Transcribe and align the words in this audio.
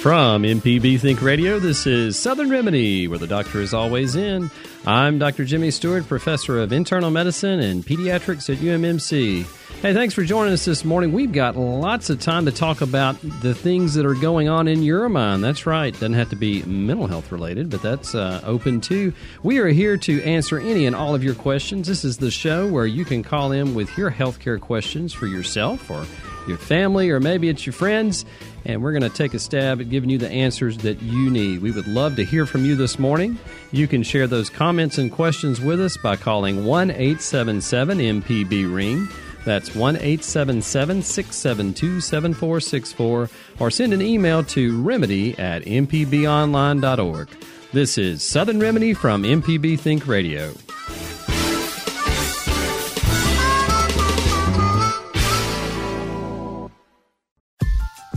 From 0.00 0.44
MPB 0.44 0.98
Think 0.98 1.20
Radio, 1.20 1.58
this 1.58 1.86
is 1.86 2.18
Southern 2.18 2.48
Remedy, 2.48 3.06
where 3.06 3.18
the 3.18 3.26
doctor 3.26 3.60
is 3.60 3.74
always 3.74 4.16
in. 4.16 4.50
I'm 4.86 5.18
Dr. 5.18 5.44
Jimmy 5.44 5.70
Stewart, 5.70 6.08
professor 6.08 6.58
of 6.58 6.72
internal 6.72 7.10
medicine 7.10 7.60
and 7.60 7.84
pediatrics 7.84 8.48
at 8.48 8.62
UMMC. 8.62 9.44
Hey, 9.82 9.92
thanks 9.92 10.14
for 10.14 10.24
joining 10.24 10.54
us 10.54 10.64
this 10.64 10.86
morning. 10.86 11.12
We've 11.12 11.32
got 11.32 11.54
lots 11.54 12.08
of 12.08 12.18
time 12.18 12.46
to 12.46 12.50
talk 12.50 12.80
about 12.80 13.20
the 13.42 13.54
things 13.54 13.92
that 13.92 14.06
are 14.06 14.14
going 14.14 14.48
on 14.48 14.68
in 14.68 14.82
your 14.82 15.06
mind. 15.10 15.44
That's 15.44 15.66
right. 15.66 15.92
Doesn't 15.92 16.14
have 16.14 16.30
to 16.30 16.36
be 16.36 16.62
mental 16.62 17.06
health 17.06 17.30
related, 17.30 17.68
but 17.68 17.82
that's 17.82 18.14
uh, 18.14 18.40
open 18.44 18.80
too. 18.80 19.12
We 19.42 19.58
are 19.58 19.68
here 19.68 19.98
to 19.98 20.22
answer 20.22 20.58
any 20.58 20.86
and 20.86 20.96
all 20.96 21.14
of 21.14 21.22
your 21.22 21.34
questions. 21.34 21.86
This 21.86 22.06
is 22.06 22.16
the 22.16 22.30
show 22.30 22.66
where 22.66 22.86
you 22.86 23.04
can 23.04 23.22
call 23.22 23.52
in 23.52 23.74
with 23.74 23.94
your 23.98 24.10
healthcare 24.10 24.58
questions 24.58 25.12
for 25.12 25.26
yourself 25.26 25.90
or 25.90 26.06
your 26.48 26.58
family, 26.58 27.10
or 27.10 27.20
maybe 27.20 27.48
it's 27.48 27.64
your 27.66 27.72
friends 27.72 28.24
and 28.64 28.82
we're 28.82 28.92
going 28.92 29.02
to 29.02 29.08
take 29.08 29.34
a 29.34 29.38
stab 29.38 29.80
at 29.80 29.90
giving 29.90 30.10
you 30.10 30.18
the 30.18 30.30
answers 30.30 30.78
that 30.78 31.00
you 31.02 31.30
need. 31.30 31.62
We 31.62 31.70
would 31.70 31.86
love 31.86 32.16
to 32.16 32.24
hear 32.24 32.46
from 32.46 32.64
you 32.64 32.76
this 32.76 32.98
morning. 32.98 33.38
You 33.72 33.86
can 33.86 34.02
share 34.02 34.26
those 34.26 34.50
comments 34.50 34.98
and 34.98 35.10
questions 35.10 35.60
with 35.60 35.80
us 35.80 35.96
by 35.96 36.16
calling 36.16 36.64
1 36.64 36.90
877 36.90 37.98
MPB 37.98 38.72
Ring. 38.72 39.08
That's 39.44 39.74
1 39.74 39.96
877 39.96 41.02
672 41.02 42.00
7464 42.00 43.30
or 43.58 43.70
send 43.70 43.92
an 43.92 44.02
email 44.02 44.44
to 44.44 44.80
remedy 44.82 45.38
at 45.38 45.64
mpbonline.org. 45.64 47.28
This 47.72 47.98
is 47.98 48.22
Southern 48.22 48.58
Remedy 48.58 48.94
from 48.94 49.22
MPB 49.22 49.78
Think 49.78 50.06
Radio. 50.06 50.52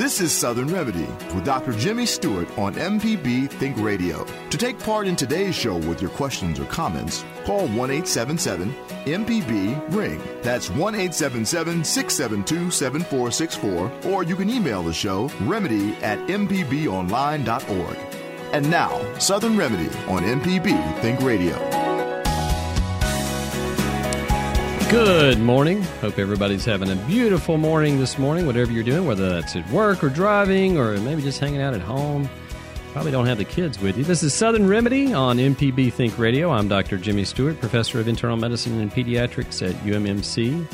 This 0.00 0.18
is 0.22 0.32
Southern 0.32 0.68
Remedy 0.68 1.06
with 1.34 1.44
Dr. 1.44 1.72
Jimmy 1.72 2.06
Stewart 2.06 2.48
on 2.58 2.72
MPB 2.72 3.50
Think 3.50 3.76
Radio. 3.76 4.24
To 4.48 4.56
take 4.56 4.78
part 4.78 5.06
in 5.06 5.14
today's 5.14 5.54
show 5.54 5.76
with 5.76 6.00
your 6.00 6.10
questions 6.12 6.58
or 6.58 6.64
comments, 6.64 7.22
call 7.44 7.68
1 7.68 7.90
877 7.90 8.72
MPB 9.04 9.94
Ring. 9.94 10.18
That's 10.40 10.70
1 10.70 10.94
877 10.94 11.84
672 11.84 12.70
7464, 12.70 14.10
or 14.10 14.22
you 14.22 14.36
can 14.36 14.48
email 14.48 14.82
the 14.82 14.94
show 14.94 15.30
remedy 15.42 15.92
at 15.96 16.18
mpbonline.org. 16.28 17.98
And 18.54 18.70
now, 18.70 19.18
Southern 19.18 19.58
Remedy 19.58 19.94
on 20.08 20.22
MPB 20.22 21.00
Think 21.02 21.20
Radio. 21.20 21.89
Good 24.90 25.38
morning. 25.38 25.82
Hope 26.00 26.18
everybody's 26.18 26.64
having 26.64 26.90
a 26.90 26.96
beautiful 27.06 27.56
morning 27.58 28.00
this 28.00 28.18
morning, 28.18 28.44
whatever 28.44 28.72
you're 28.72 28.82
doing, 28.82 29.06
whether 29.06 29.28
that's 29.28 29.54
at 29.54 29.70
work 29.70 30.02
or 30.02 30.08
driving 30.08 30.78
or 30.78 30.98
maybe 30.98 31.22
just 31.22 31.38
hanging 31.38 31.62
out 31.62 31.74
at 31.74 31.80
home. 31.80 32.28
Probably 32.92 33.12
don't 33.12 33.26
have 33.26 33.38
the 33.38 33.44
kids 33.44 33.78
with 33.78 33.96
you. 33.96 34.02
This 34.02 34.24
is 34.24 34.34
Southern 34.34 34.66
Remedy 34.66 35.14
on 35.14 35.36
MPB 35.36 35.92
Think 35.92 36.18
Radio. 36.18 36.50
I'm 36.50 36.66
Dr. 36.66 36.98
Jimmy 36.98 37.24
Stewart, 37.24 37.60
professor 37.60 38.00
of 38.00 38.08
internal 38.08 38.36
medicine 38.36 38.80
and 38.80 38.90
pediatrics 38.90 39.64
at 39.64 39.76
UMMC. 39.84 40.66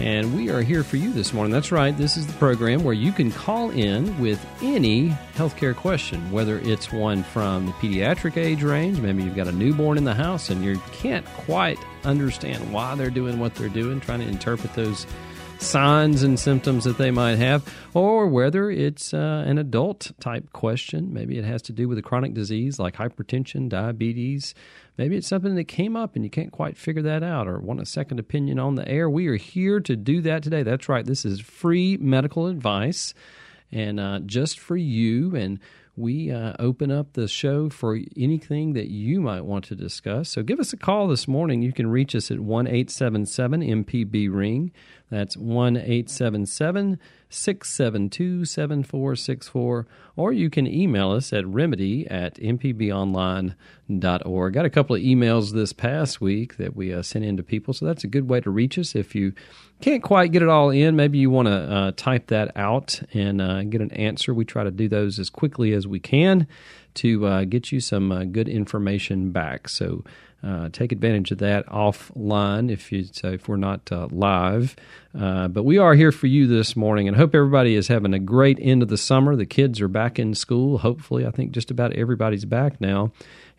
And 0.00 0.34
we 0.34 0.48
are 0.48 0.62
here 0.62 0.82
for 0.82 0.96
you 0.96 1.12
this 1.12 1.34
morning. 1.34 1.52
That's 1.52 1.70
right, 1.70 1.94
this 1.94 2.16
is 2.16 2.26
the 2.26 2.32
program 2.34 2.84
where 2.84 2.94
you 2.94 3.12
can 3.12 3.30
call 3.30 3.68
in 3.68 4.18
with 4.18 4.42
any 4.62 5.10
healthcare 5.34 5.76
question, 5.76 6.32
whether 6.32 6.58
it's 6.60 6.90
one 6.90 7.22
from 7.22 7.66
the 7.66 7.72
pediatric 7.72 8.38
age 8.38 8.62
range, 8.62 8.98
maybe 8.98 9.22
you've 9.22 9.36
got 9.36 9.46
a 9.46 9.52
newborn 9.52 9.98
in 9.98 10.04
the 10.04 10.14
house 10.14 10.48
and 10.48 10.64
you 10.64 10.80
can't 10.92 11.26
quite 11.26 11.78
understand 12.04 12.72
why 12.72 12.94
they're 12.94 13.10
doing 13.10 13.38
what 13.38 13.54
they're 13.56 13.68
doing, 13.68 14.00
trying 14.00 14.20
to 14.20 14.26
interpret 14.26 14.72
those 14.72 15.06
signs 15.58 16.22
and 16.22 16.40
symptoms 16.40 16.84
that 16.84 16.96
they 16.96 17.10
might 17.10 17.36
have, 17.36 17.62
or 17.92 18.26
whether 18.26 18.70
it's 18.70 19.12
uh, 19.12 19.44
an 19.46 19.58
adult 19.58 20.12
type 20.18 20.50
question. 20.54 21.12
Maybe 21.12 21.36
it 21.36 21.44
has 21.44 21.60
to 21.62 21.72
do 21.72 21.88
with 21.88 21.98
a 21.98 22.02
chronic 22.02 22.32
disease 22.32 22.78
like 22.78 22.96
hypertension, 22.96 23.68
diabetes. 23.68 24.54
Maybe 25.00 25.16
it's 25.16 25.28
something 25.28 25.54
that 25.54 25.64
came 25.64 25.96
up 25.96 26.14
and 26.14 26.22
you 26.22 26.28
can't 26.28 26.52
quite 26.52 26.76
figure 26.76 27.00
that 27.00 27.22
out 27.22 27.48
or 27.48 27.58
want 27.58 27.80
a 27.80 27.86
second 27.86 28.20
opinion 28.20 28.58
on 28.58 28.74
the 28.74 28.86
air. 28.86 29.08
We 29.08 29.28
are 29.28 29.36
here 29.36 29.80
to 29.80 29.96
do 29.96 30.20
that 30.20 30.42
today. 30.42 30.62
That's 30.62 30.90
right. 30.90 31.06
This 31.06 31.24
is 31.24 31.40
free 31.40 31.96
medical 31.96 32.48
advice 32.48 33.14
and 33.72 33.98
uh, 33.98 34.18
just 34.26 34.58
for 34.58 34.76
you. 34.76 35.34
And 35.34 35.58
we 36.00 36.30
uh, 36.30 36.54
open 36.58 36.90
up 36.90 37.12
the 37.12 37.28
show 37.28 37.68
for 37.68 37.98
anything 38.16 38.72
that 38.72 38.88
you 38.88 39.20
might 39.20 39.42
want 39.42 39.64
to 39.66 39.74
discuss. 39.74 40.30
So 40.30 40.42
give 40.42 40.58
us 40.58 40.72
a 40.72 40.76
call 40.76 41.06
this 41.08 41.28
morning. 41.28 41.60
You 41.62 41.72
can 41.72 41.88
reach 41.88 42.14
us 42.14 42.30
at 42.30 42.40
1 42.40 42.66
877 42.66 43.60
MPB 43.60 44.34
Ring. 44.34 44.72
That's 45.10 45.36
1 45.36 45.76
877 45.76 46.98
672 47.28 48.44
7464. 48.44 49.86
Or 50.16 50.32
you 50.32 50.48
can 50.50 50.66
email 50.66 51.12
us 51.12 51.32
at 51.32 51.46
remedy 51.46 52.06
at 52.08 52.36
mpbonline.org. 52.36 53.54
Got 54.52 54.64
a 54.64 54.70
couple 54.70 54.96
of 54.96 55.02
emails 55.02 55.52
this 55.52 55.72
past 55.72 56.20
week 56.20 56.56
that 56.56 56.74
we 56.74 56.92
uh, 56.92 57.02
sent 57.02 57.24
in 57.24 57.36
to 57.36 57.42
people, 57.42 57.74
so 57.74 57.86
that's 57.86 58.04
a 58.04 58.08
good 58.08 58.28
way 58.28 58.40
to 58.40 58.50
reach 58.50 58.78
us. 58.78 58.94
If 58.94 59.14
you 59.14 59.32
can't 59.80 60.02
quite 60.02 60.30
get 60.30 60.42
it 60.42 60.48
all 60.48 60.70
in, 60.70 60.94
maybe 60.94 61.18
you 61.18 61.30
want 61.30 61.48
to 61.48 61.52
uh, 61.52 61.92
type 61.96 62.28
that 62.28 62.52
out 62.56 63.00
and 63.12 63.40
uh, 63.40 63.62
get 63.64 63.80
an 63.80 63.90
answer. 63.92 64.32
We 64.32 64.44
try 64.44 64.64
to 64.64 64.70
do 64.70 64.88
those 64.88 65.18
as 65.18 65.30
quickly 65.30 65.72
as 65.72 65.86
we 65.86 65.98
can 65.98 66.46
to 66.94 67.26
uh, 67.26 67.44
get 67.44 67.72
you 67.72 67.80
some 67.80 68.12
uh, 68.12 68.24
good 68.24 68.48
information 68.48 69.30
back. 69.30 69.68
So 69.68 70.04
uh, 70.42 70.68
take 70.70 70.92
advantage 70.92 71.30
of 71.30 71.38
that 71.38 71.66
offline 71.66 72.70
if 72.70 72.90
you 72.92 73.04
so 73.04 73.32
if 73.32 73.48
we're 73.48 73.56
not 73.56 73.90
uh, 73.92 74.08
live. 74.10 74.76
But 75.12 75.64
we 75.64 75.78
are 75.78 75.94
here 75.94 76.12
for 76.12 76.26
you 76.26 76.46
this 76.46 76.76
morning, 76.76 77.08
and 77.08 77.16
hope 77.16 77.34
everybody 77.34 77.74
is 77.74 77.88
having 77.88 78.14
a 78.14 78.18
great 78.18 78.58
end 78.60 78.82
of 78.82 78.88
the 78.88 78.98
summer. 78.98 79.36
The 79.36 79.46
kids 79.46 79.80
are 79.80 79.88
back 79.88 80.18
in 80.18 80.34
school. 80.34 80.78
Hopefully, 80.78 81.26
I 81.26 81.30
think 81.30 81.52
just 81.52 81.70
about 81.70 81.92
everybody's 81.94 82.44
back 82.44 82.80
now, 82.80 83.12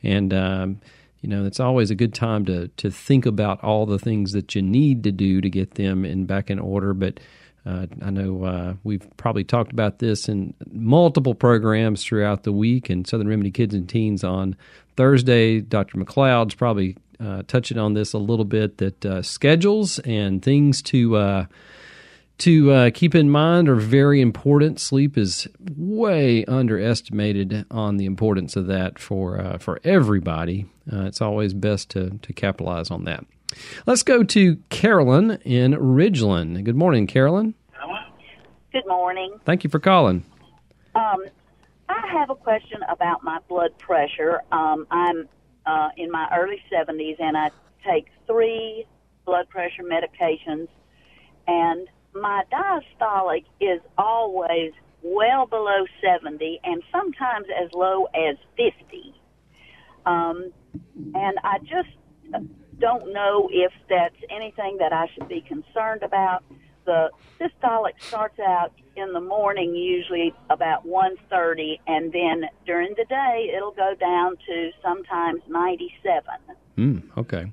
and. 0.03 0.33
Um, 0.33 0.81
you 1.21 1.29
know, 1.29 1.45
it's 1.45 1.59
always 1.59 1.91
a 1.91 1.95
good 1.95 2.13
time 2.13 2.45
to 2.45 2.67
to 2.67 2.89
think 2.89 3.25
about 3.25 3.63
all 3.63 3.85
the 3.85 3.99
things 3.99 4.33
that 4.33 4.55
you 4.55 4.61
need 4.61 5.03
to 5.03 5.11
do 5.11 5.41
to 5.41 5.49
get 5.49 5.75
them 5.75 6.03
in 6.03 6.25
back 6.25 6.49
in 6.49 6.59
order. 6.59 6.93
But 6.93 7.19
uh, 7.65 7.85
I 8.01 8.09
know 8.09 8.43
uh, 8.43 8.73
we've 8.83 9.05
probably 9.17 9.43
talked 9.43 9.71
about 9.71 9.99
this 9.99 10.27
in 10.27 10.53
multiple 10.71 11.35
programs 11.35 12.03
throughout 12.03 12.43
the 12.43 12.51
week, 12.51 12.89
and 12.89 13.07
Southern 13.07 13.27
Remedy 13.27 13.51
Kids 13.51 13.75
and 13.75 13.87
Teens 13.87 14.23
on 14.23 14.55
Thursday. 14.97 15.61
Dr. 15.61 15.97
McLeod's 15.97 16.55
probably 16.55 16.97
uh, 17.19 17.43
touching 17.47 17.77
on 17.77 17.93
this 17.93 18.13
a 18.13 18.17
little 18.17 18.45
bit 18.45 18.79
that 18.79 19.05
uh, 19.05 19.21
schedules 19.21 19.99
and 19.99 20.41
things 20.41 20.81
to 20.81 21.15
uh, 21.17 21.45
to 22.41 22.71
uh, 22.71 22.89
keep 22.93 23.15
in 23.15 23.29
mind 23.29 23.69
are 23.69 23.75
very 23.75 24.21
important. 24.21 24.79
Sleep 24.79 25.17
is 25.17 25.47
way 25.75 26.45
underestimated 26.45 27.65
on 27.71 27.97
the 27.97 28.05
importance 28.05 28.55
of 28.55 28.67
that 28.67 28.99
for 28.99 29.57
for 29.59 29.79
everybody. 29.83 30.65
it's 30.87 31.21
always 31.21 31.53
best 31.53 31.89
to 31.91 32.19
to 32.21 32.33
capitalize 32.33 32.91
on 32.91 33.05
that. 33.05 33.25
Let's 33.85 34.03
go 34.03 34.23
to 34.23 34.57
Carolyn 34.69 35.39
in 35.43 35.73
Ridgeland. 35.73 36.63
Good 36.63 36.75
morning, 36.75 37.07
Carolyn. 37.07 37.55
Good 38.71 38.87
morning. 38.87 39.37
Thank 39.43 39.65
you 39.65 39.69
for 39.69 39.79
calling. 39.79 40.23
Um, 40.95 41.25
I 41.89 42.07
have 42.13 42.29
a 42.29 42.35
question 42.35 42.79
about 42.89 43.21
my 43.21 43.39
blood 43.49 43.77
pressure. 43.77 44.41
Um, 44.53 44.87
I'm 44.89 45.27
uh, 45.65 45.89
in 45.97 46.09
my 46.09 46.29
early 46.33 46.61
70s 46.71 47.19
and 47.19 47.37
I 47.37 47.49
take 47.85 48.07
three 48.27 48.85
blood 49.25 49.49
pressure 49.49 49.83
medications, 49.83 50.67
and 51.47 51.87
my 52.13 52.43
diastolic 52.51 53.45
is 53.59 53.81
always 53.97 54.71
well 55.03 55.45
below 55.45 55.85
70 56.03 56.59
and 56.63 56.83
sometimes 56.91 57.47
as 57.63 57.69
low 57.73 58.05
as 58.05 58.37
50. 58.57 59.15
Um, 60.05 60.51
and 61.13 61.37
I 61.43 61.59
just 61.59 61.89
don't 62.79 63.13
know 63.13 63.49
if 63.51 63.71
that's 63.89 64.15
anything 64.29 64.77
that 64.79 64.91
I 64.91 65.07
should 65.13 65.27
be 65.27 65.41
concerned 65.41 66.03
about. 66.03 66.43
The 66.85 67.11
systolic 67.39 67.93
starts 68.07 68.39
out 68.39 68.73
in 68.95 69.13
the 69.13 69.21
morning, 69.21 69.75
usually 69.75 70.33
about 70.49 70.85
1:30, 70.85 71.79
and 71.87 72.11
then 72.11 72.49
during 72.65 72.93
the 72.97 73.05
day 73.05 73.51
it'll 73.55 73.71
go 73.71 73.93
down 73.99 74.37
to 74.47 74.71
sometimes 74.81 75.41
97. 75.47 76.23
Mm, 76.77 77.17
okay. 77.17 77.51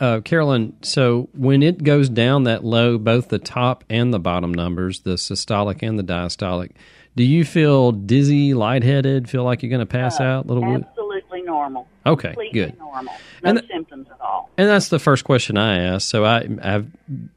Uh, 0.00 0.20
Carolyn, 0.20 0.74
so 0.82 1.28
when 1.34 1.62
it 1.62 1.82
goes 1.82 2.08
down 2.08 2.44
that 2.44 2.64
low, 2.64 2.96
both 2.96 3.28
the 3.28 3.38
top 3.38 3.84
and 3.90 4.14
the 4.14 4.18
bottom 4.18 4.52
numbers, 4.52 5.00
the 5.00 5.14
systolic 5.14 5.82
and 5.82 5.98
the 5.98 6.02
diastolic, 6.02 6.70
do 7.16 7.22
you 7.22 7.44
feel 7.44 7.92
dizzy, 7.92 8.54
lightheaded, 8.54 9.28
feel 9.28 9.44
like 9.44 9.62
you're 9.62 9.70
going 9.70 9.80
to 9.80 9.86
pass 9.86 10.20
uh, 10.20 10.24
out? 10.24 10.46
Little 10.46 10.64
absolutely 10.64 11.03
normal. 11.54 11.86
Okay, 12.04 12.28
Completely 12.28 12.60
good. 12.60 12.78
normal. 12.78 13.14
No 13.42 13.50
And 13.50 13.58
th- 13.58 13.70
symptoms 13.70 14.08
at 14.10 14.20
all. 14.20 14.50
And 14.58 14.68
that's 14.68 14.88
the 14.88 14.98
first 14.98 15.24
question 15.24 15.56
I 15.56 15.78
ask. 15.78 16.08
So 16.08 16.24
I, 16.24 16.46
I've 16.62 16.88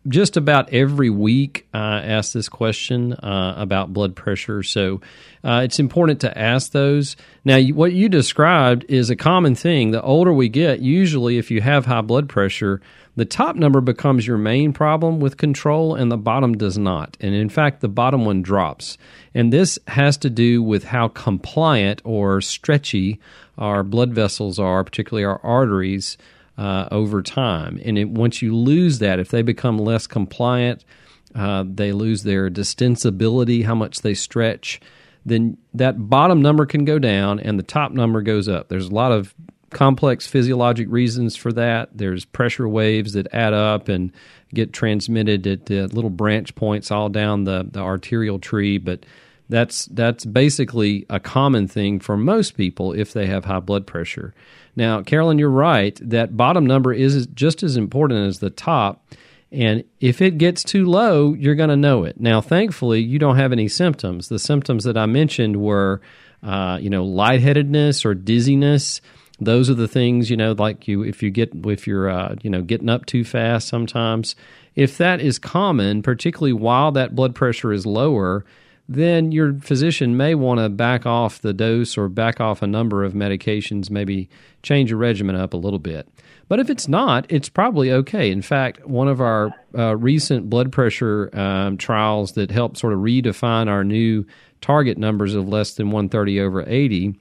just 0.08 0.36
about 0.38 0.74
every 0.74 1.10
week 1.10 1.68
I 1.74 2.00
ask 2.02 2.34
this 2.34 2.50
question 2.50 3.14
uh, 3.14 3.54
about 3.58 3.94
blood 3.94 4.16
pressure. 4.16 4.64
So 4.64 5.02
uh, 5.44 5.62
it's 5.64 5.80
important 5.80 6.22
to 6.22 6.38
ask 6.38 6.72
those. 6.72 7.16
Now, 7.46 7.56
you, 7.58 7.76
what 7.76 7.94
you 7.94 8.10
described 8.10 8.86
is 8.90 9.10
a 9.10 9.16
common 9.16 9.56
thing. 9.56 9.92
The 9.92 10.02
older 10.02 10.34
we 10.34 10.50
get, 10.50 10.80
usually, 10.82 11.38
if 11.38 11.50
you 11.52 11.62
have 11.62 11.86
high 11.86 12.02
blood 12.02 12.28
pressure, 12.28 12.82
the 13.18 13.26
top 13.26 13.56
number 13.56 13.82
becomes 13.82 14.28
your 14.28 14.38
main 14.38 14.74
problem 14.74 15.20
with 15.20 15.38
control, 15.38 15.96
and 15.96 16.12
the 16.12 16.18
bottom 16.18 16.56
does 16.56 16.78
not. 16.78 17.18
And 17.20 17.34
in 17.34 17.50
fact, 17.50 17.82
the 17.82 17.90
bottom 17.90 18.26
one 18.26 18.44
drops. 18.44 18.96
And 19.34 19.52
this 19.52 19.80
has 19.88 20.18
to 20.18 20.30
do 20.30 20.62
with 20.62 20.84
how 20.84 21.08
compliant 21.08 22.00
or 22.06 22.42
stretchy 22.42 23.20
our 23.58 23.84
blood 23.84 24.14
vessels 24.14 24.60
are, 24.60 24.84
particularly 24.84 25.26
our 25.26 25.42
arteries 25.44 26.16
uh, 26.60 26.88
over 26.92 27.24
time. 27.24 27.82
And 27.84 27.98
it, 27.98 28.10
once 28.10 28.44
you 28.44 28.56
lose 28.56 29.00
that, 29.00 29.18
if 29.18 29.30
they 29.30 29.42
become 29.42 29.80
less 29.80 30.06
compliant, 30.06 30.86
uh, 31.34 31.64
they 31.68 31.94
lose 31.94 32.22
their 32.22 32.52
distensibility, 32.52 33.66
how 33.66 33.74
much 33.74 34.02
they 34.02 34.14
stretch, 34.14 34.80
then 35.26 35.58
that 35.74 36.08
bottom 36.08 36.44
number 36.44 36.68
can 36.68 36.86
go 36.86 37.00
down 37.00 37.40
and 37.40 37.58
the 37.58 37.64
top 37.64 37.92
number 37.92 38.22
goes 38.22 38.48
up. 38.48 38.70
There's 38.70 38.90
a 38.90 38.94
lot 38.94 39.12
of 39.12 39.34
complex 39.70 40.28
physiologic 40.28 40.88
reasons 40.90 41.36
for 41.36 41.52
that. 41.54 41.90
There's 41.94 42.26
pressure 42.26 42.68
waves 42.68 43.14
that 43.14 43.28
add 43.34 43.54
up 43.54 43.90
and 43.90 44.12
get 44.54 44.74
transmitted 44.74 45.46
at 45.48 45.94
little 45.94 46.10
branch 46.10 46.56
points 46.56 46.92
all 46.92 47.10
down 47.10 47.44
the, 47.44 47.68
the 47.70 47.80
arterial 47.80 48.40
tree, 48.40 48.78
but 48.78 49.06
that's 49.50 49.86
that's 49.88 50.26
basically 50.26 51.06
a 51.10 51.20
common 51.20 51.68
thing 51.68 52.00
for 52.00 52.18
most 52.18 52.58
people 52.58 52.94
if 52.94 53.14
they 53.14 53.28
have 53.28 53.46
high 53.46 53.60
blood 53.60 53.88
pressure. 53.88 54.34
Now, 54.76 55.02
Carolyn, 55.02 55.40
you're 55.40 55.50
right. 55.50 55.98
That 56.02 56.38
bottom 56.38 56.66
number 56.66 56.94
is 56.94 57.28
just 57.28 57.64
as 57.64 57.78
important 57.78 58.28
as 58.28 58.40
the 58.40 58.50
top. 58.50 59.06
And 59.52 59.86
if 60.02 60.22
it 60.22 60.38
gets 60.38 60.64
too 60.64 60.86
low, 60.86 61.34
you're 61.34 61.56
going 61.56 61.70
to 61.70 61.78
know 61.78 62.04
it. 62.04 62.20
Now, 62.20 62.42
thankfully, 62.42 63.02
you 63.02 63.18
don't 63.18 63.38
have 63.38 63.54
any 63.54 63.70
symptoms. 63.70 64.28
The 64.28 64.40
symptoms 64.40 64.84
that 64.84 64.98
I 64.98 65.06
mentioned 65.06 65.56
were, 65.56 66.02
uh, 66.44 66.78
you 66.82 66.90
know, 66.90 67.06
lightheadedness 67.06 68.06
or 68.06 68.14
dizziness. 68.14 69.00
Those 69.40 69.70
are 69.70 69.76
the 69.76 69.88
things, 69.88 70.30
you 70.30 70.38
know, 70.38 70.54
like 70.54 70.88
you 70.88 71.04
if 71.04 71.22
you 71.22 71.30
get 71.30 71.52
if 71.66 71.86
you're 71.86 72.10
uh, 72.10 72.36
you 72.42 72.50
know 72.50 72.62
getting 72.62 72.90
up 72.90 73.06
too 73.06 73.24
fast 73.24 73.68
sometimes. 73.68 74.36
If 74.76 74.98
that 74.98 75.22
is 75.22 75.40
common, 75.40 76.04
particularly 76.04 76.54
while 76.54 76.92
that 76.92 77.16
blood 77.16 77.34
pressure 77.34 77.74
is 77.74 77.86
lower, 77.86 78.46
then 78.88 79.32
your 79.32 79.54
physician 79.56 80.16
may 80.16 80.36
want 80.36 80.60
to 80.60 80.70
back 80.70 81.06
off 81.06 81.42
the 81.42 81.54
dose 81.54 81.98
or 81.98 82.10
back 82.10 82.40
off 82.40 82.62
a 82.62 82.68
number 82.68 83.04
of 83.04 83.14
medications, 83.14 83.90
maybe 83.90 84.30
change 84.64 84.90
your 84.90 85.00
regimen 85.00 85.36
up 85.36 85.54
a 85.54 85.58
little 85.58 85.80
bit. 85.80 86.08
But 86.48 86.60
if 86.60 86.70
it's 86.70 86.88
not, 86.88 87.26
it's 87.30 87.50
probably 87.50 87.92
okay. 87.92 88.32
In 88.32 88.42
fact, 88.42 88.86
one 88.88 89.08
of 89.08 89.20
our 89.20 89.54
uh, 89.78 89.98
recent 89.98 90.50
blood 90.50 90.72
pressure 90.72 91.30
um, 91.38 91.78
trials 91.78 92.34
that 92.34 92.52
helped 92.52 92.78
sort 92.78 92.94
of 92.94 93.00
redefine 93.00 93.68
our 93.68 93.84
new 93.84 94.26
target 94.62 94.98
numbers 94.98 95.36
of 95.36 95.48
less 95.48 95.74
than 95.74 95.88
130 95.88 96.40
over 96.40 96.64
80 96.66 97.16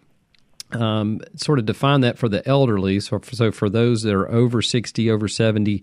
um, 0.73 1.21
sort 1.37 1.59
of 1.59 1.67
define 1.67 2.01
that 2.01 2.19
for 2.19 2.29
the 2.29 2.47
elderly. 2.49 3.01
So, 3.01 3.19
for, 3.19 3.37
so 3.37 3.53
for 3.53 3.69
those 3.69 4.03
that 4.03 4.15
are 4.15 4.31
over 4.31 4.63
60, 4.63 5.11
over 5.11 5.29
70, 5.29 5.83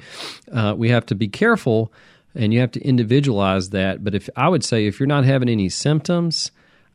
uh, 0.52 0.76
we 0.78 0.90
have 0.90 1.06
to 1.08 1.16
be 1.16 1.28
careful 1.28 1.92
and 2.36 2.54
you 2.54 2.60
have 2.60 2.72
to 2.72 2.82
individualize 2.82 3.70
that. 3.70 4.04
But 4.04 4.16
if 4.16 4.30
I 4.36 4.50
would 4.50 4.64
say 4.64 4.88
if 4.88 5.00
you're 5.00 5.08
not 5.08 5.26
having 5.26 5.50
any 5.50 5.70
symptoms, 5.70 6.52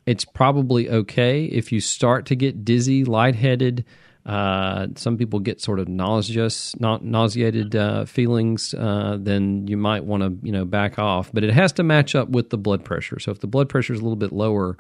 it's 0.06 0.24
probably 0.24 0.88
okay. 0.90 1.44
If 1.44 1.70
you 1.70 1.80
start 1.80 2.26
to 2.26 2.36
get 2.36 2.64
dizzy, 2.64 3.04
lightheaded, 3.04 3.84
uh, 4.26 4.88
some 4.96 5.16
people 5.16 5.40
get 5.40 5.60
sort 5.60 5.78
of 5.78 5.88
nauseous, 5.88 6.78
not 6.80 7.04
nauseated 7.04 7.74
uh, 7.74 8.04
feelings. 8.04 8.74
Uh, 8.74 9.16
then 9.18 9.66
you 9.68 9.76
might 9.76 10.04
want 10.04 10.22
to, 10.22 10.46
you 10.46 10.52
know, 10.52 10.64
back 10.64 10.98
off. 10.98 11.30
But 11.32 11.44
it 11.44 11.52
has 11.52 11.72
to 11.74 11.82
match 11.82 12.14
up 12.14 12.28
with 12.28 12.50
the 12.50 12.58
blood 12.58 12.84
pressure. 12.84 13.18
So 13.18 13.30
if 13.30 13.40
the 13.40 13.46
blood 13.46 13.68
pressure 13.68 13.94
is 13.94 14.00
a 14.00 14.02
little 14.02 14.16
bit 14.16 14.32
lower, 14.32 14.76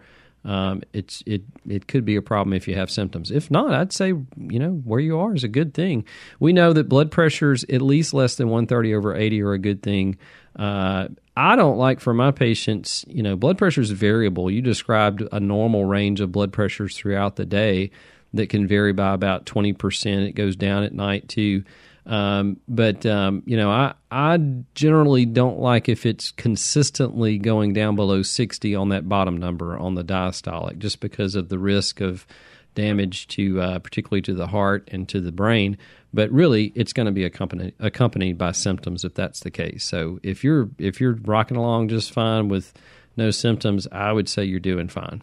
um, 0.48 0.82
it's 0.94 1.22
it 1.26 1.42
it 1.68 1.88
could 1.88 2.06
be 2.06 2.16
a 2.16 2.22
problem 2.22 2.54
if 2.54 2.66
you 2.66 2.74
have 2.74 2.90
symptoms. 2.90 3.30
If 3.30 3.50
not, 3.50 3.74
I'd 3.74 3.92
say 3.92 4.08
you 4.08 4.58
know 4.58 4.80
where 4.84 4.98
you 4.98 5.18
are 5.18 5.34
is 5.34 5.44
a 5.44 5.48
good 5.48 5.74
thing. 5.74 6.06
We 6.40 6.54
know 6.54 6.72
that 6.72 6.88
blood 6.88 7.10
pressures 7.10 7.64
at 7.64 7.82
least 7.82 8.14
less 8.14 8.36
than 8.36 8.48
130 8.48 8.94
over 8.94 9.14
80 9.14 9.42
are 9.42 9.52
a 9.52 9.58
good 9.58 9.82
thing. 9.82 10.16
Uh, 10.56 11.08
I 11.36 11.54
don't 11.54 11.76
like 11.76 12.00
for 12.00 12.14
my 12.14 12.30
patients, 12.30 13.04
you 13.08 13.22
know, 13.22 13.36
blood 13.36 13.58
pressure 13.58 13.82
is 13.82 13.90
variable. 13.90 14.50
You 14.50 14.62
described 14.62 15.22
a 15.30 15.38
normal 15.38 15.84
range 15.84 16.20
of 16.20 16.32
blood 16.32 16.52
pressures 16.52 16.96
throughout 16.96 17.36
the 17.36 17.44
day 17.44 17.90
that 18.32 18.48
can 18.48 18.66
vary 18.66 18.92
by 18.92 19.12
about 19.12 19.44
20%. 19.44 20.26
It 20.26 20.32
goes 20.32 20.56
down 20.56 20.82
at 20.82 20.94
night 20.94 21.28
too. 21.28 21.62
Um, 22.08 22.58
but 22.66 23.04
um, 23.04 23.42
you 23.44 23.56
know, 23.56 23.70
I 23.70 23.94
I 24.10 24.38
generally 24.74 25.26
don't 25.26 25.58
like 25.58 25.88
if 25.90 26.06
it's 26.06 26.30
consistently 26.32 27.36
going 27.36 27.74
down 27.74 27.96
below 27.96 28.22
60 28.22 28.74
on 28.74 28.88
that 28.88 29.08
bottom 29.08 29.36
number 29.36 29.76
on 29.76 29.94
the 29.94 30.02
diastolic, 30.02 30.78
just 30.78 31.00
because 31.00 31.34
of 31.34 31.50
the 31.50 31.58
risk 31.58 32.00
of 32.00 32.26
damage 32.74 33.28
to 33.28 33.60
uh, 33.60 33.78
particularly 33.78 34.22
to 34.22 34.34
the 34.34 34.46
heart 34.46 34.88
and 34.90 35.06
to 35.10 35.20
the 35.20 35.32
brain. 35.32 35.76
But 36.14 36.30
really, 36.32 36.72
it's 36.74 36.94
going 36.94 37.06
to 37.06 37.12
be 37.12 37.24
accompanied 37.24 37.74
accompanied 37.78 38.38
by 38.38 38.52
symptoms 38.52 39.04
if 39.04 39.12
that's 39.14 39.40
the 39.40 39.50
case. 39.50 39.84
So 39.84 40.18
if 40.22 40.42
you're 40.42 40.70
if 40.78 41.02
you're 41.02 41.18
rocking 41.24 41.58
along 41.58 41.88
just 41.88 42.10
fine 42.10 42.48
with 42.48 42.72
no 43.18 43.30
symptoms, 43.30 43.86
I 43.92 44.12
would 44.12 44.30
say 44.30 44.44
you're 44.44 44.60
doing 44.60 44.88
fine. 44.88 45.22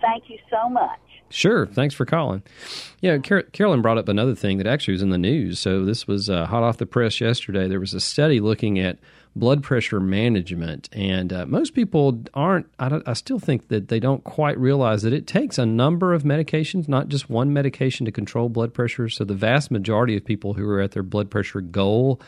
Thank 0.00 0.28
you 0.28 0.38
so 0.50 0.68
much. 0.68 0.98
Sure. 1.34 1.66
Thanks 1.66 1.96
for 1.96 2.04
calling. 2.06 2.44
Yeah, 3.00 3.18
Car- 3.18 3.42
Carolyn 3.42 3.82
brought 3.82 3.98
up 3.98 4.08
another 4.08 4.36
thing 4.36 4.58
that 4.58 4.68
actually 4.68 4.92
was 4.92 5.02
in 5.02 5.10
the 5.10 5.18
news. 5.18 5.58
So 5.58 5.84
this 5.84 6.06
was 6.06 6.30
uh, 6.30 6.46
hot 6.46 6.62
off 6.62 6.76
the 6.76 6.86
press 6.86 7.20
yesterday. 7.20 7.66
There 7.66 7.80
was 7.80 7.92
a 7.92 7.98
study 7.98 8.38
looking 8.38 8.78
at 8.78 9.00
blood 9.34 9.60
pressure 9.60 9.98
management, 9.98 10.88
and 10.92 11.32
uh, 11.32 11.44
most 11.46 11.74
people 11.74 12.22
aren't. 12.34 12.66
I, 12.78 13.00
I, 13.04 13.14
still 13.14 13.40
think 13.40 13.66
that 13.66 13.88
they 13.88 13.98
don't 13.98 14.22
quite 14.22 14.56
realize 14.56 15.02
that 15.02 15.12
it 15.12 15.26
takes 15.26 15.58
a 15.58 15.66
number 15.66 16.14
of 16.14 16.22
medications, 16.22 16.86
not 16.86 17.08
just 17.08 17.28
one 17.28 17.52
medication, 17.52 18.06
to 18.06 18.12
control 18.12 18.48
blood 18.48 18.72
pressure. 18.72 19.08
So 19.08 19.24
the 19.24 19.34
vast 19.34 19.72
majority 19.72 20.16
of 20.16 20.24
people 20.24 20.54
who 20.54 20.70
are 20.70 20.80
at 20.80 20.92
their 20.92 21.02
blood 21.02 21.32
pressure 21.32 21.60
goal 21.60 22.20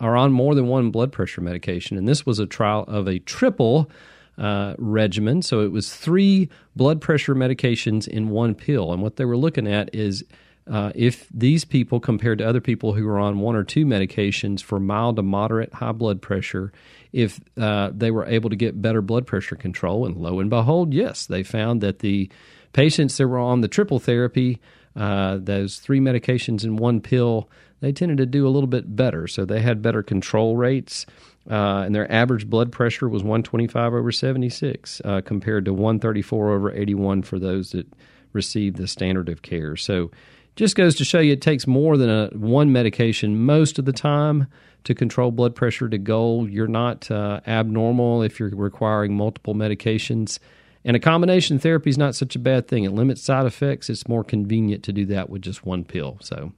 are 0.00 0.16
on 0.16 0.32
more 0.32 0.54
than 0.54 0.66
one 0.66 0.90
blood 0.90 1.12
pressure 1.12 1.42
medication, 1.42 1.98
and 1.98 2.08
this 2.08 2.24
was 2.24 2.38
a 2.38 2.46
trial 2.46 2.84
of 2.88 3.06
a 3.06 3.18
triple 3.18 3.90
uh, 4.38 4.74
regimen. 4.78 5.42
So 5.42 5.60
it 5.60 5.72
was 5.72 5.94
three 5.94 6.48
blood 6.74 7.00
pressure 7.00 7.34
medications 7.34 8.06
in 8.06 8.28
one 8.30 8.54
pill. 8.54 8.92
And 8.92 9.02
what 9.02 9.16
they 9.16 9.24
were 9.24 9.36
looking 9.36 9.66
at 9.66 9.94
is 9.94 10.24
uh, 10.70 10.90
if 10.94 11.28
these 11.32 11.64
people, 11.64 12.00
compared 12.00 12.38
to 12.38 12.48
other 12.48 12.60
people 12.60 12.92
who 12.92 13.06
were 13.06 13.18
on 13.18 13.38
one 13.38 13.54
or 13.54 13.64
two 13.64 13.84
medications 13.84 14.62
for 14.62 14.80
mild 14.80 15.16
to 15.16 15.22
moderate 15.22 15.72
high 15.72 15.92
blood 15.92 16.20
pressure, 16.20 16.72
if 17.12 17.40
uh, 17.56 17.90
they 17.94 18.10
were 18.10 18.26
able 18.26 18.50
to 18.50 18.56
get 18.56 18.82
better 18.82 19.00
blood 19.00 19.26
pressure 19.26 19.56
control. 19.56 20.04
And 20.04 20.16
lo 20.16 20.40
and 20.40 20.50
behold, 20.50 20.92
yes, 20.92 21.26
they 21.26 21.42
found 21.42 21.80
that 21.82 22.00
the 22.00 22.28
patients 22.72 23.16
that 23.16 23.28
were 23.28 23.38
on 23.38 23.60
the 23.60 23.68
triple 23.68 24.00
therapy, 24.00 24.60
uh, 24.96 25.38
those 25.40 25.78
three 25.78 26.00
medications 26.00 26.64
in 26.64 26.76
one 26.76 27.00
pill, 27.00 27.48
they 27.80 27.92
tended 27.92 28.18
to 28.18 28.26
do 28.26 28.46
a 28.46 28.50
little 28.50 28.66
bit 28.66 28.96
better. 28.96 29.28
So 29.28 29.44
they 29.44 29.60
had 29.60 29.82
better 29.82 30.02
control 30.02 30.56
rates. 30.56 31.06
Uh, 31.48 31.82
and 31.84 31.94
their 31.94 32.10
average 32.10 32.48
blood 32.48 32.72
pressure 32.72 33.08
was 33.08 33.22
125 33.22 33.94
over 33.94 34.10
76 34.10 35.00
uh, 35.04 35.20
compared 35.24 35.64
to 35.64 35.72
134 35.72 36.52
over 36.52 36.72
81 36.72 37.22
for 37.22 37.38
those 37.38 37.70
that 37.70 37.86
received 38.32 38.76
the 38.76 38.88
standard 38.88 39.28
of 39.28 39.42
care. 39.42 39.76
So 39.76 40.10
just 40.56 40.74
goes 40.74 40.94
to 40.96 41.04
show 41.04 41.20
you 41.20 41.34
it 41.34 41.42
takes 41.42 41.66
more 41.66 41.96
than 41.96 42.10
a 42.10 42.28
one 42.28 42.72
medication 42.72 43.44
most 43.44 43.78
of 43.78 43.84
the 43.84 43.92
time 43.92 44.48
to 44.84 44.94
control 44.94 45.30
blood 45.30 45.54
pressure 45.54 45.88
to 45.88 45.98
goal. 45.98 46.48
You're 46.48 46.66
not 46.66 47.10
uh, 47.10 47.40
abnormal 47.46 48.22
if 48.22 48.40
you're 48.40 48.50
requiring 48.50 49.14
multiple 49.14 49.54
medications. 49.54 50.38
And 50.84 50.96
a 50.96 51.00
combination 51.00 51.58
therapy 51.58 51.90
is 51.90 51.98
not 51.98 52.14
such 52.14 52.36
a 52.36 52.38
bad 52.38 52.68
thing. 52.68 52.84
It 52.84 52.92
limits 52.92 53.20
side 53.20 53.44
effects. 53.44 53.90
It's 53.90 54.06
more 54.08 54.22
convenient 54.22 54.84
to 54.84 54.92
do 54.92 55.04
that 55.06 55.28
with 55.28 55.42
just 55.42 55.66
one 55.66 55.84
pill. 55.84 56.18
So 56.20 56.52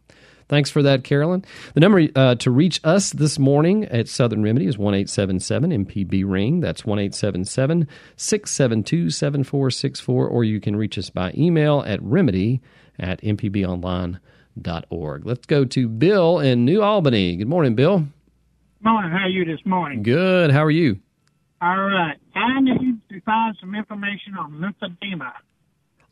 Thanks 0.49 0.71
for 0.71 0.83
that, 0.83 1.05
Carolyn. 1.05 1.45
The 1.75 1.81
number 1.81 2.09
uh, 2.17 2.35
to 2.37 2.51
reach 2.51 2.81
us 2.83 3.11
this 3.11 3.39
morning 3.39 3.85
at 3.85 4.09
Southern 4.09 4.43
Remedy 4.43 4.67
is 4.67 4.79
1 4.79 4.95
MPB 4.95 6.25
Ring. 6.27 6.61
That's 6.61 6.87
1 6.87 7.11
672 7.11 9.11
7464. 9.11 10.27
Or 10.27 10.45
you 10.45 10.61
can 10.61 10.75
reach 10.75 10.97
us 10.97 11.11
by 11.11 11.35
email 11.37 11.85
at 11.87 12.03
remedy 12.03 12.63
at 12.99 13.21
mpbonline.org. 13.21 15.27
Let's 15.27 15.47
go 15.47 15.67
to 15.67 15.89
Bill 15.89 16.39
in 16.39 16.65
New 16.65 16.83
Albany. 16.83 17.37
Good 17.37 17.49
morning, 17.49 17.75
Bill. 17.75 18.07
Morning. 18.81 19.11
How 19.11 19.25
are 19.25 19.29
you 19.29 19.45
this 19.45 19.61
morning? 19.67 20.03
Good. 20.03 20.51
How 20.51 20.65
are 20.65 20.71
you? 20.71 20.99
All 21.61 21.77
right. 21.77 22.17
I 22.35 22.61
need 22.61 23.01
to 23.11 23.21
find 23.23 23.57
some 23.61 23.75
information 23.75 24.35
on 24.39 24.53
lymphedema. 24.53 25.33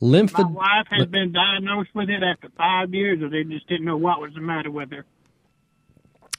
Lymphedema. 0.02 0.52
My 0.52 0.82
wife 0.82 0.86
has 0.90 1.06
been 1.06 1.32
diagnosed 1.32 1.90
with 1.94 2.10
it 2.10 2.22
after 2.22 2.48
five 2.56 2.92
years, 2.92 3.22
or 3.22 3.30
they 3.30 3.44
just 3.44 3.66
didn't 3.68 3.86
know 3.86 3.96
what 3.96 4.20
was 4.20 4.32
the 4.34 4.40
matter 4.40 4.70
with 4.70 4.90
her. 4.90 5.04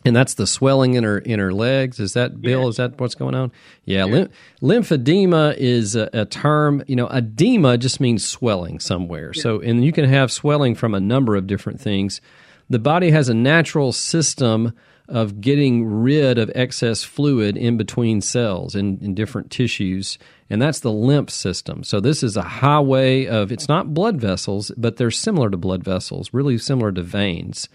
And 0.06 0.16
that's 0.16 0.36
the 0.36 0.48
swelling 0.48 0.94
in 0.94 1.04
her 1.04 1.18
in 1.18 1.40
her 1.40 1.52
legs. 1.52 2.00
Is 2.00 2.14
that 2.14 2.42
Bill? 2.42 2.68
Is 2.70 2.78
that 2.78 3.00
what's 3.00 3.16
going 3.16 3.36
on? 3.36 3.52
Yeah, 3.84 4.06
Lymph, 4.06 4.32
lymphedema 4.62 5.56
is 5.58 5.96
a, 5.96 6.10
a 6.14 6.26
term. 6.26 6.84
You 6.88 6.96
know, 6.96 7.08
edema 7.08 7.78
just 7.78 8.00
means 8.00 8.26
swelling 8.26 8.80
somewhere. 8.80 9.34
So, 9.34 9.60
and 9.60 9.84
you 9.84 9.92
can 9.92 10.06
have 10.06 10.32
swelling 10.32 10.76
from 10.76 10.94
a 10.94 11.00
number 11.00 11.36
of 11.36 11.48
different 11.48 11.82
things. 11.82 12.22
The 12.70 12.80
body 12.80 13.12
has 13.12 13.28
a 13.28 13.34
natural 13.34 13.92
system 13.92 14.74
of 15.08 15.40
getting 15.40 15.86
rid 15.86 16.38
of 16.38 16.52
excess 16.54 17.04
fluid 17.04 17.56
in 17.56 17.78
between 17.78 18.22
cells 18.22 18.76
in, 18.76 18.98
in 19.02 19.16
different 19.16 19.50
tissues, 19.50 20.18
and 20.50 20.62
that's 20.62 20.82
the 20.82 20.92
lymph 20.92 21.30
system. 21.30 21.84
So 21.84 22.00
this 22.00 22.24
is 22.24 22.36
a 22.36 22.42
highway 22.42 23.26
of 23.26 23.52
it's 23.52 23.70
not 23.70 23.94
blood 23.94 24.20
vessels, 24.20 24.72
but 24.78 24.98
they're 24.98 25.12
similar 25.12 25.50
to 25.50 25.58
blood 25.58 25.84
vessels, 25.84 26.34
really 26.34 26.58
similar 26.58 26.92
to 26.92 27.02
veins. 27.02 27.70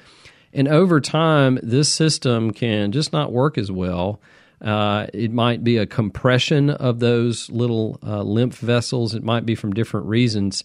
And 0.53 0.69
over 0.69 1.01
time, 1.01 1.59
this 1.63 1.93
system 1.93 2.51
can 2.53 2.93
just 2.93 3.13
not 3.13 3.33
work 3.33 3.57
as 3.57 3.73
well. 3.73 4.21
Uh, 4.61 5.07
it 5.13 5.33
might 5.33 5.65
be 5.65 5.77
a 5.77 5.87
compression 5.87 6.71
of 6.71 7.01
those 7.01 7.51
little 7.51 7.99
uh, 8.07 8.23
lymph 8.23 8.59
vessels. 8.59 9.15
It 9.15 9.25
might 9.25 9.47
be 9.47 9.55
from 9.55 9.73
different 9.73 10.07
reasons, 10.07 10.63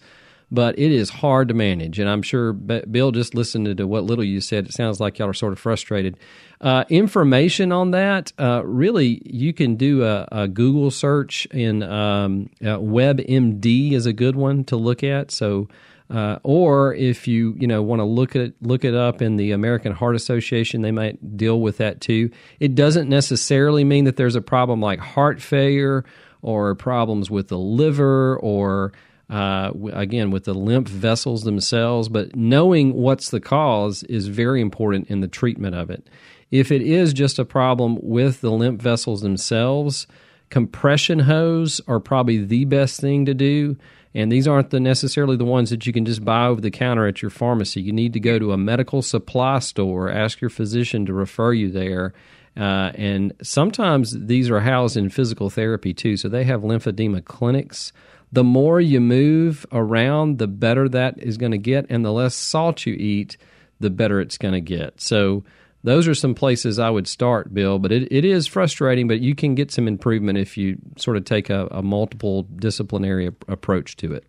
but 0.52 0.78
it 0.80 0.92
is 0.92 1.10
hard 1.10 1.48
to 1.50 1.54
manage. 1.54 2.00
And 2.00 2.10
I'm 2.10 2.22
sure 2.22 2.54
Bill 2.54 3.12
just 3.12 3.36
listened 3.36 3.76
to 3.78 3.88
what 3.88 4.04
little 4.04 4.24
you 4.24 4.42
said. 4.42 4.68
It 4.68 4.74
sounds 4.74 5.00
like 5.00 5.20
y'all 5.20 5.30
are 5.30 5.34
sort 5.34 5.54
of 5.54 5.60
frustrated. 5.60 6.18
Uh, 6.62 6.86
information 6.90 7.72
on 7.72 7.92
that, 7.92 8.32
uh, 8.40 8.64
really, 8.66 9.22
you 9.26 9.54
can 9.54 9.76
do 9.76 10.04
a, 10.04 10.28
a 10.32 10.48
Google 10.48 10.90
search, 10.90 11.48
and 11.52 11.84
um, 11.84 12.50
uh, 12.62 12.78
WebMD 12.78 13.92
is 13.92 14.06
a 14.06 14.14
good 14.14 14.36
one 14.36 14.64
to 14.66 14.76
look 14.76 15.04
at. 15.04 15.32
So 15.32 15.68
uh, 16.10 16.40
or 16.44 16.94
if 16.94 17.28
you 17.28 17.54
you 17.60 17.68
know 17.68 17.82
want 17.82 18.00
to 18.00 18.06
look 18.06 18.36
at 18.36 18.54
look 18.62 18.86
it 18.86 18.96
up 18.96 19.22
in 19.22 19.36
the 19.36 19.52
American 19.52 19.92
Heart 19.92 20.16
Association, 20.16 20.82
they 20.82 20.92
might 20.92 21.36
deal 21.36 21.60
with 21.60 21.78
that 21.78 22.00
too. 22.00 22.32
It 22.60 22.76
doesn't 22.76 23.10
necessarily 23.10 23.84
mean 23.84 24.06
that 24.06 24.16
there's 24.16 24.36
a 24.36 24.42
problem 24.42 24.80
like 24.82 25.00
heart 25.00 25.42
failure 25.42 26.06
or 26.42 26.74
problems 26.76 27.30
with 27.30 27.50
the 27.50 27.58
liver 27.58 28.38
or 28.38 28.94
uh, 29.30 29.72
again 29.94 30.32
with 30.32 30.46
the 30.46 30.54
lymph 30.54 30.88
vessels 30.88 31.44
themselves. 31.44 32.10
But 32.10 32.36
knowing 32.36 32.94
what's 32.94 33.30
the 33.30 33.40
cause 33.40 34.04
is 34.04 34.28
very 34.28 34.62
important 34.62 35.10
in 35.10 35.22
the 35.22 35.28
treatment 35.28 35.76
of 35.76 35.90
it. 35.90 36.08
If 36.50 36.72
it 36.72 36.82
is 36.82 37.14
just 37.14 37.40
a 37.40 37.46
problem 37.46 37.98
with 38.02 38.42
the 38.42 38.52
lymph 38.52 38.82
vessels 38.82 39.22
themselves, 39.22 40.08
compression 40.50 41.20
hose 41.20 41.82
are 41.88 42.00
probably 42.00 42.44
the 42.44 42.66
best 42.66 43.02
thing 43.02 43.26
to 43.26 43.34
do 43.34 43.78
and 44.18 44.32
these 44.32 44.48
aren't 44.48 44.72
the 44.72 44.80
necessarily 44.80 45.38
the 45.38 45.46
ones 45.46 45.70
that 45.70 45.86
you 45.86 45.94
can 45.94 46.04
just 46.04 46.26
buy 46.26 46.48
over 46.48 46.60
the 46.60 46.72
counter 46.72 47.06
at 47.06 47.22
your 47.22 47.30
pharmacy. 47.30 47.82
You 47.82 47.92
need 47.92 48.14
to 48.14 48.20
go 48.20 48.40
to 48.40 48.52
a 48.52 48.58
medical 48.58 49.04
supply 49.04 49.60
store, 49.60 50.10
ask 50.10 50.42
your 50.42 50.50
physician 50.50 51.06
to 51.06 51.14
refer 51.14 51.54
you 51.54 51.70
there. 51.70 52.14
Uh, 52.56 52.92
and 52.96 53.34
sometimes 53.44 54.26
these 54.26 54.50
are 54.50 54.62
housed 54.62 54.98
in 54.98 55.12
physical 55.12 55.52
therapy 55.52 55.94
too. 55.94 56.18
So 56.18 56.30
they 56.30 56.46
have 56.46 56.62
lymphedema 56.62 57.26
clinics. 57.26 57.94
The 58.32 58.44
more 58.44 58.82
you 58.82 59.00
move 59.00 59.66
around, 59.72 60.38
the 60.38 60.48
better 60.48 60.90
that 60.90 61.18
is 61.18 61.38
going 61.38 61.54
to 61.54 61.58
get, 61.58 61.86
and 61.90 62.04
the 62.04 62.12
less 62.12 62.36
salt 62.36 62.86
you 62.86 62.94
eat, 62.94 63.38
the 63.80 63.90
better 63.90 64.20
it's 64.20 64.38
going 64.38 64.54
to 64.54 64.62
get. 64.62 65.00
So 65.00 65.44
those 65.84 66.08
are 66.08 66.16
some 66.16 66.36
places 66.36 66.80
I 66.80 66.90
would 66.90 67.08
start, 67.08 67.54
Bill. 67.54 67.80
But 67.80 67.92
it, 67.92 68.12
it 68.12 68.26
is 68.26 68.48
frustrating, 68.48 69.08
but 69.08 69.22
you 69.22 69.36
can 69.36 69.56
get 69.56 69.72
some 69.72 69.88
improvement 69.88 70.38
if 70.38 70.58
you 70.58 70.78
sort 70.98 71.16
of 71.16 71.24
take 71.24 71.50
a, 71.50 71.68
a 71.72 71.82
multiple 71.82 72.44
disciplinary 72.44 73.28
ap- 73.28 73.48
approach 73.48 73.96
to 73.98 74.14
it. 74.14 74.26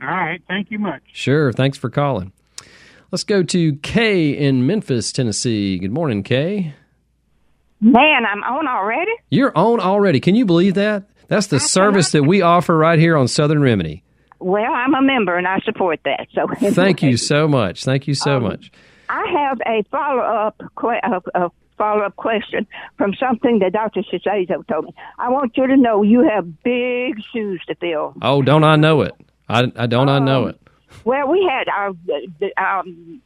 All 0.00 0.08
right. 0.08 0.40
Thank 0.48 0.70
you 0.70 0.78
much. 0.78 1.02
Sure. 1.12 1.52
Thanks 1.52 1.76
for 1.76 1.90
calling. 1.90 2.32
Let's 3.10 3.24
go 3.24 3.42
to 3.42 3.76
Kay 3.76 4.30
in 4.30 4.66
Memphis, 4.66 5.12
Tennessee. 5.12 5.78
Good 5.78 5.92
morning, 5.92 6.22
Kay. 6.22 6.74
Man, 7.80 8.26
I'm 8.26 8.42
on 8.44 8.66
already. 8.68 9.12
You're 9.30 9.56
on 9.56 9.80
already. 9.80 10.20
Can 10.20 10.34
you 10.34 10.44
believe 10.44 10.74
that? 10.74 11.04
That's 11.28 11.46
the 11.46 11.60
service 11.60 12.12
that 12.12 12.24
we 12.24 12.42
offer 12.42 12.76
right 12.76 12.98
here 12.98 13.16
on 13.16 13.28
Southern 13.28 13.62
Remedy. 13.62 14.02
Well, 14.40 14.72
I'm 14.72 14.94
a 14.94 15.02
member 15.02 15.36
and 15.36 15.46
I 15.46 15.60
support 15.60 16.00
that. 16.04 16.28
So 16.32 16.46
thank 16.70 17.02
you 17.02 17.16
so 17.16 17.46
much. 17.46 17.84
Thank 17.84 18.06
you 18.06 18.14
so 18.14 18.36
um, 18.36 18.44
much. 18.44 18.72
I 19.08 19.24
have 19.30 19.60
a 19.66 19.82
follow 19.90 20.22
up 20.22 20.60
a 21.34 21.50
follow 21.76 22.02
up 22.02 22.16
question 22.16 22.66
from 22.96 23.14
something 23.14 23.60
that 23.60 23.72
Dr. 23.72 24.02
DeShazo 24.02 24.66
told 24.66 24.86
me. 24.86 24.94
I 25.18 25.30
want 25.30 25.56
you 25.56 25.66
to 25.66 25.76
know 25.76 26.02
you 26.02 26.28
have 26.28 26.62
big 26.62 27.14
shoes 27.32 27.62
to 27.68 27.74
fill. 27.76 28.14
Oh, 28.20 28.42
don't 28.42 28.64
I 28.64 28.76
know 28.76 29.02
it? 29.02 29.14
I, 29.48 29.72
I 29.76 29.86
don't 29.86 30.08
um, 30.08 30.22
I 30.22 30.24
know 30.24 30.46
it. 30.46 30.60
Well, 31.04 31.28
we 31.28 31.48
had 31.48 31.68
our 31.68 32.80
um, 32.80 33.22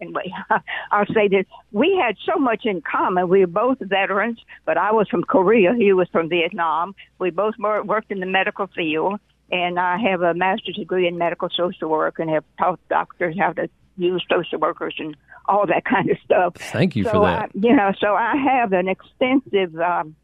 anyway. 0.00 0.32
I'll 0.90 1.06
say 1.06 1.28
this: 1.28 1.46
we 1.72 2.00
had 2.02 2.16
so 2.24 2.38
much 2.38 2.64
in 2.64 2.82
common. 2.82 3.28
We 3.28 3.40
were 3.40 3.46
both 3.46 3.78
veterans, 3.80 4.38
but 4.64 4.78
I 4.78 4.92
was 4.92 5.08
from 5.08 5.24
Korea. 5.24 5.74
He 5.76 5.92
was 5.92 6.08
from 6.10 6.28
Vietnam. 6.28 6.94
We 7.18 7.30
both 7.30 7.54
worked 7.58 8.10
in 8.10 8.20
the 8.20 8.26
medical 8.26 8.66
field 8.68 9.20
and 9.52 9.78
I 9.78 9.98
have 9.98 10.22
a 10.22 10.34
master's 10.34 10.76
degree 10.76 11.06
in 11.06 11.18
medical 11.18 11.48
social 11.50 11.88
work 11.88 12.18
and 12.18 12.30
have 12.30 12.44
taught 12.58 12.80
doctors 12.88 13.36
how 13.38 13.52
to 13.54 13.68
use 13.96 14.24
social 14.30 14.58
workers 14.58 14.94
and 14.98 15.16
all 15.46 15.66
that 15.66 15.84
kind 15.90 16.10
of 16.10 16.16
stuff. 16.24 16.54
Thank 16.54 16.96
you 16.96 17.04
so 17.04 17.12
for 17.12 17.26
that. 17.26 17.50
I, 17.54 17.58
you 17.58 17.74
know, 17.74 17.92
so 18.00 18.14
I 18.14 18.36
have 18.36 18.72
an 18.72 18.88
extensive 18.88 19.78
um, 19.78 20.14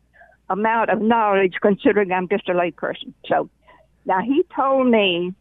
amount 0.49 0.90
of 0.90 1.00
knowledge 1.00 1.54
considering 1.61 2.12
I'm 2.12 2.28
just 2.28 2.49
a 2.49 2.52
layperson. 2.52 3.12
So 3.26 3.50
now 4.04 4.21
he 4.23 4.45
told 4.54 4.88
me 4.88 5.35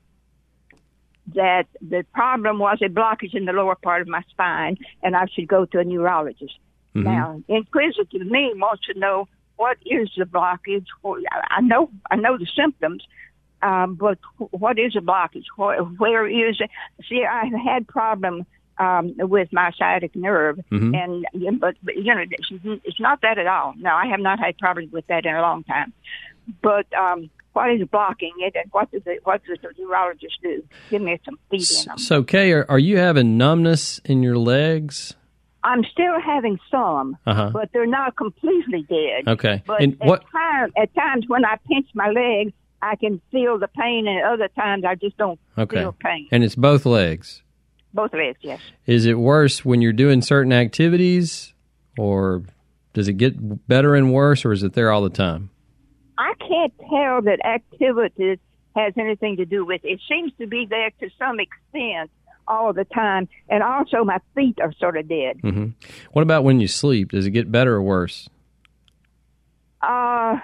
that 1.33 1.65
the 1.81 2.05
problem 2.13 2.59
was 2.59 2.79
a 2.81 2.89
blockage 2.89 3.33
in 3.33 3.45
the 3.45 3.53
lower 3.53 3.75
part 3.75 4.01
of 4.01 4.07
my 4.07 4.21
spine 4.29 4.77
and 5.01 5.15
I 5.15 5.25
should 5.33 5.47
go 5.47 5.65
to 5.65 5.79
a 5.79 5.83
neurologist. 5.83 6.53
Mm-hmm. 6.95 7.03
Now, 7.03 7.41
inquisitive 7.47 8.25
me 8.27 8.53
wants 8.55 8.85
to 8.85 8.99
know 8.99 9.27
what 9.57 9.77
is 9.85 10.09
the 10.17 10.25
blockage. 10.25 10.85
I 11.49 11.61
know 11.61 11.89
I 12.11 12.15
know 12.15 12.37
the 12.37 12.47
symptoms, 12.55 13.03
um, 13.61 13.95
but 13.95 14.19
what 14.51 14.77
is 14.77 14.95
a 14.95 14.99
blockage? 14.99 15.45
Where, 15.55 15.81
where 15.81 16.27
is 16.27 16.57
it? 16.59 16.69
See, 17.09 17.23
I 17.25 17.45
had 17.63 17.87
problem 17.87 18.45
um, 18.77 19.15
with 19.17 19.51
my 19.51 19.71
sciatic 19.77 20.15
nerve, 20.15 20.59
mm-hmm. 20.71 20.93
and 20.93 21.59
but, 21.59 21.75
but 21.81 21.95
you 21.95 22.13
know, 22.13 22.23
it's, 22.29 22.51
it's 22.83 22.99
not 22.99 23.21
that 23.21 23.37
at 23.37 23.47
all. 23.47 23.73
No, 23.77 23.91
I 23.91 24.07
have 24.07 24.19
not 24.19 24.39
had 24.39 24.57
problems 24.57 24.91
with 24.91 25.07
that 25.07 25.25
in 25.25 25.33
a 25.33 25.41
long 25.41 25.63
time. 25.63 25.93
But 26.61 26.85
um, 26.93 27.29
what 27.55 27.71
is 27.71 27.87
blocking 27.87 28.33
it, 28.39 28.53
and 28.55 28.71
what 28.71 28.91
does 28.91 29.03
it, 29.05 29.21
what 29.23 29.41
does 29.45 29.57
the 29.61 29.69
neurologist 29.77 30.37
do? 30.43 30.63
Give 30.89 31.01
me 31.01 31.19
some 31.23 31.39
feed 31.49 31.65
in 31.71 31.85
them. 31.85 31.97
So, 31.97 32.21
Kay, 32.21 32.51
are, 32.51 32.65
are 32.69 32.79
you 32.79 32.97
having 32.97 33.37
numbness 33.37 33.99
in 34.03 34.21
your 34.21 34.37
legs? 34.37 35.15
I'm 35.63 35.83
still 35.83 36.19
having 36.23 36.59
some, 36.69 37.17
uh-huh. 37.25 37.51
but 37.51 37.69
they're 37.73 37.87
not 37.87 38.15
completely 38.15 38.85
dead. 38.87 39.27
Okay. 39.27 39.63
But 39.65 39.81
and 39.81 39.97
at, 40.01 40.07
what... 40.07 40.23
time, 40.31 40.71
at 40.77 40.93
times 40.93 41.25
when 41.27 41.43
I 41.45 41.55
pinch 41.67 41.87
my 41.95 42.09
legs, 42.09 42.51
I 42.81 42.97
can 42.97 43.19
feel 43.31 43.57
the 43.57 43.69
pain, 43.69 44.05
and 44.07 44.23
other 44.25 44.49
times 44.49 44.83
I 44.85 44.95
just 44.95 45.17
don't 45.17 45.39
okay. 45.57 45.77
feel 45.77 45.93
pain. 45.93 46.27
And 46.31 46.43
it's 46.43 46.55
both 46.55 46.85
legs. 46.85 47.41
Both 47.93 48.13
legs, 48.13 48.37
yes. 48.41 48.59
Is 48.85 49.05
it 49.05 49.17
worse 49.17 49.63
when 49.63 49.81
you're 49.81 49.93
doing 49.93 50.21
certain 50.21 50.51
activities, 50.53 51.53
or 51.97 52.43
does 52.93 53.07
it 53.07 53.13
get 53.13 53.67
better 53.67 53.95
and 53.95 54.13
worse, 54.13 54.45
or 54.45 54.51
is 54.51 54.61
it 54.61 54.73
there 54.73 54.91
all 54.91 55.01
the 55.01 55.09
time? 55.09 55.49
I 56.17 56.33
can't 56.39 56.73
tell 56.79 57.21
that 57.23 57.39
activity 57.45 58.39
has 58.75 58.93
anything 58.97 59.37
to 59.37 59.45
do 59.45 59.65
with 59.65 59.83
it. 59.83 59.93
It 59.93 59.99
seems 60.09 60.31
to 60.39 60.47
be 60.47 60.65
there 60.69 60.91
to 60.99 61.09
some 61.17 61.39
extent 61.39 62.11
all 62.47 62.73
the 62.73 62.85
time, 62.85 63.27
and 63.49 63.63
also 63.63 64.03
my 64.03 64.19
feet 64.35 64.59
are 64.61 64.73
sort 64.73 64.97
of 64.97 65.07
dead. 65.07 65.41
Mm-hmm. 65.41 65.67
What 66.11 66.21
about 66.21 66.43
when 66.43 66.59
you 66.59 66.67
sleep? 66.67 67.11
Does 67.11 67.25
it 67.25 67.31
get 67.31 67.51
better 67.51 67.75
or 67.75 67.81
worse? 67.81 68.29
Uh, 69.81 70.37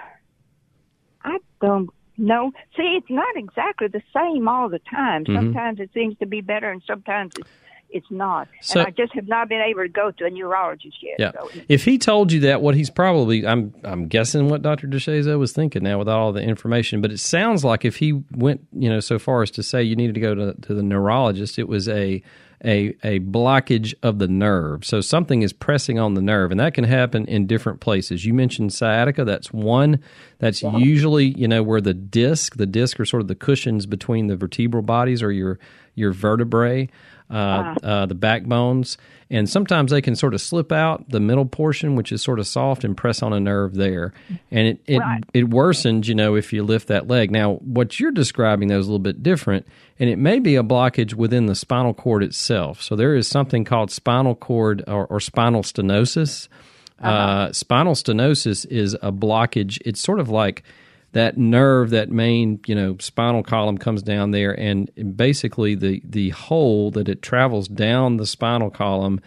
I 1.23 1.37
don't 1.61 1.89
know. 2.17 2.51
see, 2.75 2.97
it's 2.97 3.09
not 3.09 3.35
exactly 3.35 3.87
the 3.87 4.01
same 4.15 4.47
all 4.47 4.69
the 4.69 4.79
time. 4.79 5.25
Mm-hmm. 5.25 5.35
Sometimes 5.35 5.79
it 5.79 5.91
seems 5.93 6.17
to 6.19 6.25
be 6.25 6.41
better, 6.41 6.71
and 6.71 6.81
sometimes 6.87 7.33
it's 7.37 7.49
it's 7.91 8.09
not. 8.09 8.47
So, 8.61 8.79
and 8.79 8.87
I 8.87 8.91
just 8.91 9.13
have 9.13 9.27
not 9.27 9.49
been 9.49 9.61
able 9.61 9.81
to 9.81 9.89
go 9.89 10.11
to 10.11 10.25
a 10.25 10.29
neurologist 10.29 10.97
yet. 11.01 11.15
Yeah. 11.19 11.31
So. 11.31 11.49
If 11.67 11.85
he 11.85 11.97
told 11.97 12.31
you 12.31 12.39
that, 12.41 12.61
what 12.61 12.75
he's 12.75 12.89
probably 12.89 13.45
I'm 13.45 13.73
I'm 13.83 14.07
guessing 14.07 14.49
what 14.49 14.61
Dr. 14.61 14.87
DeShazo 14.87 15.37
was 15.37 15.51
thinking 15.51 15.83
now 15.83 15.99
with 15.99 16.09
all 16.09 16.31
the 16.31 16.41
information, 16.41 17.01
but 17.01 17.11
it 17.11 17.19
sounds 17.19 17.63
like 17.63 17.85
if 17.85 17.97
he 17.97 18.13
went, 18.31 18.65
you 18.73 18.89
know, 18.89 18.99
so 18.99 19.19
far 19.19 19.43
as 19.43 19.51
to 19.51 19.63
say 19.63 19.83
you 19.83 19.95
needed 19.95 20.15
to 20.15 20.21
go 20.21 20.35
to, 20.35 20.53
to 20.53 20.73
the 20.73 20.83
neurologist, 20.83 21.59
it 21.59 21.67
was 21.67 21.87
a 21.87 22.21
a, 22.63 22.95
a 23.03 23.19
blockage 23.21 23.93
of 24.03 24.19
the 24.19 24.27
nerve. 24.27 24.85
So 24.85 25.01
something 25.01 25.41
is 25.41 25.51
pressing 25.51 25.97
on 25.97 26.13
the 26.13 26.21
nerve, 26.21 26.51
and 26.51 26.59
that 26.59 26.73
can 26.73 26.83
happen 26.83 27.25
in 27.25 27.47
different 27.47 27.79
places. 27.79 28.25
You 28.25 28.33
mentioned 28.33 28.73
sciatica. 28.73 29.25
That's 29.25 29.51
one. 29.51 29.99
That's 30.39 30.61
yeah. 30.61 30.77
usually 30.77 31.37
you 31.37 31.47
know 31.47 31.63
where 31.63 31.81
the 31.81 31.93
disc, 31.93 32.57
the 32.57 32.67
disc 32.67 32.99
are 32.99 33.05
sort 33.05 33.21
of 33.21 33.27
the 33.27 33.35
cushions 33.35 33.85
between 33.85 34.27
the 34.27 34.35
vertebral 34.35 34.83
bodies 34.83 35.23
or 35.23 35.31
your 35.31 35.59
your 35.95 36.11
vertebrae. 36.11 36.89
Uh, 37.31 37.75
uh, 37.83 38.05
the 38.05 38.15
backbones, 38.15 38.97
and 39.29 39.49
sometimes 39.49 39.91
they 39.91 40.01
can 40.01 40.15
sort 40.15 40.33
of 40.33 40.41
slip 40.41 40.71
out 40.71 41.09
the 41.09 41.19
middle 41.19 41.45
portion, 41.45 41.95
which 41.95 42.11
is 42.11 42.21
sort 42.21 42.39
of 42.39 42.45
soft, 42.47 42.83
and 42.83 42.97
press 42.97 43.21
on 43.23 43.31
a 43.33 43.39
nerve 43.39 43.75
there, 43.75 44.13
and 44.51 44.67
it 44.67 44.79
it, 44.87 44.99
Right. 44.99 45.23
it 45.33 45.49
worsens, 45.49 46.07
you 46.07 46.15
know, 46.15 46.35
if 46.35 46.51
you 46.53 46.63
lift 46.63 46.87
that 46.89 47.07
leg. 47.07 47.31
Now, 47.31 47.53
what 47.55 47.99
you're 47.99 48.11
describing 48.11 48.67
though 48.67 48.79
is 48.79 48.87
a 48.87 48.89
little 48.89 48.99
bit 48.99 49.23
different, 49.23 49.65
and 49.99 50.09
it 50.09 50.17
may 50.17 50.39
be 50.39 50.55
a 50.55 50.63
blockage 50.63 51.13
within 51.13 51.45
the 51.45 51.55
spinal 51.55 51.93
cord 51.93 52.23
itself. 52.23 52.81
So 52.81 52.95
there 52.95 53.15
is 53.15 53.27
something 53.27 53.63
called 53.63 53.91
spinal 53.91 54.35
cord 54.35 54.83
or, 54.87 55.05
or 55.07 55.19
spinal 55.19 55.63
stenosis. 55.63 56.47
uh 57.01 57.51
spinal 57.51 57.93
stenosis 57.95 58.65
is 58.69 58.93
a 59.01 59.11
blockage. 59.11 59.79
It's 59.85 59.99
sort 60.01 60.19
of 60.19 60.29
like 60.29 60.63
that 61.13 61.37
nerve, 61.37 61.89
that 61.89 62.09
main, 62.09 62.59
you 62.65 62.75
know, 62.75 62.97
spinal 62.99 63.43
column 63.43 63.77
comes 63.77 64.01
down 64.01 64.31
there, 64.31 64.57
and 64.57 64.89
basically 65.17 65.75
the 65.75 66.01
the 66.05 66.29
hole 66.29 66.91
that 66.91 67.09
it 67.09 67.21
travels 67.21 67.67
down 67.67 68.17
the 68.17 68.25
spinal 68.25 68.69
column 68.69 69.19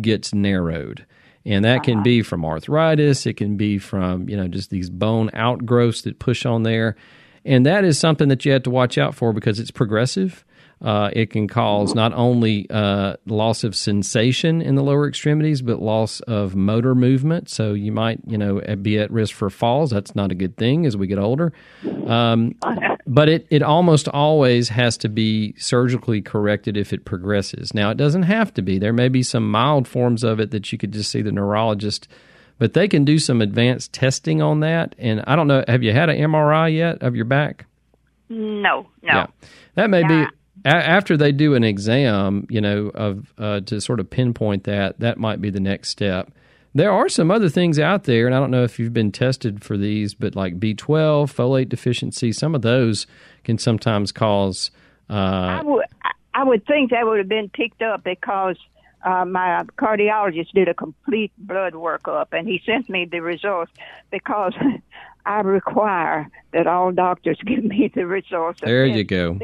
gets 0.00 0.34
narrowed. 0.34 1.06
And 1.44 1.64
that 1.64 1.84
can 1.84 2.02
be 2.02 2.22
from 2.22 2.44
arthritis. 2.44 3.24
It 3.24 3.34
can 3.34 3.56
be 3.56 3.78
from, 3.78 4.28
you 4.28 4.36
know, 4.36 4.48
just 4.48 4.70
these 4.70 4.90
bone 4.90 5.30
outgrowths 5.32 6.02
that 6.02 6.18
push 6.18 6.44
on 6.44 6.64
there. 6.64 6.96
And 7.44 7.64
that 7.64 7.84
is 7.84 8.00
something 8.00 8.28
that 8.28 8.44
you 8.44 8.50
have 8.50 8.64
to 8.64 8.70
watch 8.70 8.98
out 8.98 9.14
for 9.14 9.32
because 9.32 9.60
it's 9.60 9.70
progressive. 9.70 10.44
Uh, 10.82 11.08
it 11.14 11.30
can 11.30 11.48
cause 11.48 11.94
not 11.94 12.12
only 12.12 12.66
uh, 12.68 13.16
loss 13.24 13.64
of 13.64 13.74
sensation 13.74 14.60
in 14.60 14.74
the 14.74 14.82
lower 14.82 15.08
extremities, 15.08 15.62
but 15.62 15.80
loss 15.80 16.20
of 16.20 16.54
motor 16.54 16.94
movement. 16.94 17.48
So 17.48 17.72
you 17.72 17.92
might, 17.92 18.20
you 18.26 18.36
know, 18.36 18.60
be 18.82 18.98
at 18.98 19.10
risk 19.10 19.34
for 19.34 19.48
falls. 19.48 19.90
That's 19.90 20.14
not 20.14 20.30
a 20.30 20.34
good 20.34 20.58
thing 20.58 20.84
as 20.84 20.94
we 20.94 21.06
get 21.06 21.18
older. 21.18 21.52
Um, 22.06 22.56
but 23.06 23.30
it, 23.30 23.46
it 23.48 23.62
almost 23.62 24.06
always 24.08 24.68
has 24.68 24.98
to 24.98 25.08
be 25.08 25.54
surgically 25.56 26.20
corrected 26.20 26.76
if 26.76 26.92
it 26.92 27.06
progresses. 27.06 27.72
Now, 27.72 27.88
it 27.90 27.96
doesn't 27.96 28.24
have 28.24 28.52
to 28.54 28.62
be. 28.62 28.78
There 28.78 28.92
may 28.92 29.08
be 29.08 29.22
some 29.22 29.50
mild 29.50 29.88
forms 29.88 30.22
of 30.24 30.40
it 30.40 30.50
that 30.50 30.70
you 30.72 30.78
could 30.78 30.92
just 30.92 31.10
see 31.10 31.22
the 31.22 31.32
neurologist, 31.32 32.06
but 32.58 32.74
they 32.74 32.86
can 32.86 33.02
do 33.06 33.18
some 33.18 33.40
advanced 33.40 33.94
testing 33.94 34.42
on 34.42 34.60
that. 34.60 34.94
And 34.98 35.24
I 35.26 35.36
don't 35.36 35.46
know, 35.48 35.64
have 35.68 35.82
you 35.82 35.92
had 35.94 36.10
an 36.10 36.18
MRI 36.18 36.76
yet 36.76 37.02
of 37.02 37.16
your 37.16 37.24
back? 37.24 37.64
No, 38.28 38.82
no. 38.82 38.86
Yeah, 39.02 39.26
that 39.76 39.88
may 39.88 40.00
Yeah. 40.00 40.26
be 40.26 40.35
a- 40.64 40.68
after 40.68 41.16
they 41.16 41.32
do 41.32 41.54
an 41.54 41.64
exam, 41.64 42.46
you 42.50 42.60
know, 42.60 42.90
of 42.94 43.32
uh, 43.38 43.60
to 43.60 43.80
sort 43.80 44.00
of 44.00 44.08
pinpoint 44.10 44.64
that. 44.64 44.98
That 45.00 45.18
might 45.18 45.40
be 45.40 45.50
the 45.50 45.60
next 45.60 45.90
step. 45.90 46.30
There 46.74 46.92
are 46.92 47.08
some 47.08 47.30
other 47.30 47.48
things 47.48 47.78
out 47.78 48.04
there, 48.04 48.26
and 48.26 48.34
I 48.34 48.38
don't 48.38 48.50
know 48.50 48.62
if 48.64 48.78
you've 48.78 48.92
been 48.92 49.10
tested 49.12 49.64
for 49.64 49.78
these, 49.78 50.12
but 50.14 50.36
like 50.36 50.60
B12, 50.60 51.32
folate 51.34 51.70
deficiency, 51.70 52.32
some 52.32 52.54
of 52.54 52.60
those 52.62 53.06
can 53.44 53.56
sometimes 53.58 54.12
cause. 54.12 54.70
Uh, 55.08 55.14
I 55.14 55.62
would 55.62 55.84
I- 56.04 56.10
I 56.38 56.44
would 56.44 56.66
think 56.66 56.90
that 56.90 57.06
would 57.06 57.16
have 57.16 57.28
been 57.30 57.48
picked 57.48 57.80
up 57.80 58.04
because 58.04 58.56
uh, 59.06 59.24
my 59.24 59.62
cardiologist 59.78 60.50
did 60.52 60.68
a 60.68 60.74
complete 60.74 61.32
blood 61.38 61.72
workup 61.72 62.26
and 62.32 62.46
he 62.46 62.60
sent 62.66 62.90
me 62.90 63.06
the 63.10 63.20
results 63.20 63.72
because 64.10 64.52
I 65.24 65.40
require 65.40 66.28
that 66.52 66.66
all 66.66 66.92
doctors 66.92 67.38
give 67.46 67.64
me 67.64 67.90
the 67.94 68.04
results. 68.06 68.60
there 68.60 68.84
you 68.84 69.02
go. 69.04 69.38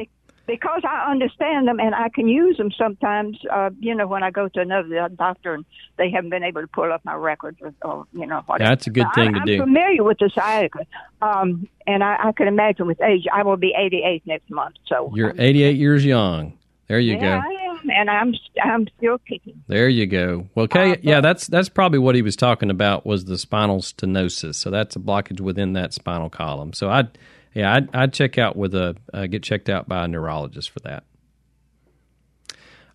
Be- 0.47 0.53
Because 0.53 0.81
I 0.87 1.09
understand 1.09 1.67
them 1.67 1.79
and 1.79 1.95
I 1.95 2.09
can 2.09 2.27
use 2.27 2.57
them 2.57 2.71
sometimes. 2.77 3.37
Uh, 3.51 3.69
you 3.79 3.95
know, 3.95 4.07
when 4.07 4.23
I 4.23 4.31
go 4.31 4.47
to 4.49 4.59
another 4.59 5.09
doctor 5.15 5.53
and 5.53 5.65
they 5.97 6.09
haven't 6.09 6.29
been 6.29 6.43
able 6.43 6.61
to 6.61 6.67
pull 6.67 6.91
up 6.91 7.01
my 7.05 7.15
records 7.15 7.57
or, 7.61 7.73
or 7.83 8.05
you 8.13 8.25
know 8.27 8.41
whatever. 8.45 8.69
That's 8.69 8.87
a 8.87 8.89
good 8.89 9.05
But 9.05 9.15
thing 9.15 9.35
I, 9.35 9.39
to 9.39 9.45
do. 9.45 9.61
I'm 9.61 9.67
familiar 9.67 10.03
with 10.03 10.17
the 10.19 10.29
sciatica, 10.33 10.85
um, 11.21 11.67
and 11.87 12.03
I, 12.03 12.17
I 12.27 12.31
can 12.33 12.47
imagine 12.47 12.87
with 12.87 13.01
age, 13.01 13.25
I 13.33 13.43
will 13.43 13.57
be 13.57 13.73
88 13.77 14.23
next 14.25 14.49
month. 14.49 14.75
So 14.87 15.11
You're 15.15 15.33
88 15.37 15.77
years 15.77 16.05
young. 16.05 16.57
There 16.87 16.99
you 16.99 17.13
yeah, 17.15 17.21
go. 17.41 17.47
I 17.47 17.69
am, 17.71 17.89
and 17.89 18.09
I'm 18.09 18.33
I'm 18.61 18.87
still 18.97 19.17
kicking. 19.19 19.63
There 19.67 19.87
you 19.87 20.05
go. 20.05 20.47
Well, 20.53 20.67
Kay, 20.67 20.91
Uh, 20.91 20.95
yeah, 21.01 21.21
that's 21.21 21.47
that's 21.47 21.69
probably 21.69 21.97
what 21.99 22.13
he 22.15 22.21
was 22.21 22.35
talking 22.35 22.69
about 22.69 23.05
was 23.05 23.25
the 23.25 23.37
spinal 23.37 23.79
stenosis. 23.79 24.55
So 24.55 24.69
that's 24.69 24.95
a 24.95 24.99
blockage 24.99 25.39
within 25.39 25.73
that 25.73 25.93
spinal 25.93 26.29
column. 26.29 26.73
So 26.73 26.89
I'd 26.89 27.17
yeah, 27.53 27.73
I'd, 27.75 27.95
I'd 27.95 28.13
check 28.13 28.37
out 28.37 28.55
with 28.55 28.73
a 28.75 28.95
uh, 29.13 29.27
get 29.27 29.43
checked 29.43 29.69
out 29.69 29.87
by 29.87 30.05
a 30.05 30.07
neurologist 30.07 30.69
for 30.69 30.79
that. 30.81 31.03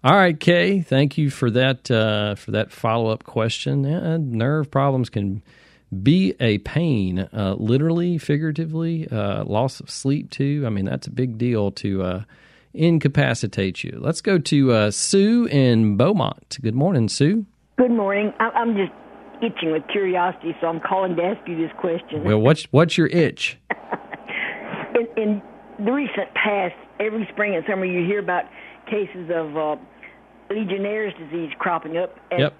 All 0.04 0.14
right, 0.14 0.38
Kay, 0.38 0.80
thank 0.80 1.18
you 1.18 1.28
for 1.28 1.50
that 1.50 1.90
uh, 1.90 2.36
for 2.36 2.52
that 2.52 2.70
follow 2.70 3.10
up 3.10 3.24
question. 3.24 3.84
Yeah, 3.84 4.16
nerve 4.20 4.70
problems 4.70 5.10
can 5.10 5.42
be 6.02 6.34
a 6.38 6.58
pain, 6.58 7.28
uh, 7.32 7.56
literally, 7.58 8.18
figuratively, 8.18 9.08
uh, 9.10 9.44
loss 9.44 9.80
of 9.80 9.90
sleep 9.90 10.30
too. 10.30 10.62
I 10.66 10.70
mean, 10.70 10.84
that's 10.84 11.06
a 11.06 11.10
big 11.10 11.38
deal 11.38 11.70
to 11.72 12.02
uh, 12.02 12.22
incapacitate 12.74 13.82
you. 13.82 13.98
Let's 14.00 14.20
go 14.20 14.38
to 14.38 14.72
uh, 14.72 14.90
Sue 14.90 15.46
in 15.46 15.96
Beaumont. 15.96 16.58
Good 16.60 16.74
morning, 16.74 17.08
Sue. 17.08 17.46
Good 17.76 17.90
morning. 17.90 18.32
I- 18.38 18.50
I'm 18.50 18.76
just 18.76 18.92
itching 19.42 19.72
with 19.72 19.82
curiosity, 19.88 20.54
so 20.60 20.66
I'm 20.68 20.80
calling 20.80 21.16
to 21.16 21.22
ask 21.22 21.48
you 21.48 21.56
this 21.56 21.72
question. 21.78 22.22
Well, 22.24 22.40
what's 22.40 22.64
what's 22.70 22.96
your 22.98 23.06
itch? 23.08 23.58
In, 24.98 25.22
in 25.22 25.42
the 25.84 25.92
recent 25.92 26.34
past, 26.34 26.74
every 26.98 27.28
spring 27.32 27.54
and 27.54 27.64
summer, 27.68 27.84
you 27.84 28.04
hear 28.04 28.18
about 28.18 28.44
cases 28.86 29.30
of 29.32 29.56
uh, 29.56 29.76
Legionnaire's 30.50 31.14
disease 31.14 31.52
cropping 31.58 31.96
up. 31.96 32.16
And 32.30 32.40
Yep. 32.40 32.54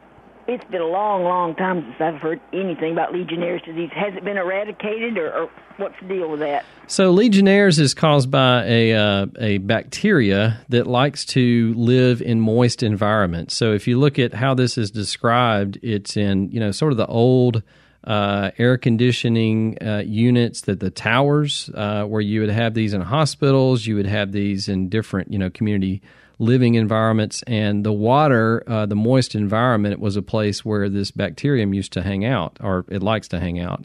It's 0.48 0.64
been 0.70 0.80
a 0.80 0.86
long, 0.86 1.24
long 1.24 1.54
time 1.56 1.82
since 1.82 2.00
I've 2.00 2.22
heard 2.22 2.40
anything 2.54 2.92
about 2.92 3.12
Legionnaire's 3.12 3.60
disease. 3.60 3.90
Has 3.94 4.14
it 4.14 4.24
been 4.24 4.38
eradicated, 4.38 5.18
or, 5.18 5.30
or 5.30 5.50
what's 5.76 5.94
the 6.00 6.08
deal 6.08 6.30
with 6.30 6.40
that? 6.40 6.64
So 6.86 7.10
Legionnaires 7.10 7.78
is 7.78 7.92
caused 7.92 8.30
by 8.30 8.64
a 8.64 8.94
uh, 8.94 9.26
a 9.38 9.58
bacteria 9.58 10.64
that 10.70 10.86
likes 10.86 11.26
to 11.26 11.74
live 11.76 12.22
in 12.22 12.40
moist 12.40 12.82
environments. 12.82 13.54
So 13.56 13.74
if 13.74 13.86
you 13.86 13.98
look 13.98 14.18
at 14.18 14.32
how 14.32 14.54
this 14.54 14.78
is 14.78 14.90
described, 14.90 15.78
it's 15.82 16.16
in 16.16 16.50
you 16.50 16.60
know 16.60 16.70
sort 16.70 16.92
of 16.92 16.96
the 16.96 17.06
old 17.08 17.62
uh, 18.08 18.50
air 18.56 18.78
conditioning 18.78 19.76
uh, 19.82 20.02
units 20.04 20.62
that 20.62 20.80
the 20.80 20.90
towers 20.90 21.70
uh, 21.74 22.04
where 22.04 22.22
you 22.22 22.40
would 22.40 22.48
have 22.48 22.72
these 22.72 22.94
in 22.94 23.02
hospitals, 23.02 23.86
you 23.86 23.96
would 23.96 24.06
have 24.06 24.32
these 24.32 24.66
in 24.66 24.88
different 24.88 25.30
you 25.30 25.38
know 25.38 25.50
community 25.50 26.00
living 26.38 26.74
environments, 26.74 27.42
and 27.42 27.84
the 27.84 27.92
water, 27.92 28.62
uh, 28.66 28.86
the 28.86 28.96
moist 28.96 29.34
environment, 29.34 30.00
was 30.00 30.16
a 30.16 30.22
place 30.22 30.64
where 30.64 30.88
this 30.88 31.10
bacterium 31.10 31.74
used 31.74 31.92
to 31.92 32.02
hang 32.02 32.24
out, 32.24 32.56
or 32.62 32.86
it 32.88 33.02
likes 33.02 33.28
to 33.28 33.38
hang 33.38 33.60
out. 33.60 33.84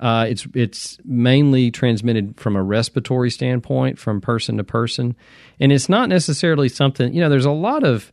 Uh, 0.00 0.26
it's 0.28 0.48
it's 0.52 0.98
mainly 1.04 1.70
transmitted 1.70 2.40
from 2.40 2.56
a 2.56 2.62
respiratory 2.62 3.30
standpoint, 3.30 4.00
from 4.00 4.20
person 4.20 4.56
to 4.56 4.64
person, 4.64 5.14
and 5.60 5.70
it's 5.70 5.88
not 5.88 6.08
necessarily 6.08 6.68
something. 6.68 7.14
You 7.14 7.20
know, 7.20 7.28
there's 7.28 7.44
a 7.44 7.52
lot 7.52 7.84
of 7.84 8.10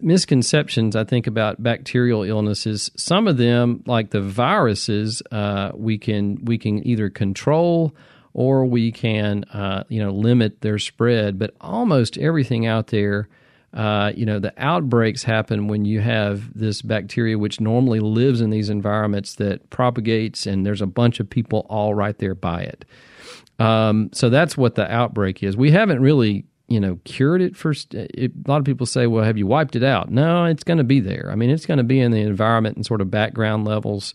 misconceptions 0.00 0.96
I 0.96 1.04
think 1.04 1.26
about 1.26 1.62
bacterial 1.62 2.22
illnesses. 2.22 2.90
Some 2.96 3.28
of 3.28 3.36
them, 3.36 3.82
like 3.86 4.10
the 4.10 4.20
viruses, 4.20 5.22
uh, 5.30 5.72
we 5.74 5.98
can 5.98 6.44
we 6.44 6.58
can 6.58 6.86
either 6.86 7.10
control 7.10 7.94
or 8.32 8.66
we 8.66 8.92
can 8.92 9.44
uh, 9.44 9.84
you 9.88 10.02
know 10.02 10.10
limit 10.10 10.60
their 10.60 10.78
spread. 10.78 11.38
But 11.38 11.54
almost 11.60 12.18
everything 12.18 12.66
out 12.66 12.88
there. 12.88 13.28
Uh, 13.72 14.12
you 14.14 14.24
know, 14.24 14.38
the 14.38 14.54
outbreaks 14.56 15.24
happen 15.24 15.66
when 15.66 15.84
you 15.84 16.00
have 16.00 16.56
this 16.56 16.80
bacteria, 16.80 17.36
which 17.36 17.60
normally 17.60 17.98
lives 17.98 18.40
in 18.40 18.50
these 18.50 18.70
environments, 18.70 19.34
that 19.34 19.68
propagates, 19.68 20.46
and 20.46 20.64
there's 20.64 20.80
a 20.80 20.86
bunch 20.86 21.18
of 21.18 21.28
people 21.28 21.66
all 21.68 21.92
right 21.92 22.16
there 22.18 22.36
by 22.36 22.62
it. 22.62 22.84
Um, 23.58 24.10
so 24.12 24.30
that's 24.30 24.56
what 24.56 24.76
the 24.76 24.90
outbreak 24.90 25.42
is. 25.42 25.56
We 25.56 25.72
haven't 25.72 26.00
really, 26.00 26.44
you 26.74 26.80
know, 26.80 26.98
cured 27.04 27.40
it. 27.40 27.56
For 27.56 27.70
it, 27.70 28.32
a 28.34 28.50
lot 28.50 28.58
of 28.58 28.64
people 28.64 28.84
say, 28.84 29.06
"Well, 29.06 29.24
have 29.24 29.38
you 29.38 29.46
wiped 29.46 29.76
it 29.76 29.84
out?" 29.84 30.10
No, 30.10 30.44
it's 30.44 30.64
going 30.64 30.78
to 30.78 30.84
be 30.84 30.98
there. 30.98 31.30
I 31.30 31.36
mean, 31.36 31.50
it's 31.50 31.66
going 31.66 31.78
to 31.78 31.84
be 31.84 32.00
in 32.00 32.10
the 32.10 32.20
environment 32.20 32.74
and 32.76 32.84
sort 32.84 33.00
of 33.00 33.10
background 33.10 33.64
levels. 33.64 34.12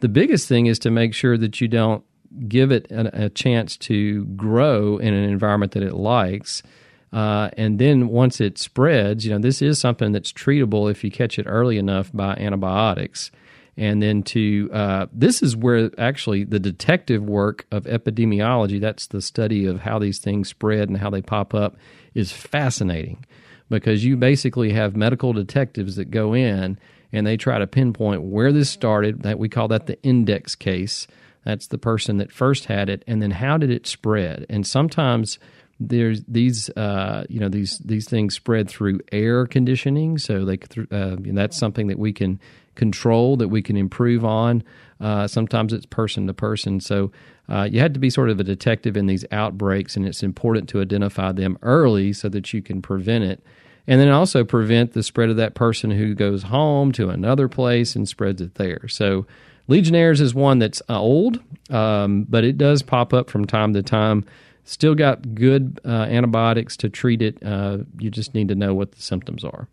The 0.00 0.08
biggest 0.08 0.48
thing 0.48 0.66
is 0.66 0.80
to 0.80 0.90
make 0.90 1.14
sure 1.14 1.38
that 1.38 1.60
you 1.60 1.68
don't 1.68 2.02
give 2.48 2.72
it 2.72 2.90
a, 2.90 3.26
a 3.26 3.28
chance 3.28 3.76
to 3.76 4.24
grow 4.24 4.98
in 4.98 5.14
an 5.14 5.24
environment 5.24 5.72
that 5.72 5.84
it 5.84 5.94
likes. 5.94 6.64
Uh, 7.12 7.50
and 7.56 7.78
then 7.78 8.08
once 8.08 8.40
it 8.40 8.58
spreads, 8.58 9.24
you 9.24 9.32
know, 9.32 9.38
this 9.38 9.62
is 9.62 9.78
something 9.78 10.12
that's 10.12 10.32
treatable 10.32 10.90
if 10.90 11.02
you 11.04 11.10
catch 11.10 11.38
it 11.38 11.46
early 11.48 11.78
enough 11.78 12.10
by 12.12 12.34
antibiotics. 12.34 13.30
And 13.76 14.02
then 14.02 14.22
to, 14.24 14.68
uh, 14.72 15.06
this 15.12 15.42
is 15.42 15.56
where 15.56 15.90
actually 15.98 16.44
the 16.44 16.60
detective 16.60 17.22
work 17.22 17.66
of 17.70 17.84
epidemiology, 17.84 18.80
that's 18.80 19.06
the 19.06 19.22
study 19.22 19.64
of 19.66 19.80
how 19.80 19.98
these 19.98 20.18
things 20.18 20.48
spread 20.48 20.88
and 20.88 20.98
how 20.98 21.10
they 21.10 21.22
pop 21.22 21.54
up, 21.54 21.76
is 22.14 22.32
fascinating 22.32 23.24
because 23.68 24.04
you 24.04 24.16
basically 24.16 24.72
have 24.72 24.96
medical 24.96 25.32
detectives 25.32 25.96
that 25.96 26.10
go 26.10 26.34
in 26.34 26.78
and 27.12 27.26
they 27.26 27.36
try 27.36 27.58
to 27.58 27.66
pinpoint 27.66 28.22
where 28.22 28.52
this 28.52 28.70
started. 28.70 29.22
That 29.22 29.38
we 29.38 29.48
call 29.48 29.68
that 29.68 29.86
the 29.86 30.00
index 30.02 30.54
case. 30.54 31.06
That's 31.44 31.68
the 31.68 31.78
person 31.78 32.18
that 32.18 32.30
first 32.30 32.66
had 32.66 32.90
it, 32.90 33.02
and 33.06 33.22
then 33.22 33.30
how 33.30 33.56
did 33.56 33.70
it 33.70 33.86
spread? 33.86 34.44
And 34.50 34.66
sometimes 34.66 35.38
there's 35.80 36.22
these 36.28 36.68
uh, 36.70 37.24
you 37.28 37.40
know 37.40 37.48
these 37.48 37.78
these 37.78 38.06
things 38.06 38.34
spread 38.34 38.68
through 38.68 39.00
air 39.10 39.46
conditioning, 39.46 40.18
so 40.18 40.44
they 40.44 40.58
uh, 40.90 41.16
that's 41.18 41.56
something 41.56 41.86
that 41.86 41.98
we 41.98 42.12
can 42.12 42.38
control, 42.74 43.36
that 43.36 43.48
we 43.48 43.62
can 43.62 43.76
improve 43.76 44.24
on. 44.24 44.62
Uh, 45.00 45.26
sometimes 45.26 45.72
it's 45.72 45.86
person 45.86 46.26
to 46.26 46.34
person, 46.34 46.80
so 46.80 47.10
uh, 47.48 47.68
you 47.70 47.80
had 47.80 47.94
to 47.94 48.00
be 48.00 48.10
sort 48.10 48.30
of 48.30 48.38
a 48.38 48.44
detective 48.44 48.96
in 48.96 49.06
these 49.06 49.24
outbreaks, 49.32 49.96
and 49.96 50.06
it's 50.06 50.22
important 50.22 50.68
to 50.68 50.80
identify 50.80 51.32
them 51.32 51.58
early 51.62 52.12
so 52.12 52.28
that 52.28 52.52
you 52.52 52.62
can 52.62 52.80
prevent 52.82 53.24
it. 53.24 53.42
and 53.86 54.00
then 54.00 54.10
also 54.10 54.44
prevent 54.44 54.92
the 54.92 55.02
spread 55.02 55.30
of 55.30 55.36
that 55.36 55.54
person 55.54 55.90
who 55.90 56.14
goes 56.14 56.44
home 56.44 56.92
to 56.92 57.08
another 57.08 57.48
place 57.48 57.96
and 57.96 58.08
spreads 58.08 58.40
it 58.40 58.54
there. 58.54 58.86
So, 58.88 59.26
Legionnaires 59.68 60.20
is 60.20 60.34
one 60.34 60.58
that's 60.58 60.82
uh, 60.88 61.00
old, 61.00 61.40
um, 61.70 62.24
but 62.28 62.44
it 62.44 62.58
does 62.58 62.82
pop 62.82 63.14
up 63.14 63.30
from 63.30 63.46
time 63.46 63.72
to 63.74 63.82
time. 63.82 64.24
Still 64.64 64.94
got 64.94 65.34
good 65.34 65.80
uh, 65.84 65.88
antibiotics 65.88 66.76
to 66.78 66.88
treat 66.88 67.22
it. 67.22 67.42
Uh, 67.42 67.78
you 67.98 68.10
just 68.10 68.34
need 68.34 68.48
to 68.48 68.54
know 68.54 68.74
what 68.74 68.92
the 68.92 69.00
symptoms 69.00 69.44
are. 69.44 69.68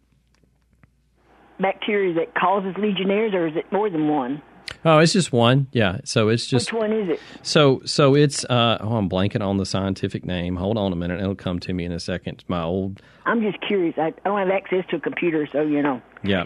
Bacteria 1.59 2.13
that 2.13 2.35
causes 2.35 2.75
Legionnaires, 2.77 3.33
or 3.33 3.47
is 3.47 3.55
it 3.55 3.71
more 3.71 3.89
than 3.89 4.07
one? 4.07 4.41
Oh, 4.86 4.99
it's 4.99 5.13
just 5.13 5.32
one. 5.32 5.67
Yeah. 5.71 5.99
So 6.03 6.30
it's 6.30 6.45
just 6.45 6.71
which 6.71 6.80
one 6.80 6.93
is 6.93 7.10
it? 7.10 7.19
So 7.41 7.82
so 7.86 8.15
it's 8.15 8.45
uh 8.45 8.77
oh 8.80 8.95
I'm 8.95 9.10
blanking 9.10 9.41
on 9.41 9.58
the 9.58 9.65
scientific 9.65 10.25
name. 10.25 10.56
Hold 10.56 10.77
on 10.77 10.93
a 10.93 10.95
minute, 10.95 11.19
it'll 11.19 11.36
come 11.36 11.60
to 11.62 11.73
me 11.73 11.86
in 11.86 11.91
a 11.91 11.99
second. 11.99 12.36
It's 12.36 12.49
my 12.49 12.63
old 12.63 13.01
I'm 13.25 13.41
just 13.41 13.60
curious. 13.62 13.95
I, 13.97 14.08
I 14.08 14.30
don't 14.30 14.39
have 14.39 14.49
access 14.49 14.86
to 14.89 14.97
a 14.97 14.99
computer, 14.99 15.47
so 15.51 15.62
you 15.62 15.82
know. 15.82 16.01
Yeah. 16.23 16.45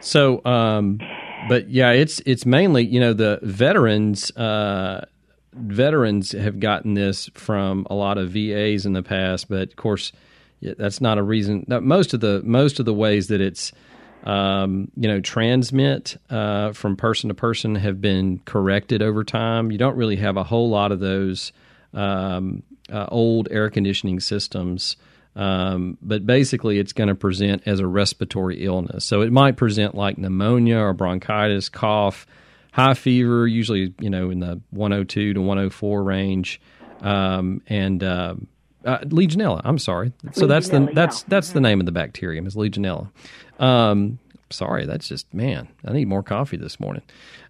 So 0.00 0.44
um 0.44 1.00
but 1.48 1.68
yeah, 1.68 1.90
it's 1.90 2.20
it's 2.26 2.46
mainly, 2.46 2.84
you 2.84 3.00
know, 3.00 3.12
the 3.12 3.40
veterans 3.42 4.30
uh 4.36 5.06
veterans 5.52 6.32
have 6.32 6.60
gotten 6.60 6.94
this 6.94 7.30
from 7.34 7.86
a 7.90 7.94
lot 7.94 8.18
of 8.18 8.30
VAs 8.30 8.86
in 8.86 8.92
the 8.92 9.02
past, 9.02 9.48
but 9.48 9.70
of 9.70 9.76
course 9.76 10.12
that's 10.60 11.00
not 11.00 11.18
a 11.18 11.22
reason. 11.22 11.64
That 11.68 11.82
Most 11.82 12.14
of 12.14 12.20
the 12.20 12.42
most 12.44 12.78
of 12.78 12.86
the 12.86 12.94
ways 12.94 13.28
that 13.28 13.40
it's 13.40 13.72
um, 14.26 14.90
you 14.96 15.08
know, 15.08 15.20
transmit 15.20 16.16
uh, 16.30 16.72
from 16.72 16.96
person 16.96 17.28
to 17.28 17.34
person 17.34 17.76
have 17.76 18.00
been 18.00 18.40
corrected 18.40 19.00
over 19.00 19.22
time. 19.22 19.70
You 19.70 19.78
don't 19.78 19.96
really 19.96 20.16
have 20.16 20.36
a 20.36 20.42
whole 20.42 20.68
lot 20.68 20.90
of 20.90 20.98
those 20.98 21.52
um, 21.94 22.64
uh, 22.92 23.06
old 23.08 23.46
air 23.52 23.70
conditioning 23.70 24.18
systems. 24.18 24.96
Um, 25.36 25.96
but 26.02 26.26
basically, 26.26 26.78
it's 26.78 26.92
going 26.92 27.08
to 27.08 27.14
present 27.14 27.62
as 27.66 27.78
a 27.78 27.86
respiratory 27.86 28.64
illness. 28.64 29.04
So 29.04 29.20
it 29.20 29.30
might 29.30 29.56
present 29.56 29.94
like 29.94 30.18
pneumonia 30.18 30.78
or 30.78 30.92
bronchitis, 30.92 31.68
cough, 31.68 32.26
high 32.72 32.94
fever, 32.94 33.46
usually 33.46 33.94
you 34.00 34.10
know 34.10 34.30
in 34.30 34.40
the 34.40 34.60
102 34.70 35.34
to 35.34 35.40
104 35.40 36.02
range, 36.02 36.60
um, 37.00 37.62
and 37.68 38.02
uh, 38.02 38.34
uh, 38.86 38.98
Legionella. 39.00 39.60
I'm 39.64 39.78
sorry. 39.78 40.12
So 40.32 40.46
that's 40.46 40.70
the 40.70 40.88
that's 40.94 41.22
that's 41.24 41.50
the 41.50 41.60
name 41.60 41.80
of 41.80 41.86
the 41.86 41.92
bacterium 41.92 42.46
is 42.46 42.54
Legionella. 42.54 43.10
Um, 43.58 44.18
sorry, 44.50 44.86
that's 44.86 45.08
just 45.08 45.32
man. 45.32 45.68
I 45.84 45.92
need 45.92 46.08
more 46.08 46.22
coffee 46.22 46.56
this 46.56 46.78
morning. 46.78 47.02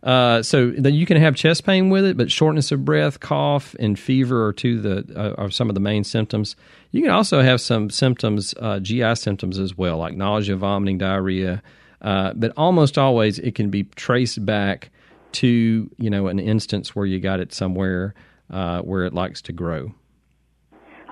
Uh, 0.02 0.42
so 0.42 0.70
then 0.70 0.94
you 0.94 1.06
can 1.06 1.16
have 1.16 1.34
chest 1.36 1.64
pain 1.64 1.90
with 1.90 2.04
it, 2.04 2.16
but 2.16 2.30
shortness 2.30 2.72
of 2.72 2.84
breath, 2.84 3.20
cough, 3.20 3.74
and 3.78 3.98
fever 3.98 4.46
are 4.46 4.52
two 4.52 4.80
the 4.80 5.04
uh, 5.16 5.34
are 5.40 5.50
some 5.50 5.68
of 5.68 5.74
the 5.74 5.80
main 5.80 6.04
symptoms. 6.04 6.56
You 6.92 7.02
can 7.02 7.10
also 7.10 7.42
have 7.42 7.60
some 7.60 7.90
symptoms, 7.90 8.54
uh, 8.60 8.80
GI 8.80 9.16
symptoms 9.16 9.58
as 9.58 9.76
well, 9.76 9.98
like 9.98 10.14
nausea, 10.14 10.56
vomiting, 10.56 10.98
diarrhea. 10.98 11.62
Uh, 12.02 12.32
but 12.34 12.52
almost 12.56 12.98
always 12.98 13.38
it 13.38 13.54
can 13.54 13.70
be 13.70 13.84
traced 13.84 14.44
back 14.44 14.90
to 15.32 15.90
you 15.98 16.10
know 16.10 16.28
an 16.28 16.38
instance 16.38 16.94
where 16.94 17.06
you 17.06 17.20
got 17.20 17.40
it 17.40 17.52
somewhere 17.52 18.14
uh, 18.50 18.80
where 18.80 19.04
it 19.04 19.12
likes 19.12 19.42
to 19.42 19.52
grow. 19.52 19.92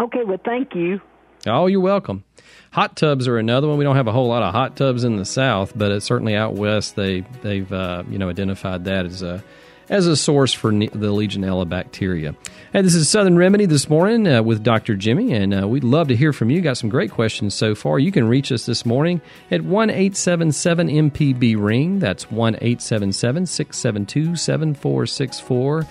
Okay, 0.01 0.25
well, 0.25 0.41
thank 0.45 0.75
you. 0.75 1.01
Oh, 1.47 1.67
you're 1.67 1.81
welcome. 1.81 2.25
Hot 2.73 2.97
tubs 2.97 3.29
are 3.29 3.39
another 3.39 3.69
one. 3.69 3.79
We 3.79 3.85
don't 3.85 3.97
have 3.97 4.09
a 4.09 4.13
whole 4.13 4.29
lot 4.29 4.43
of 4.43 4.53
hot 4.53 4.77
tubs 4.77 5.05
in 5.05 5.17
the 5.17 5.25
South, 5.25 5.73
but 5.77 5.93
it's 5.93 6.05
certainly 6.05 6.35
out 6.35 6.55
west. 6.55 6.97
They 6.97 7.21
they've 7.43 7.73
uh, 7.73 8.03
you 8.09 8.19
know 8.19 8.29
identified 8.29 8.85
that 8.87 9.07
as 9.07 9.23
a 9.23 9.45
as 9.89 10.07
a 10.07 10.17
source 10.17 10.53
for 10.53 10.73
ne- 10.73 10.89
the 10.89 11.13
Legionella 11.13 11.69
bacteria. 11.69 12.35
Hey, 12.73 12.83
this 12.83 12.95
is 12.95 13.09
Southern 13.09 13.37
Remedy 13.37 13.67
this 13.67 13.89
morning 13.89 14.27
uh, 14.27 14.43
with 14.43 14.63
Dr. 14.65 14.97
Jimmy, 14.97 15.33
and 15.33 15.63
uh, 15.63 15.69
we'd 15.69 15.85
love 15.85 16.09
to 16.09 16.17
hear 16.17 16.33
from 16.33 16.51
you. 16.51 16.61
Got 16.61 16.77
some 16.77 16.91
great 16.91 17.11
questions 17.11 17.55
so 17.55 17.75
far. 17.75 17.99
You 17.99 18.11
can 18.11 18.27
reach 18.27 18.51
us 18.51 18.67
this 18.67 18.85
morning 18.85 19.21
at 19.51 19.63
1 19.63 19.91
877 19.91 20.89
MPB 20.89 21.63
Ring. 21.63 21.99
That's 21.99 22.31
1 22.31 22.55
877 22.57 23.47
672 23.47 24.37
7464. 24.37 25.87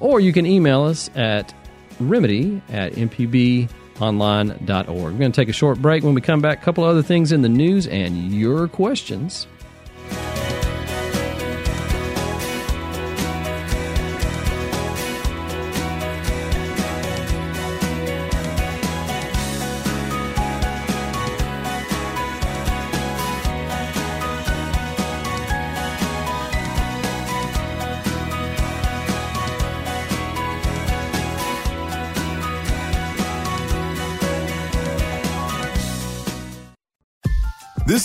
Or 0.00 0.20
you 0.20 0.32
can 0.32 0.46
email 0.46 0.84
us 0.84 1.10
at 1.14 1.54
remedy 2.00 2.62
at 2.68 2.92
mpbonline.org. 3.98 4.88
We're 4.88 5.10
going 5.18 5.32
to 5.32 5.40
take 5.40 5.48
a 5.48 5.52
short 5.52 5.80
break. 5.80 6.02
When 6.02 6.14
we 6.14 6.20
come 6.20 6.40
back, 6.40 6.62
a 6.62 6.64
couple 6.64 6.84
other 6.84 7.02
things 7.02 7.32
in 7.32 7.42
the 7.42 7.48
news 7.48 7.86
and 7.86 8.32
your 8.32 8.68
questions. 8.68 9.46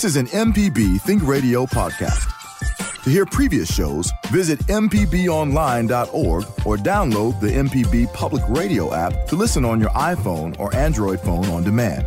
This 0.04 0.16
is 0.16 0.32
an 0.34 0.52
MPB 0.52 1.00
Think 1.00 1.26
Radio 1.26 1.64
podcast. 1.64 2.30
To 3.04 3.08
hear 3.08 3.24
previous 3.24 3.72
shows, 3.72 4.12
visit 4.26 4.58
MPBOnline.org 4.66 6.44
or 6.66 6.76
download 6.76 7.40
the 7.40 7.48
MPB 7.48 8.12
Public 8.12 8.42
Radio 8.50 8.92
app 8.92 9.26
to 9.28 9.34
listen 9.34 9.64
on 9.64 9.80
your 9.80 9.88
iPhone 9.92 10.60
or 10.60 10.76
Android 10.76 11.20
phone 11.20 11.46
on 11.46 11.64
demand. 11.64 12.06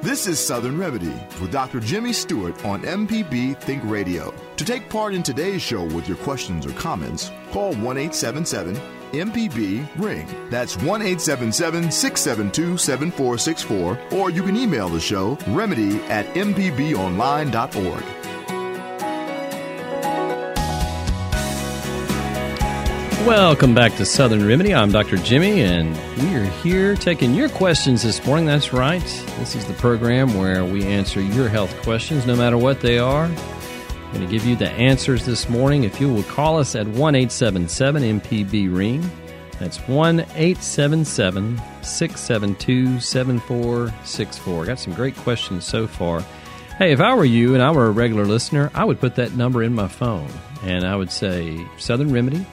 This 0.00 0.26
is 0.26 0.38
Southern 0.38 0.78
Remedy 0.78 1.12
with 1.42 1.52
Dr. 1.52 1.78
Jimmy 1.78 2.14
Stewart 2.14 2.64
on 2.64 2.80
MPB 2.80 3.60
Think 3.60 3.82
Radio. 3.84 4.32
To 4.56 4.64
take 4.64 4.88
part 4.88 5.12
in 5.12 5.22
today's 5.22 5.60
show 5.60 5.84
with 5.84 6.08
your 6.08 6.16
questions 6.16 6.64
or 6.64 6.72
comments, 6.72 7.30
call 7.50 7.74
1 7.74 7.98
877 7.98 8.95
MPB 9.12 9.88
Ring. 9.96 10.26
That's 10.50 10.76
1 10.76 11.02
877 11.02 11.90
672 11.90 12.78
7464, 12.78 13.98
or 14.18 14.30
you 14.30 14.42
can 14.42 14.56
email 14.56 14.88
the 14.88 15.00
show 15.00 15.38
remedy 15.48 16.00
at 16.04 16.26
mpbonline.org. 16.34 18.04
Welcome 23.26 23.74
back 23.74 23.96
to 23.96 24.06
Southern 24.06 24.46
Remedy. 24.46 24.72
I'm 24.72 24.92
Dr. 24.92 25.16
Jimmy, 25.16 25.60
and 25.62 25.96
we 26.22 26.36
are 26.36 26.44
here 26.44 26.94
taking 26.94 27.34
your 27.34 27.48
questions 27.48 28.04
this 28.04 28.24
morning. 28.24 28.46
That's 28.46 28.72
right. 28.72 29.02
This 29.40 29.56
is 29.56 29.64
the 29.64 29.74
program 29.74 30.34
where 30.34 30.64
we 30.64 30.84
answer 30.84 31.20
your 31.20 31.48
health 31.48 31.76
questions, 31.82 32.24
no 32.24 32.36
matter 32.36 32.56
what 32.56 32.82
they 32.82 33.00
are. 33.00 33.28
Going 34.16 34.28
to 34.30 34.34
give 34.34 34.46
you 34.46 34.56
the 34.56 34.70
answers 34.70 35.26
this 35.26 35.46
morning. 35.46 35.84
If 35.84 36.00
you 36.00 36.10
will 36.10 36.22
call 36.22 36.58
us 36.58 36.74
at 36.74 36.86
1 36.86 37.14
877 37.14 38.20
MPB 38.20 38.74
Ring, 38.74 39.10
that's 39.60 39.76
1 39.80 40.20
877 40.20 41.60
672 41.82 42.98
7464. 42.98 44.64
Got 44.64 44.78
some 44.78 44.94
great 44.94 45.14
questions 45.16 45.66
so 45.66 45.86
far. 45.86 46.22
Hey, 46.78 46.92
if 46.92 47.00
I 47.02 47.14
were 47.14 47.26
you 47.26 47.52
and 47.52 47.62
I 47.62 47.70
were 47.72 47.88
a 47.88 47.90
regular 47.90 48.24
listener, 48.24 48.70
I 48.72 48.86
would 48.86 49.00
put 49.00 49.16
that 49.16 49.34
number 49.34 49.62
in 49.62 49.74
my 49.74 49.86
phone 49.86 50.30
and 50.62 50.86
I 50.86 50.96
would 50.96 51.12
say 51.12 51.66
Southern 51.76 52.10
Remedy 52.10 52.46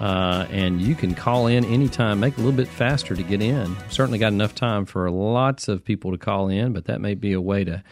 uh, 0.00 0.46
and 0.48 0.80
you 0.80 0.94
can 0.94 1.14
call 1.14 1.46
in 1.46 1.66
anytime, 1.66 2.20
make 2.20 2.32
it 2.32 2.38
a 2.38 2.42
little 2.42 2.56
bit 2.56 2.68
faster 2.68 3.14
to 3.14 3.22
get 3.22 3.42
in. 3.42 3.76
Certainly 3.90 4.18
got 4.18 4.32
enough 4.32 4.54
time 4.54 4.86
for 4.86 5.10
lots 5.10 5.68
of 5.68 5.84
people 5.84 6.12
to 6.12 6.16
call 6.16 6.48
in, 6.48 6.72
but 6.72 6.86
that 6.86 7.02
may 7.02 7.12
be 7.12 7.34
a 7.34 7.40
way 7.40 7.64
to 7.64 7.84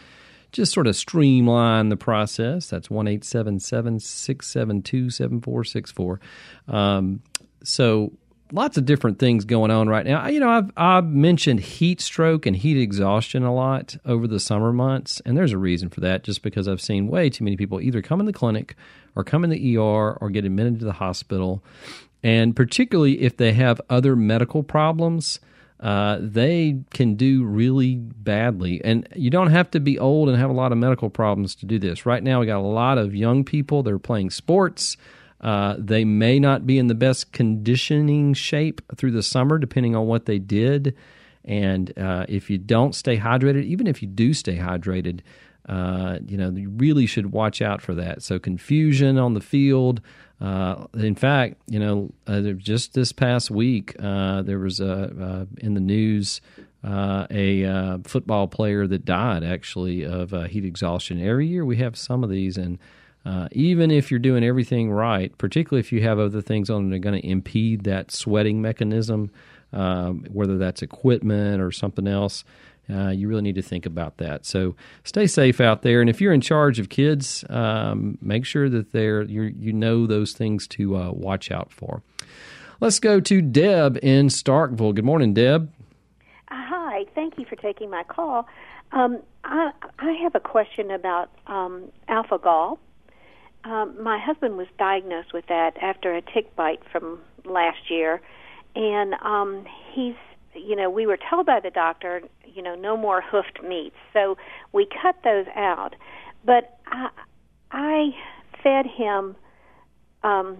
just 0.51 0.73
sort 0.73 0.87
of 0.87 0.95
streamline 0.95 1.89
the 1.89 1.97
process. 1.97 2.69
That's 2.69 2.89
1 2.89 3.07
877 3.07 3.99
672 3.99 5.09
7464. 5.09 6.19
Um, 6.67 7.21
so, 7.63 8.11
lots 8.51 8.77
of 8.77 8.85
different 8.85 9.19
things 9.19 9.45
going 9.45 9.71
on 9.71 9.87
right 9.87 10.05
now. 10.05 10.27
You 10.27 10.39
know, 10.39 10.49
I've, 10.49 10.71
I've 10.75 11.05
mentioned 11.05 11.61
heat 11.61 12.01
stroke 12.01 12.45
and 12.45 12.55
heat 12.55 12.77
exhaustion 12.77 13.43
a 13.43 13.53
lot 13.53 13.95
over 14.05 14.27
the 14.27 14.39
summer 14.39 14.73
months, 14.73 15.21
and 15.25 15.37
there's 15.37 15.53
a 15.53 15.57
reason 15.57 15.89
for 15.89 16.01
that 16.01 16.23
just 16.23 16.41
because 16.41 16.67
I've 16.67 16.81
seen 16.81 17.07
way 17.07 17.29
too 17.29 17.43
many 17.43 17.55
people 17.55 17.79
either 17.79 18.01
come 18.01 18.19
in 18.19 18.25
the 18.25 18.33
clinic 18.33 18.75
or 19.15 19.23
come 19.23 19.43
in 19.43 19.49
the 19.49 19.77
ER 19.77 20.17
or 20.19 20.29
get 20.29 20.45
admitted 20.45 20.79
to 20.79 20.85
the 20.85 20.93
hospital. 20.93 21.63
And 22.23 22.55
particularly 22.55 23.21
if 23.21 23.37
they 23.37 23.53
have 23.53 23.81
other 23.89 24.15
medical 24.15 24.63
problems, 24.63 25.39
uh, 25.81 26.17
they 26.21 26.79
can 26.91 27.15
do 27.15 27.43
really 27.43 27.95
badly. 27.95 28.81
And 28.83 29.07
you 29.15 29.31
don't 29.31 29.49
have 29.49 29.71
to 29.71 29.79
be 29.79 29.97
old 29.97 30.29
and 30.29 30.37
have 30.37 30.51
a 30.51 30.53
lot 30.53 30.71
of 30.71 30.77
medical 30.77 31.09
problems 31.09 31.55
to 31.55 31.65
do 31.65 31.79
this. 31.79 32.05
Right 32.05 32.21
now, 32.21 32.39
we 32.39 32.45
got 32.45 32.59
a 32.59 32.61
lot 32.61 32.99
of 32.99 33.15
young 33.15 33.43
people 33.43 33.81
that 33.83 33.91
are 33.91 33.99
playing 33.99 34.29
sports. 34.29 34.95
Uh, 35.39 35.75
they 35.79 36.05
may 36.05 36.39
not 36.39 36.67
be 36.67 36.77
in 36.77 36.85
the 36.85 36.93
best 36.93 37.31
conditioning 37.31 38.35
shape 38.35 38.81
through 38.95 39.11
the 39.11 39.23
summer, 39.23 39.57
depending 39.57 39.95
on 39.95 40.05
what 40.05 40.27
they 40.27 40.37
did. 40.37 40.95
And 41.43 41.97
uh, 41.97 42.27
if 42.29 42.51
you 42.51 42.59
don't 42.59 42.93
stay 42.93 43.17
hydrated, 43.17 43.63
even 43.63 43.87
if 43.87 44.03
you 44.03 44.07
do 44.07 44.35
stay 44.35 44.57
hydrated, 44.57 45.21
uh, 45.67 46.19
you 46.27 46.37
know, 46.37 46.51
you 46.51 46.69
really 46.69 47.07
should 47.07 47.31
watch 47.31 47.59
out 47.59 47.81
for 47.81 47.95
that. 47.95 48.21
So, 48.21 48.37
confusion 48.37 49.17
on 49.17 49.33
the 49.33 49.41
field, 49.41 50.01
Uh, 50.41 50.87
in 50.95 51.13
fact, 51.13 51.55
you 51.67 51.79
know, 51.79 52.11
uh, 52.25 52.41
just 52.53 52.93
this 52.93 53.11
past 53.11 53.51
week, 53.51 53.95
uh, 54.01 54.41
there 54.41 54.57
was 54.57 54.79
a, 54.79 55.47
in 55.59 55.75
the 55.75 55.79
news 55.79 56.41
a 56.83 57.99
football 58.05 58.47
player 58.47 58.87
that 58.87 59.05
died 59.05 59.43
actually 59.43 60.03
of 60.03 60.31
heat 60.47 60.65
exhaustion. 60.65 61.21
Every 61.21 61.47
year 61.47 61.63
we 61.63 61.77
have 61.77 61.95
some 61.95 62.23
of 62.23 62.31
these, 62.31 62.57
and 62.57 62.79
even 63.51 63.91
if 63.91 64.09
you're 64.09 64.19
doing 64.19 64.43
everything 64.43 64.91
right, 64.91 65.37
particularly 65.37 65.81
if 65.81 65.91
you 65.91 66.01
have 66.01 66.17
other 66.17 66.41
things 66.41 66.71
on 66.71 66.89
that 66.89 66.95
are 66.95 66.99
going 66.99 67.21
to 67.21 67.27
impede 67.27 67.83
that 67.83 68.11
sweating 68.11 68.63
mechanism, 68.63 69.29
um, 69.73 70.25
whether 70.31 70.57
that's 70.57 70.81
equipment 70.81 71.61
or 71.61 71.71
something 71.71 72.07
else, 72.07 72.43
uh, 72.91 73.09
you 73.09 73.27
really 73.27 73.41
need 73.41 73.55
to 73.55 73.61
think 73.61 73.85
about 73.85 74.17
that. 74.17 74.45
So 74.45 74.75
stay 75.03 75.27
safe 75.27 75.61
out 75.61 75.81
there, 75.81 76.01
and 76.01 76.09
if 76.09 76.21
you're 76.21 76.33
in 76.33 76.41
charge 76.41 76.79
of 76.79 76.89
kids, 76.89 77.43
um, 77.49 78.17
make 78.21 78.45
sure 78.45 78.69
that 78.69 78.91
they're 78.91 79.23
you 79.23 79.73
know 79.73 80.07
those 80.07 80.33
things 80.33 80.67
to 80.69 80.97
uh, 80.97 81.11
watch 81.11 81.51
out 81.51 81.71
for. 81.71 82.03
Let's 82.79 82.99
go 82.99 83.19
to 83.19 83.41
Deb 83.41 83.99
in 84.01 84.27
Starkville. 84.27 84.95
Good 84.95 85.05
morning, 85.05 85.33
Deb. 85.33 85.71
Hi, 86.47 87.05
thank 87.13 87.37
you 87.37 87.45
for 87.45 87.55
taking 87.55 87.89
my 87.89 88.03
call. 88.03 88.47
Um, 88.91 89.19
I, 89.43 89.71
I 89.99 90.11
have 90.23 90.35
a 90.35 90.39
question 90.39 90.91
about 90.91 91.29
um, 91.47 91.91
alpha 92.07 92.39
gal. 92.41 92.79
Um, 93.63 94.01
my 94.01 94.17
husband 94.17 94.57
was 94.57 94.67
diagnosed 94.79 95.33
with 95.33 95.45
that 95.47 95.77
after 95.81 96.13
a 96.13 96.21
tick 96.21 96.55
bite 96.55 96.81
from 96.91 97.19
last 97.45 97.89
year, 97.89 98.19
and 98.75 99.13
um, 99.21 99.65
he's 99.93 100.15
you 100.53 100.75
know 100.75 100.89
we 100.89 101.05
were 101.05 101.17
told 101.29 101.45
by 101.45 101.59
the 101.59 101.71
doctor 101.71 102.21
you 102.55 102.61
know, 102.61 102.75
no 102.75 102.97
more 102.97 103.21
hoofed 103.21 103.63
meats. 103.63 103.95
So 104.13 104.37
we 104.73 104.85
cut 105.01 105.15
those 105.23 105.45
out. 105.55 105.95
But 106.45 106.77
I, 106.87 107.09
I 107.71 108.09
fed 108.63 108.85
him 108.85 109.35
um, 110.23 110.57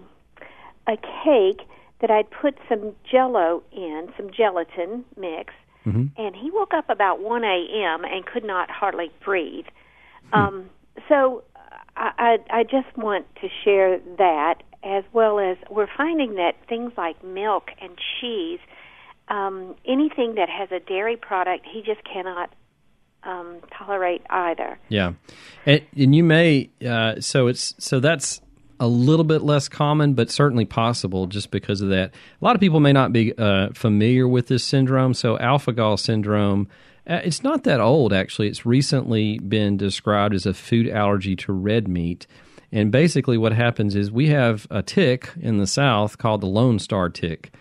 a 0.86 0.96
cake 1.24 1.66
that 2.00 2.10
I'd 2.10 2.30
put 2.30 2.56
some 2.68 2.94
jello 3.08 3.62
in, 3.72 4.08
some 4.16 4.30
gelatin 4.30 5.04
mix, 5.16 5.54
mm-hmm. 5.86 6.06
and 6.16 6.36
he 6.36 6.50
woke 6.50 6.74
up 6.74 6.90
about 6.90 7.20
1 7.20 7.44
a.m. 7.44 8.04
and 8.04 8.26
could 8.26 8.44
not 8.44 8.70
hardly 8.70 9.10
breathe. 9.24 9.66
Hmm. 10.32 10.40
Um, 10.40 10.70
so 11.08 11.44
I, 11.96 12.38
I, 12.50 12.58
I 12.58 12.62
just 12.64 12.96
want 12.96 13.26
to 13.40 13.48
share 13.64 13.98
that 14.18 14.62
as 14.84 15.04
well 15.12 15.38
as 15.38 15.56
we're 15.70 15.88
finding 15.96 16.34
that 16.34 16.54
things 16.68 16.92
like 16.96 17.22
milk 17.22 17.70
and 17.80 17.96
cheese– 18.20 18.58
um, 19.32 19.74
anything 19.86 20.34
that 20.34 20.50
has 20.50 20.70
a 20.70 20.78
dairy 20.78 21.16
product, 21.16 21.66
he 21.66 21.82
just 21.82 22.04
cannot 22.04 22.52
um, 23.22 23.60
tolerate 23.76 24.22
either. 24.28 24.78
Yeah, 24.88 25.14
and, 25.64 25.82
and 25.96 26.14
you 26.14 26.22
may 26.22 26.70
uh, 26.86 27.20
so 27.20 27.46
it's 27.46 27.74
so 27.78 27.98
that's 27.98 28.42
a 28.78 28.86
little 28.86 29.24
bit 29.24 29.42
less 29.42 29.68
common, 29.68 30.12
but 30.14 30.30
certainly 30.30 30.66
possible 30.66 31.26
just 31.26 31.50
because 31.50 31.80
of 31.80 31.88
that. 31.88 32.10
A 32.10 32.44
lot 32.44 32.54
of 32.54 32.60
people 32.60 32.80
may 32.80 32.92
not 32.92 33.12
be 33.12 33.32
uh, 33.38 33.68
familiar 33.72 34.28
with 34.28 34.48
this 34.48 34.64
syndrome. 34.64 35.14
So 35.14 35.38
alpha 35.38 35.72
gal 35.72 35.96
syndrome. 35.96 36.68
Uh, 37.06 37.20
it's 37.24 37.42
not 37.42 37.64
that 37.64 37.80
old, 37.80 38.12
actually. 38.12 38.48
It's 38.48 38.66
recently 38.66 39.38
been 39.38 39.76
described 39.76 40.34
as 40.34 40.46
a 40.46 40.54
food 40.54 40.88
allergy 40.88 41.36
to 41.36 41.52
red 41.52 41.88
meat. 41.88 42.26
And 42.70 42.90
basically, 42.90 43.38
what 43.38 43.52
happens 43.52 43.94
is 43.94 44.10
we 44.10 44.28
have 44.28 44.66
a 44.70 44.82
tick 44.82 45.30
in 45.40 45.58
the 45.58 45.66
South 45.66 46.18
called 46.18 46.40
the 46.40 46.46
Lone 46.46 46.78
Star 46.78 47.08
tick 47.08 47.52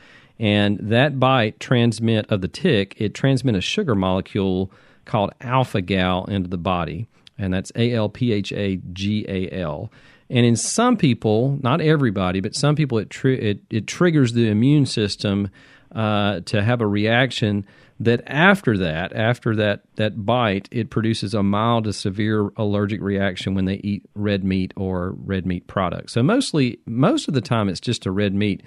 and 0.41 0.79
that 0.81 1.19
bite 1.19 1.59
transmit 1.59 2.25
of 2.31 2.41
the 2.41 2.47
tick, 2.47 2.95
it 2.97 3.13
transmit 3.13 3.55
a 3.55 3.61
sugar 3.61 3.93
molecule 3.93 4.71
called 5.05 5.31
alpha 5.39 5.81
gal 5.81 6.25
into 6.25 6.49
the 6.49 6.57
body, 6.57 7.07
and 7.37 7.53
that's 7.53 7.71
A 7.75 7.93
L 7.93 8.09
P 8.09 8.33
H 8.33 8.51
A 8.51 8.77
G 8.91 9.23
A 9.29 9.51
L. 9.51 9.91
And 10.31 10.43
in 10.43 10.55
some 10.55 10.97
people, 10.97 11.59
not 11.61 11.79
everybody, 11.79 12.39
but 12.39 12.55
some 12.55 12.75
people, 12.75 12.97
it 12.97 13.11
tri- 13.11 13.33
it, 13.33 13.59
it 13.69 13.85
triggers 13.85 14.33
the 14.33 14.47
immune 14.47 14.87
system 14.87 15.51
uh, 15.93 16.39
to 16.41 16.63
have 16.63 16.81
a 16.81 16.87
reaction 16.87 17.63
that 18.01 18.23
after 18.25 18.79
that, 18.79 19.13
after 19.13 19.55
that 19.55 19.83
that 19.95 20.25
bite, 20.25 20.67
it 20.71 20.89
produces 20.89 21.35
a 21.35 21.43
mild 21.43 21.83
to 21.83 21.93
severe 21.93 22.49
allergic 22.57 22.99
reaction 22.99 23.53
when 23.53 23.65
they 23.65 23.75
eat 23.75 24.03
red 24.15 24.43
meat 24.43 24.73
or 24.75 25.11
red 25.23 25.45
meat 25.45 25.67
products. 25.67 26.13
So 26.13 26.23
mostly, 26.23 26.79
most 26.87 27.27
of 27.27 27.35
the 27.35 27.41
time, 27.41 27.69
it's 27.69 27.79
just 27.79 28.07
a 28.07 28.11
red 28.11 28.33
meat, 28.33 28.63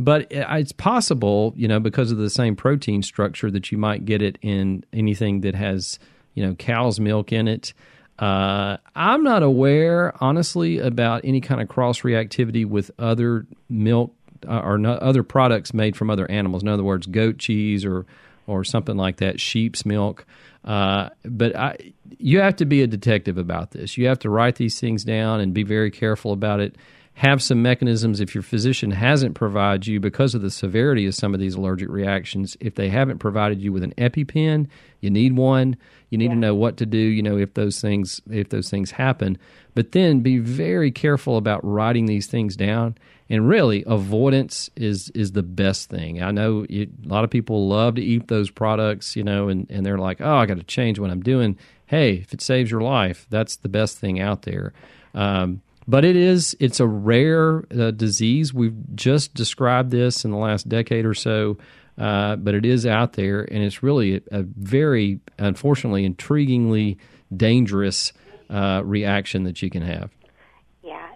but 0.00 0.26
it's 0.30 0.72
possible, 0.72 1.52
you 1.56 1.68
know, 1.68 1.78
because 1.78 2.10
of 2.10 2.18
the 2.18 2.28
same 2.28 2.56
protein 2.56 3.02
structure 3.02 3.52
that 3.52 3.70
you 3.70 3.78
might 3.78 4.04
get 4.04 4.20
it 4.20 4.36
in 4.42 4.84
anything 4.92 5.42
that 5.42 5.54
has, 5.54 6.00
you 6.34 6.44
know, 6.44 6.56
cow's 6.56 6.98
milk 6.98 7.30
in 7.32 7.46
it. 7.46 7.72
Uh, 8.18 8.78
I'm 8.96 9.22
not 9.22 9.44
aware, 9.44 10.12
honestly, 10.20 10.78
about 10.78 11.20
any 11.24 11.40
kind 11.40 11.60
of 11.60 11.68
cross 11.68 12.00
reactivity 12.00 12.66
with 12.66 12.90
other 12.98 13.46
milk 13.68 14.12
uh, 14.48 14.58
or 14.58 14.76
no, 14.76 14.94
other 14.94 15.22
products 15.22 15.72
made 15.72 15.96
from 15.96 16.10
other 16.10 16.28
animals. 16.28 16.62
In 16.62 16.68
other 16.68 16.82
words, 16.82 17.06
goat 17.06 17.38
cheese 17.38 17.84
or 17.84 18.06
or 18.46 18.64
something 18.64 18.96
like 18.96 19.16
that, 19.18 19.40
sheep's 19.40 19.84
milk. 19.84 20.26
Uh, 20.64 21.08
but 21.24 21.56
I, 21.56 21.76
you 22.18 22.40
have 22.40 22.56
to 22.56 22.64
be 22.64 22.82
a 22.82 22.86
detective 22.86 23.38
about 23.38 23.72
this. 23.72 23.96
You 23.98 24.06
have 24.08 24.18
to 24.20 24.30
write 24.30 24.56
these 24.56 24.78
things 24.78 25.04
down 25.04 25.40
and 25.40 25.52
be 25.52 25.64
very 25.64 25.90
careful 25.90 26.32
about 26.32 26.60
it. 26.60 26.76
Have 27.14 27.42
some 27.42 27.60
mechanisms 27.60 28.20
if 28.20 28.34
your 28.34 28.42
physician 28.42 28.90
hasn't 28.90 29.34
provided 29.34 29.86
you 29.86 30.00
because 30.00 30.34
of 30.34 30.40
the 30.40 30.50
severity 30.50 31.06
of 31.06 31.14
some 31.14 31.34
of 31.34 31.40
these 31.40 31.56
allergic 31.56 31.90
reactions. 31.90 32.56
If 32.58 32.74
they 32.76 32.88
haven't 32.88 33.18
provided 33.18 33.60
you 33.60 33.70
with 33.70 33.82
an 33.82 33.92
EpiPen, 33.98 34.68
you 35.00 35.10
need 35.10 35.36
one. 35.36 35.76
You 36.08 36.16
need 36.16 36.26
yeah. 36.26 36.34
to 36.34 36.40
know 36.40 36.54
what 36.54 36.78
to 36.78 36.86
do. 36.86 36.96
You 36.96 37.22
know 37.22 37.36
if 37.36 37.52
those 37.52 37.82
things 37.82 38.22
if 38.30 38.48
those 38.48 38.70
things 38.70 38.92
happen. 38.92 39.36
But 39.74 39.92
then 39.92 40.20
be 40.20 40.38
very 40.38 40.90
careful 40.90 41.36
about 41.36 41.62
writing 41.64 42.06
these 42.06 42.28
things 42.28 42.56
down 42.56 42.96
and 43.32 43.48
really 43.48 43.82
avoidance 43.86 44.68
is 44.76 45.08
is 45.14 45.32
the 45.32 45.42
best 45.42 45.88
thing. 45.88 46.22
I 46.22 46.32
know 46.32 46.66
a 46.68 46.86
lot 47.06 47.24
of 47.24 47.30
people 47.30 47.66
love 47.66 47.94
to 47.94 48.02
eat 48.02 48.28
those 48.28 48.50
products, 48.50 49.16
you 49.16 49.24
know, 49.24 49.48
and 49.48 49.66
and 49.70 49.86
they're 49.86 49.98
like, 49.98 50.20
oh, 50.20 50.36
I 50.36 50.44
got 50.44 50.58
to 50.58 50.62
change 50.62 50.98
what 50.98 51.10
I'm 51.10 51.22
doing. 51.22 51.56
Hey, 51.86 52.16
if 52.16 52.34
it 52.34 52.42
saves 52.42 52.70
your 52.70 52.82
life, 52.82 53.26
that's 53.30 53.56
the 53.56 53.70
best 53.70 53.96
thing 53.98 54.20
out 54.20 54.42
there. 54.42 54.74
Um, 55.14 55.62
but 55.88 56.04
it 56.04 56.14
is 56.14 56.54
it's 56.60 56.78
a 56.78 56.86
rare 56.86 57.64
uh, 57.74 57.90
disease. 57.92 58.52
We've 58.52 58.76
just 58.94 59.32
described 59.32 59.90
this 59.90 60.26
in 60.26 60.30
the 60.30 60.36
last 60.36 60.68
decade 60.68 61.06
or 61.06 61.14
so. 61.14 61.56
Uh, 61.96 62.36
but 62.36 62.54
it 62.54 62.66
is 62.66 62.86
out 62.86 63.14
there, 63.14 63.42
and 63.42 63.62
it's 63.62 63.82
really 63.82 64.16
a, 64.16 64.20
a 64.30 64.42
very, 64.42 65.20
unfortunately, 65.38 66.08
intriguingly 66.08 66.96
dangerous 67.34 68.12
uh, 68.48 68.80
reaction 68.82 69.44
that 69.44 69.60
you 69.62 69.68
can 69.68 69.82
have. 69.82 70.10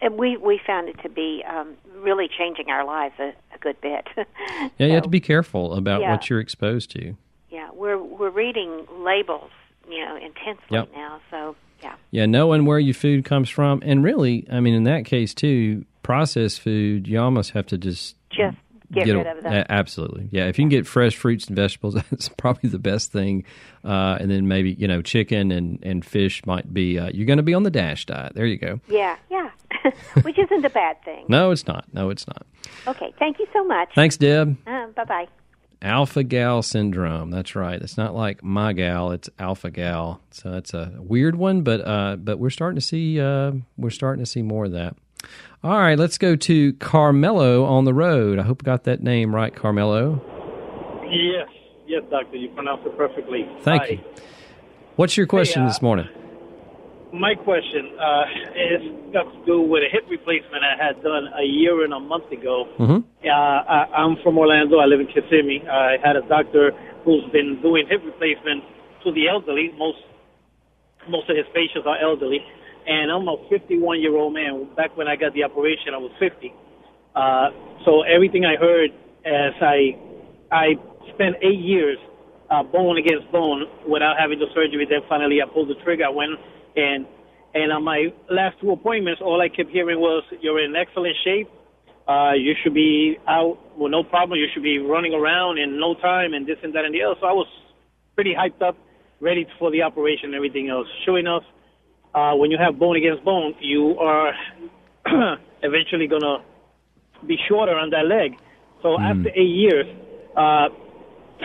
Yeah, 0.00 0.06
and 0.06 0.18
we 0.18 0.36
we 0.36 0.60
found 0.66 0.88
it 0.88 1.00
to 1.02 1.08
be 1.08 1.42
um, 1.48 1.74
really 1.98 2.28
changing 2.28 2.70
our 2.70 2.84
lives 2.84 3.14
a, 3.18 3.32
a 3.54 3.58
good 3.60 3.80
bit. 3.80 4.06
yeah, 4.16 4.68
so, 4.78 4.84
you 4.84 4.92
have 4.92 5.02
to 5.02 5.08
be 5.08 5.20
careful 5.20 5.74
about 5.74 6.00
yeah. 6.00 6.12
what 6.12 6.28
you're 6.28 6.40
exposed 6.40 6.90
to. 6.92 7.16
Yeah, 7.50 7.70
we're 7.72 8.02
we're 8.02 8.30
reading 8.30 8.86
labels, 8.98 9.50
you 9.88 10.04
know, 10.04 10.16
intensely 10.16 10.64
yep. 10.70 10.90
now. 10.94 11.20
So 11.30 11.56
yeah. 11.82 11.94
Yeah, 12.10 12.26
knowing 12.26 12.64
where 12.64 12.78
your 12.78 12.94
food 12.94 13.24
comes 13.24 13.48
from, 13.48 13.82
and 13.84 14.02
really, 14.02 14.46
I 14.50 14.60
mean, 14.60 14.74
in 14.74 14.84
that 14.84 15.04
case 15.04 15.34
too, 15.34 15.84
processed 16.02 16.60
food, 16.60 17.06
you 17.06 17.20
almost 17.20 17.50
have 17.50 17.66
to 17.66 17.78
just 17.78 18.16
just 18.30 18.56
get, 18.92 19.06
get 19.06 19.16
rid 19.16 19.26
of 19.26 19.42
them. 19.42 19.64
absolutely, 19.68 20.28
yeah. 20.30 20.46
If 20.46 20.58
you 20.58 20.62
can 20.62 20.68
get 20.68 20.86
fresh 20.86 21.16
fruits 21.16 21.46
and 21.46 21.56
vegetables, 21.56 21.94
that's 22.10 22.28
probably 22.30 22.70
the 22.70 22.78
best 22.78 23.12
thing. 23.12 23.44
Uh, 23.84 24.16
and 24.20 24.30
then 24.30 24.48
maybe 24.48 24.72
you 24.72 24.88
know, 24.88 25.02
chicken 25.02 25.50
and 25.50 25.78
and 25.82 26.04
fish 26.04 26.44
might 26.46 26.72
be. 26.72 26.98
Uh, 26.98 27.10
you're 27.12 27.26
going 27.26 27.38
to 27.38 27.42
be 27.42 27.54
on 27.54 27.62
the 27.62 27.70
dash 27.70 28.06
diet. 28.06 28.34
There 28.34 28.46
you 28.46 28.58
go. 28.58 28.80
Yeah, 28.88 28.98
yeah. 28.98 29.16
Which 30.22 30.38
isn't 30.38 30.64
a 30.64 30.70
bad 30.70 31.02
thing. 31.04 31.24
no, 31.28 31.50
it's 31.50 31.66
not. 31.66 31.86
No, 31.92 32.10
it's 32.10 32.26
not. 32.26 32.46
Okay, 32.86 33.12
thank 33.18 33.38
you 33.38 33.46
so 33.52 33.64
much. 33.64 33.90
Thanks, 33.94 34.16
Deb. 34.16 34.56
Uh, 34.66 34.86
bye 34.88 35.04
bye. 35.04 35.26
Alpha 35.82 36.24
gal 36.24 36.62
syndrome. 36.62 37.30
That's 37.30 37.54
right. 37.54 37.80
It's 37.80 37.96
not 37.96 38.14
like 38.14 38.42
my 38.42 38.72
gal. 38.72 39.10
It's 39.12 39.28
alpha 39.38 39.70
gal. 39.70 40.20
So 40.30 40.50
that's 40.50 40.72
a 40.72 40.94
weird 40.98 41.36
one, 41.36 41.62
but 41.62 41.86
uh, 41.86 42.16
but 42.16 42.38
we're 42.38 42.50
starting 42.50 42.76
to 42.76 42.84
see 42.84 43.20
uh, 43.20 43.52
we're 43.76 43.90
starting 43.90 44.24
to 44.24 44.30
see 44.30 44.42
more 44.42 44.64
of 44.64 44.72
that. 44.72 44.96
All 45.62 45.78
right, 45.78 45.98
let's 45.98 46.18
go 46.18 46.36
to 46.36 46.72
Carmelo 46.74 47.64
on 47.64 47.84
the 47.84 47.94
road. 47.94 48.38
I 48.38 48.42
hope 48.42 48.62
I 48.62 48.64
got 48.64 48.84
that 48.84 49.02
name 49.02 49.34
right, 49.34 49.54
Carmelo. 49.54 50.22
Yes, 51.10 51.48
yes, 51.86 52.02
doctor. 52.10 52.36
You 52.36 52.48
pronounced 52.50 52.86
it 52.86 52.96
perfectly. 52.96 53.48
Thank 53.62 53.82
Hi. 53.82 53.88
you. 53.88 54.00
What's 54.96 55.16
your 55.16 55.26
question 55.26 55.62
hey, 55.62 55.66
uh, 55.66 55.70
this 55.70 55.82
morning? 55.82 56.08
My 57.18 57.34
question 57.34 57.96
uh, 57.98 58.24
is 58.54 58.82
got 59.12 59.24
to 59.24 59.40
do 59.46 59.60
with 59.60 59.82
a 59.82 59.90
hip 59.90 60.04
replacement 60.08 60.62
I 60.62 60.76
had 60.76 61.02
done 61.02 61.28
a 61.32 61.44
year 61.44 61.84
and 61.84 61.92
a 61.92 62.00
month 62.00 62.30
ago. 62.30 62.68
Mm-hmm. 62.78 63.00
Uh, 63.24 63.28
I, 63.28 63.88
I'm 63.96 64.16
from 64.22 64.38
Orlando. 64.38 64.78
I 64.78 64.86
live 64.86 65.00
in 65.00 65.08
Kissimmee. 65.08 65.64
I 65.68 65.96
had 66.02 66.16
a 66.16 66.22
doctor 66.28 66.72
who's 67.04 67.24
been 67.32 67.60
doing 67.62 67.86
hip 67.88 68.02
replacement 68.04 68.64
to 69.04 69.12
the 69.12 69.28
elderly. 69.28 69.72
Most 69.76 69.98
most 71.08 71.30
of 71.30 71.36
his 71.36 71.46
patients 71.54 71.86
are 71.86 71.98
elderly, 72.02 72.42
and 72.86 73.10
I'm 73.10 73.28
a 73.28 73.36
51 73.48 74.00
year 74.00 74.16
old 74.16 74.34
man. 74.34 74.68
Back 74.76 74.96
when 74.96 75.08
I 75.08 75.16
got 75.16 75.32
the 75.34 75.44
operation, 75.44 75.94
I 75.94 75.98
was 75.98 76.10
50. 76.18 76.52
Uh, 77.14 77.50
so 77.84 78.02
everything 78.02 78.44
I 78.44 78.56
heard 78.56 78.90
as 79.24 79.54
I 79.62 79.96
I 80.52 80.74
spent 81.14 81.36
eight 81.42 81.60
years 81.60 81.98
uh, 82.50 82.62
bone 82.62 82.98
against 82.98 83.30
bone 83.32 83.66
without 83.88 84.16
having 84.18 84.38
the 84.38 84.46
surgery. 84.54 84.86
Then 84.88 85.00
finally, 85.08 85.40
I 85.42 85.46
pulled 85.50 85.68
the 85.68 85.78
trigger. 85.82 86.04
I 86.06 86.10
went 86.10 86.38
and 86.76 87.06
and 87.54 87.72
on 87.72 87.84
my 87.84 88.12
last 88.30 88.60
two 88.60 88.70
appointments, 88.70 89.22
all 89.24 89.40
I 89.40 89.48
kept 89.48 89.70
hearing 89.70 89.98
was, 89.98 90.22
"You're 90.40 90.60
in 90.62 90.76
excellent 90.76 91.16
shape. 91.24 91.48
Uh, 92.06 92.32
you 92.34 92.54
should 92.62 92.74
be 92.74 93.18
out 93.26 93.58
with 93.76 93.90
no 93.90 94.04
problem. 94.04 94.38
You 94.38 94.46
should 94.52 94.62
be 94.62 94.78
running 94.78 95.12
around 95.12 95.58
in 95.58 95.80
no 95.80 95.94
time 95.94 96.34
and 96.34 96.46
this 96.46 96.58
and 96.62 96.72
that 96.74 96.84
and 96.84 96.94
the 96.94 97.02
other. 97.02 97.16
So 97.20 97.26
I 97.26 97.32
was 97.32 97.48
pretty 98.14 98.32
hyped 98.32 98.62
up, 98.62 98.76
ready 99.20 99.46
for 99.58 99.72
the 99.72 99.82
operation 99.82 100.26
and 100.26 100.34
everything 100.34 100.68
else. 100.68 100.86
Sure 101.04 101.18
enough, 101.18 101.42
uh, 102.14 102.34
when 102.34 102.50
you 102.50 102.58
have 102.58 102.78
bone 102.78 102.96
against 102.96 103.24
bone, 103.24 103.54
you 103.60 103.98
are 103.98 104.32
eventually 105.62 106.06
going 106.06 106.22
to 106.22 106.38
be 107.26 107.36
shorter 107.48 107.74
on 107.74 107.90
that 107.90 108.06
leg. 108.06 108.38
So 108.82 109.00
after 109.00 109.28
eight 109.34 109.54
years, 109.56 109.86
uh, 110.36 110.68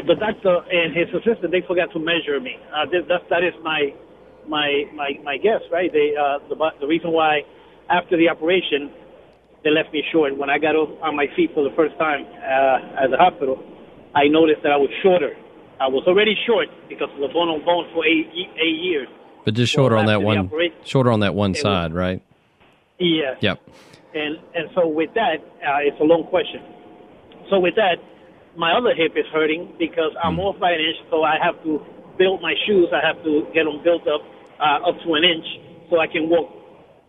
the 0.08 0.16
doctor 0.16 0.62
and 0.72 0.96
his 0.96 1.10
assistant 1.10 1.52
they 1.52 1.62
forgot 1.68 1.92
to 1.94 2.00
measure 2.00 2.40
me. 2.40 2.56
Uh, 2.70 2.86
this, 2.86 3.02
that, 3.10 3.28
that 3.30 3.44
is 3.44 3.54
my 3.64 3.94
my 4.48 4.86
my 4.94 5.12
my 5.24 5.38
guess, 5.38 5.62
right? 5.72 5.92
They 5.92 6.14
uh, 6.16 6.40
the 6.50 6.56
the 6.80 6.88
reason 6.88 7.12
why 7.12 7.42
after 7.90 8.18
the 8.18 8.30
operation 8.30 8.92
they 9.64 9.70
left 9.70 9.94
me 9.94 10.04
short. 10.12 10.36
When 10.38 10.50
I 10.50 10.58
got 10.58 10.76
on 10.76 11.16
my 11.16 11.28
feet 11.36 11.52
for 11.54 11.64
the 11.64 11.74
first 11.76 11.98
time 12.00 12.26
uh, 12.26 13.04
at 13.04 13.12
the 13.12 13.18
hospital, 13.18 13.62
I 14.16 14.28
noticed 14.28 14.64
that 14.64 14.72
I 14.72 14.78
was 14.78 14.90
shorter. 15.04 15.36
I 15.80 15.88
was 15.88 16.04
already 16.08 16.36
short 16.46 16.68
because 16.90 17.10
of 17.14 17.20
the 17.22 17.28
bone 17.34 17.50
on 17.50 17.64
bone 17.66 17.86
for 17.94 18.06
eight 18.06 18.28
eight 18.34 18.80
years. 18.82 19.08
But 19.46 19.54
just 19.56 19.72
shorter 19.74 19.96
Well, 19.96 20.02
on 20.02 20.08
that 20.08 20.22
one, 20.22 20.38
operation- 20.38 20.78
shorter 20.86 21.12
on 21.12 21.20
that 21.22 21.34
one 21.36 21.52
It 21.52 21.54
was- 21.54 21.62
side, 21.62 21.94
right? 21.94 22.22
Yes. 23.00 23.38
Yep. 23.42 23.60
And 24.14 24.38
and 24.56 24.70
so 24.76 24.88
with 24.88 25.14
that, 25.16 25.38
uh, 25.66 25.80
it's 25.88 26.00
a 26.00 26.04
long 26.04 26.24
question. 26.26 26.62
So 27.50 27.60
with 27.60 27.76
that, 27.76 27.98
my 28.56 28.74
other 28.78 28.94
hip 28.94 29.14
is 29.16 29.26
hurting 29.34 29.74
because 29.80 30.12
I'm 30.24 30.40
off 30.40 30.60
by 30.60 30.72
an 30.72 30.80
inch, 30.82 30.98
so 31.10 31.24
I 31.24 31.38
have 31.42 31.62
to 31.64 31.82
build 32.18 32.42
my 32.42 32.54
shoes. 32.66 32.88
I 32.92 33.06
have 33.06 33.22
to 33.24 33.48
get 33.54 33.64
them 33.66 33.82
built 33.84 34.08
up 34.08 34.22
uh, 34.60 34.90
up 34.90 34.96
to 35.06 35.14
an 35.16 35.24
inch 35.24 35.46
so 35.90 36.00
I 36.00 36.08
can 36.08 36.30
walk 36.30 36.50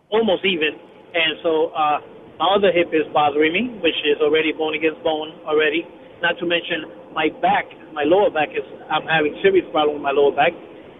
almost 0.09 0.45
even. 0.45 0.75
And 1.13 1.37
so 1.43 1.69
uh, 1.75 1.99
my 2.39 2.55
other 2.57 2.71
hip 2.71 2.89
is 2.93 3.05
bothering 3.13 3.53
me, 3.53 3.69
which 3.81 3.97
is 4.05 4.17
already 4.21 4.51
bone 4.51 4.73
against 4.73 5.03
bone 5.03 5.31
already. 5.45 5.85
Not 6.21 6.39
to 6.39 6.45
mention 6.45 6.85
my 7.13 7.29
back, 7.41 7.65
my 7.93 8.03
lower 8.03 8.31
back 8.31 8.49
is 8.49 8.63
I'm 8.89 9.05
having 9.05 9.37
serious 9.43 9.65
problem 9.71 9.95
with 9.97 10.03
my 10.03 10.11
lower 10.11 10.31
back, 10.35 10.51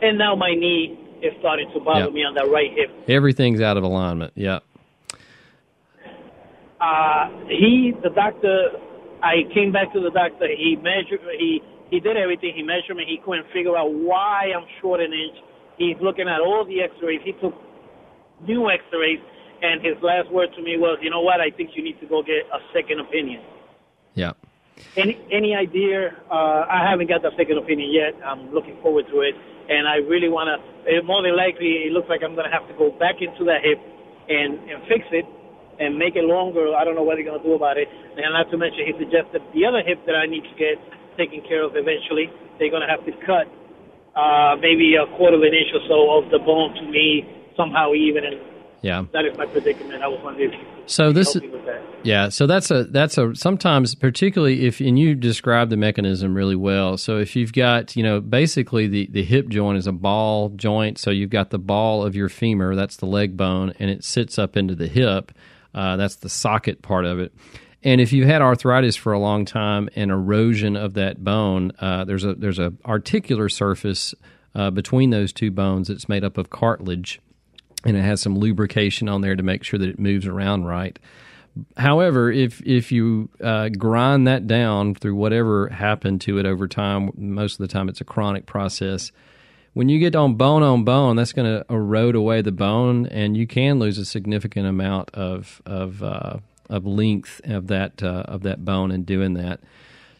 and 0.01 0.17
now 0.17 0.35
my 0.35 0.53
knee 0.53 0.99
is 1.23 1.31
starting 1.39 1.71
to 1.73 1.79
bother 1.79 2.05
Yeah. 2.05 2.11
me 2.11 2.21
on 2.23 2.35
that 2.35 2.49
right 2.51 2.69
hip. 2.75 2.91
Everything's 3.07 3.61
out 3.61 3.77
of 3.77 3.83
alignment. 3.83 4.33
Yeah. 4.35 4.59
uh, 6.81 7.29
he, 7.47 7.93
the 8.03 8.09
doctor, 8.09 8.71
I 9.23 9.47
came 9.53 9.71
back 9.71 9.93
to 9.93 10.01
the 10.01 10.11
doctor. 10.11 10.47
He 10.51 10.75
measured, 10.75 11.21
he 11.39 11.61
he 11.93 11.99
did 11.99 12.17
everything. 12.17 12.57
He 12.57 12.63
measured 12.63 12.97
me. 12.97 13.05
He 13.05 13.21
couldn't 13.21 13.45
figure 13.53 13.77
out 13.77 13.93
why 13.93 14.49
I'm 14.49 14.65
short 14.81 14.99
an 14.99 15.13
inch. 15.13 15.37
He's 15.77 15.97
looking 16.01 16.27
at 16.27 16.41
all 16.41 16.65
the 16.65 16.81
X-rays. 16.81 17.21
He 17.23 17.33
took 17.37 17.53
new 18.41 18.65
X-rays, 18.65 19.21
and 19.61 19.77
his 19.85 19.93
last 20.01 20.31
word 20.33 20.49
to 20.57 20.61
me 20.65 20.73
was, 20.77 20.97
"You 21.05 21.11
know 21.13 21.21
what? 21.21 21.39
I 21.39 21.51
think 21.51 21.77
you 21.77 21.83
need 21.83 21.99
to 21.99 22.07
go 22.07 22.23
get 22.23 22.49
a 22.49 22.59
second 22.73 22.99
opinion." 22.99 23.41
Yeah. 24.15 24.33
Any 24.97 25.19
any 25.31 25.53
idea? 25.53 26.17
Uh, 26.31 26.65
I 26.65 26.81
haven't 26.89 27.09
got 27.13 27.21
the 27.21 27.29
second 27.37 27.59
opinion 27.59 27.93
yet. 27.93 28.17
I'm 28.25 28.51
looking 28.51 28.75
forward 28.81 29.05
to 29.13 29.21
it, 29.21 29.35
and 29.69 29.87
I 29.87 29.97
really 29.97 30.29
want 30.29 30.49
to. 30.49 31.01
More 31.03 31.21
than 31.21 31.37
likely, 31.37 31.85
it 31.85 31.91
looks 31.93 32.09
like 32.09 32.23
I'm 32.25 32.33
going 32.33 32.49
to 32.49 32.55
have 32.57 32.67
to 32.69 32.73
go 32.73 32.89
back 32.89 33.21
into 33.21 33.45
that 33.45 33.61
hip 33.61 33.77
and 34.29 34.57
and 34.65 34.81
fix 34.89 35.05
it 35.11 35.25
and 35.79 35.97
make 35.97 36.15
it 36.15 36.25
longer. 36.25 36.73
I 36.73 36.83
don't 36.85 36.95
know 36.95 37.03
what 37.03 37.15
they're 37.17 37.29
going 37.29 37.41
to 37.41 37.45
do 37.45 37.53
about 37.53 37.77
it. 37.77 37.87
And 38.17 38.33
not 38.33 38.49
to 38.49 38.57
mention, 38.57 38.81
he 38.85 38.93
suggested 38.97 39.41
the 39.53 39.65
other 39.65 39.81
hip 39.85 40.05
that 40.05 40.15
I 40.15 40.25
need 40.25 40.43
to 40.43 40.55
get 40.57 40.77
taken 41.17 41.41
care 41.47 41.63
of 41.63 41.71
eventually. 41.75 42.29
They're 42.59 42.69
going 42.69 42.83
to 42.85 42.91
have 42.91 43.05
to 43.05 43.11
cut 43.25 43.47
uh, 44.15 44.55
maybe 44.61 44.95
a 44.95 45.05
quarter 45.17 45.37
of 45.37 45.41
an 45.43 45.53
inch 45.53 45.73
or 45.73 45.81
so 45.87 46.17
of 46.23 46.31
the 46.31 46.39
bone 46.39 46.73
to 46.75 46.83
me 46.83 47.25
somehow 47.57 47.93
even, 47.93 48.23
and 48.25 48.37
Yeah. 48.81 49.05
that 49.13 49.25
is 49.25 49.37
my 49.37 49.45
predicament. 49.45 50.03
I 50.03 50.07
was 50.07 50.19
wondering 50.23 50.53
if 50.53 50.59
you 50.59 50.65
could 50.65 50.89
So 50.89 51.11
this 51.11 51.33
help 51.33 51.45
me 51.45 51.49
with 51.51 51.65
that. 51.65 51.81
Yeah, 52.03 52.29
so 52.29 52.45
that's 52.47 52.69
a 52.69 52.83
that's 52.83 53.17
a 53.17 53.33
sometimes 53.33 53.95
particularly 53.95 54.65
if 54.65 54.81
and 54.81 54.99
you 54.99 55.15
describe 55.15 55.69
the 55.69 55.77
mechanism 55.77 56.35
really 56.35 56.55
well. 56.57 56.97
So 56.97 57.17
if 57.17 57.35
you've 57.35 57.53
got 57.53 57.95
you 57.95 58.03
know 58.03 58.19
basically 58.19 58.87
the 58.87 59.07
the 59.11 59.23
hip 59.23 59.47
joint 59.49 59.77
is 59.77 59.87
a 59.87 59.93
ball 59.93 60.49
joint, 60.49 60.97
so 60.97 61.11
you've 61.11 61.29
got 61.29 61.49
the 61.51 61.59
ball 61.59 62.03
of 62.03 62.15
your 62.15 62.27
femur, 62.29 62.75
that's 62.75 62.97
the 62.97 63.05
leg 63.05 63.37
bone, 63.37 63.73
and 63.79 63.89
it 63.89 64.03
sits 64.03 64.37
up 64.37 64.57
into 64.57 64.75
the 64.75 64.87
hip. 64.87 65.31
Uh, 65.73 65.95
that's 65.95 66.15
the 66.17 66.29
socket 66.29 66.81
part 66.81 67.05
of 67.05 67.19
it. 67.19 67.33
And 67.83 67.99
if 67.99 68.13
you've 68.13 68.27
had 68.27 68.41
arthritis 68.41 68.95
for 68.95 69.11
a 69.11 69.19
long 69.19 69.43
time 69.45 69.89
and 69.95 70.09
erosion 70.09 70.77
of 70.77 70.93
that 70.93 71.23
bone, 71.23 71.73
uh, 71.79 72.05
there's 72.05 72.23
a 72.23 72.33
there's 72.33 72.59
a 72.59 72.73
articular 72.85 73.49
surface 73.49 74.15
uh, 74.55 74.71
between 74.71 75.09
those 75.09 75.33
two 75.33 75.51
bones 75.51 75.89
that's 75.89 76.07
made 76.07 76.23
up 76.23 76.37
of 76.37 76.49
cartilage, 76.49 77.19
and 77.83 77.97
it 77.97 78.01
has 78.01 78.21
some 78.21 78.37
lubrication 78.37 79.09
on 79.09 79.21
there 79.21 79.35
to 79.35 79.43
make 79.43 79.63
sure 79.63 79.77
that 79.77 79.89
it 79.89 79.99
moves 79.99 80.25
around 80.25 80.63
right. 80.65 80.97
However, 81.77 82.31
if 82.31 82.61
if 82.65 82.91
you 82.91 83.29
uh, 83.43 83.69
grind 83.69 84.27
that 84.27 84.47
down 84.47 84.95
through 84.95 85.15
whatever 85.15 85.67
happened 85.67 86.21
to 86.21 86.37
it 86.37 86.45
over 86.45 86.67
time, 86.67 87.11
most 87.15 87.53
of 87.53 87.59
the 87.59 87.67
time 87.67 87.89
it's 87.89 88.01
a 88.01 88.05
chronic 88.05 88.45
process. 88.45 89.11
When 89.73 89.89
you 89.89 89.99
get 89.99 90.15
on 90.15 90.35
bone 90.35 90.61
on 90.61 90.83
bone, 90.83 91.15
that's 91.15 91.33
going 91.33 91.51
to 91.51 91.65
erode 91.67 92.15
away 92.15 92.41
the 92.43 92.51
bone, 92.51 93.07
and 93.07 93.35
you 93.35 93.47
can 93.47 93.79
lose 93.79 93.97
a 93.97 94.05
significant 94.05 94.67
amount 94.67 95.11
of 95.13 95.61
of 95.65 96.01
uh, 96.01 96.37
of 96.73 96.85
length 96.85 97.39
of 97.43 97.67
that 97.67 98.01
uh, 98.01 98.23
of 98.25 98.41
that 98.43 98.65
bone 98.65 98.91
and 98.91 99.05
doing 99.05 99.35
that. 99.35 99.59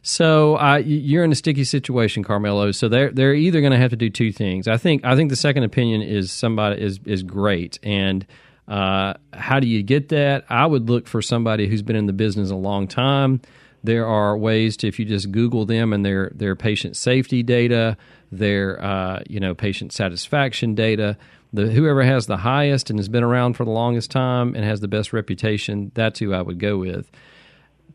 So 0.04 0.58
uh, 0.58 0.76
you're 0.86 1.24
in 1.24 1.32
a 1.32 1.36
sticky 1.36 1.64
situation, 1.64 2.24
Carmelo. 2.24 2.72
So 2.72 2.90
they're 2.90 3.12
they're 3.12 3.34
either 3.34 3.62
going 3.62 3.72
to 3.72 3.78
have 3.78 3.90
to 3.90 3.96
do 3.96 4.10
two 4.10 4.32
things. 4.32 4.68
I 4.68 4.78
think 4.78 5.04
I 5.04 5.16
think 5.16 5.30
the 5.30 5.36
second 5.36 5.64
opinion 5.64 6.02
is 6.02 6.32
somebody 6.32 6.82
is 6.82 7.00
is 7.06 7.24
great. 7.24 7.80
And 7.82 8.26
uh, 8.68 9.16
how 9.34 9.60
do 9.60 9.68
you 9.68 9.82
get 9.82 10.10
that? 10.10 10.46
I 10.50 10.66
would 10.66 10.90
look 10.90 11.08
for 11.08 11.22
somebody 11.22 11.68
who's 11.68 11.82
been 11.82 11.96
in 11.96 12.06
the 12.06 12.14
business 12.14 12.52
a 12.52 12.56
long 12.56 12.88
time. 12.88 13.42
There 13.84 14.06
are 14.06 14.38
ways 14.38 14.78
to 14.78 14.88
if 14.88 15.00
you 15.00 15.06
just 15.06 15.32
Google 15.32 15.66
them 15.66 15.92
and 15.92 16.06
their 16.06 16.32
their 16.36 16.56
patient 16.56 16.96
safety 16.96 17.42
data, 17.42 17.98
their 18.32 18.84
uh, 18.84 19.24
you 19.28 19.40
know 19.40 19.56
patient 19.56 19.92
satisfaction 19.92 20.76
data. 20.76 21.18
The 21.54 21.68
whoever 21.68 22.04
has 22.04 22.26
the 22.26 22.38
highest 22.38 22.90
and 22.90 22.98
has 22.98 23.08
been 23.08 23.24
around 23.24 23.54
for 23.54 23.64
the 23.64 23.72
longest 23.72 24.10
time 24.10 24.56
and 24.56 24.66
has 24.66 24.80
the 24.82 24.88
best 24.88 25.14
reputation, 25.14 25.92
that's 25.94 26.20
who 26.20 26.34
I 26.34 26.42
would 26.42 26.60
go 26.60 26.78
with 26.78 27.12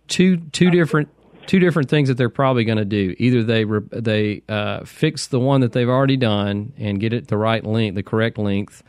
two 0.08 0.38
two 0.52 0.70
different 0.70 1.08
two 1.46 1.58
different 1.58 1.88
things 1.88 2.08
that 2.08 2.16
they're 2.16 2.28
probably 2.28 2.64
going 2.64 2.78
to 2.78 2.84
do. 2.84 3.14
Either 3.18 3.42
they 3.42 3.64
they 3.92 4.42
uh, 4.48 4.84
fix 4.84 5.28
the 5.28 5.38
one 5.38 5.60
that 5.60 5.72
they've 5.72 5.88
already 5.88 6.16
done 6.16 6.72
and 6.76 6.98
get 6.98 7.12
it 7.12 7.28
the 7.28 7.36
right 7.36 7.64
length, 7.64 7.94
the 7.94 8.02
correct 8.02 8.38
length, 8.38 8.82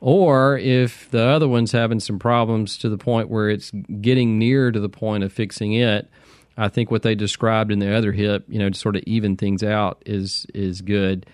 or 0.00 0.56
if 0.58 1.10
the 1.10 1.22
other 1.22 1.48
one's 1.48 1.72
having 1.72 2.00
some 2.00 2.18
problems 2.18 2.78
to 2.78 2.88
the 2.88 2.98
point 2.98 3.28
where 3.28 3.50
it's 3.50 3.70
getting 4.00 4.38
near 4.38 4.70
to 4.70 4.78
the 4.78 4.88
point 4.88 5.24
of 5.24 5.32
fixing 5.32 5.72
it. 5.72 6.08
I 6.58 6.68
think 6.68 6.90
what 6.90 7.02
they 7.02 7.14
described 7.14 7.70
in 7.70 7.80
the 7.80 7.94
other 7.94 8.12
hip, 8.12 8.46
you 8.48 8.58
know, 8.58 8.70
to 8.70 8.78
sort 8.78 8.96
of 8.96 9.02
even 9.06 9.36
things 9.36 9.62
out, 9.62 10.02
is 10.06 10.46
is 10.54 10.80
good. 10.80 11.26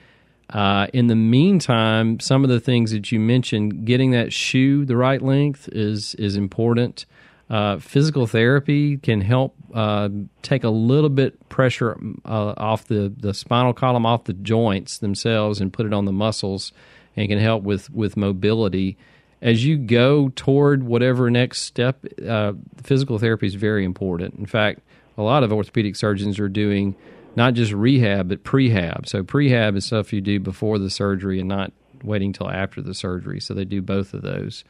Uh, 0.52 0.86
in 0.92 1.06
the 1.06 1.16
meantime, 1.16 2.20
some 2.20 2.44
of 2.44 2.50
the 2.50 2.60
things 2.60 2.90
that 2.90 3.10
you 3.10 3.18
mentioned, 3.18 3.86
getting 3.86 4.10
that 4.10 4.32
shoe 4.32 4.84
the 4.84 4.96
right 4.96 5.22
length 5.22 5.68
is 5.72 6.14
is 6.16 6.36
important. 6.36 7.06
Uh, 7.48 7.78
physical 7.78 8.26
therapy 8.26 8.96
can 8.98 9.20
help 9.20 9.54
uh, 9.74 10.08
take 10.42 10.64
a 10.64 10.70
little 10.70 11.10
bit 11.10 11.48
pressure 11.48 11.98
uh, 12.24 12.54
off 12.56 12.86
the, 12.86 13.12
the 13.18 13.34
spinal 13.34 13.74
column, 13.74 14.06
off 14.06 14.24
the 14.24 14.32
joints 14.32 14.98
themselves, 14.98 15.60
and 15.60 15.70
put 15.70 15.84
it 15.84 15.92
on 15.92 16.06
the 16.06 16.12
muscles, 16.12 16.72
and 17.16 17.28
can 17.28 17.38
help 17.38 17.62
with 17.62 17.90
with 17.90 18.16
mobility. 18.16 18.96
As 19.40 19.64
you 19.64 19.76
go 19.76 20.28
toward 20.36 20.84
whatever 20.84 21.28
next 21.30 21.62
step, 21.62 22.04
uh, 22.26 22.52
physical 22.82 23.18
therapy 23.18 23.46
is 23.46 23.54
very 23.54 23.84
important. 23.84 24.34
In 24.34 24.46
fact, 24.46 24.80
a 25.18 25.22
lot 25.22 25.42
of 25.42 25.52
orthopedic 25.52 25.96
surgeons 25.96 26.38
are 26.38 26.48
doing 26.48 26.94
not 27.36 27.54
just 27.54 27.72
rehab 27.72 28.28
but 28.28 28.44
prehab. 28.44 29.08
So 29.08 29.22
prehab 29.22 29.76
is 29.76 29.86
stuff 29.86 30.12
you 30.12 30.20
do 30.20 30.40
before 30.40 30.78
the 30.78 30.90
surgery 30.90 31.40
and 31.40 31.48
not 31.48 31.72
waiting 32.02 32.32
till 32.32 32.50
after 32.50 32.82
the 32.82 32.94
surgery. 32.94 33.40
So 33.40 33.54
they 33.54 33.64
do 33.64 33.80
both 33.82 34.14
of 34.14 34.22
those. 34.22 34.64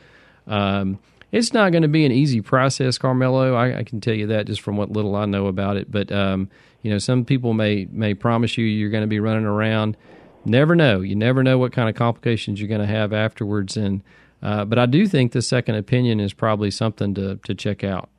Um, 0.47 0.99
it's 1.31 1.55
not 1.55 1.73
going 1.73 1.83
to 1.83 1.89
be 1.89 2.05
an 2.05 2.13
easy 2.13 2.43
process, 2.43 2.99
Carmelo. 2.99 3.55
I, 3.55 3.79
I 3.79 3.83
can 3.85 4.01
tell 4.01 4.15
you 4.15 4.27
that 4.29 4.47
just 4.47 4.61
from 4.61 4.77
what 4.77 4.91
little 4.91 5.17
I 5.17 5.25
know 5.25 5.47
about 5.47 5.79
it. 5.79 5.91
But 5.91 6.13
um, 6.13 6.51
you 6.83 6.91
know, 6.91 6.99
some 6.99 7.25
people 7.25 7.55
may 7.55 7.89
may 7.91 8.15
promise 8.15 8.59
you 8.59 8.67
you're 8.67 8.91
going 8.91 9.03
to 9.03 9.09
be 9.09 9.21
running 9.21 9.47
around. 9.47 9.97
Never 10.45 10.75
know. 10.75 11.01
You 11.01 11.17
never 11.17 11.43
know 11.43 11.57
what 11.57 11.73
kind 11.73 11.89
of 11.89 11.95
complications 11.95 12.61
you're 12.61 12.69
going 12.69 12.81
to 12.81 12.87
have 12.87 13.13
afterwards. 13.13 13.77
And 13.77 14.03
uh, 14.43 14.67
but 14.67 14.79
I 14.79 14.87
do 14.87 15.07
think 15.07 15.33
the 15.33 15.41
second 15.41 15.77
opinion 15.77 16.21
is 16.21 16.35
probably 16.35 16.71
something 16.71 17.15
to 17.15 17.37
to 17.37 17.55
check 17.55 17.83
out. 17.83 18.11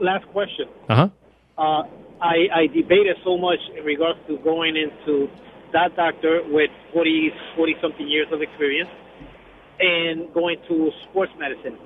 Last 0.00 0.26
question. 0.28 0.68
Uh-huh. 0.90 1.08
Uh 1.56 1.82
I, 2.20 2.48
I 2.54 2.66
debated 2.66 3.16
so 3.24 3.36
much 3.36 3.60
in 3.76 3.84
regards 3.84 4.18
to 4.28 4.38
going 4.38 4.76
into 4.76 5.28
that 5.72 5.94
doctor 5.96 6.42
with 6.48 6.70
40, 6.92 7.30
40 7.56 7.76
something 7.80 8.08
years 8.08 8.26
of 8.32 8.42
experience 8.42 8.90
and 9.78 10.32
going 10.34 10.56
to 10.68 10.90
sports 11.08 11.32
medicine, 11.38 11.78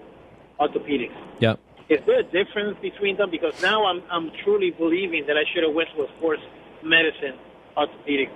orthopedics. 0.60 1.14
Yeah. 1.40 1.56
Is 1.88 2.00
there 2.06 2.20
a 2.20 2.22
difference 2.22 2.78
between 2.80 3.16
them? 3.16 3.30
Because 3.30 3.60
now 3.60 3.84
I'm, 3.84 4.02
I'm 4.10 4.30
truly 4.44 4.70
believing 4.70 5.26
that 5.26 5.36
I 5.36 5.44
should 5.52 5.64
have 5.64 5.74
went 5.74 5.90
to 5.96 6.06
sports 6.16 6.42
medicine 6.82 7.36
orthopedic. 7.76 8.30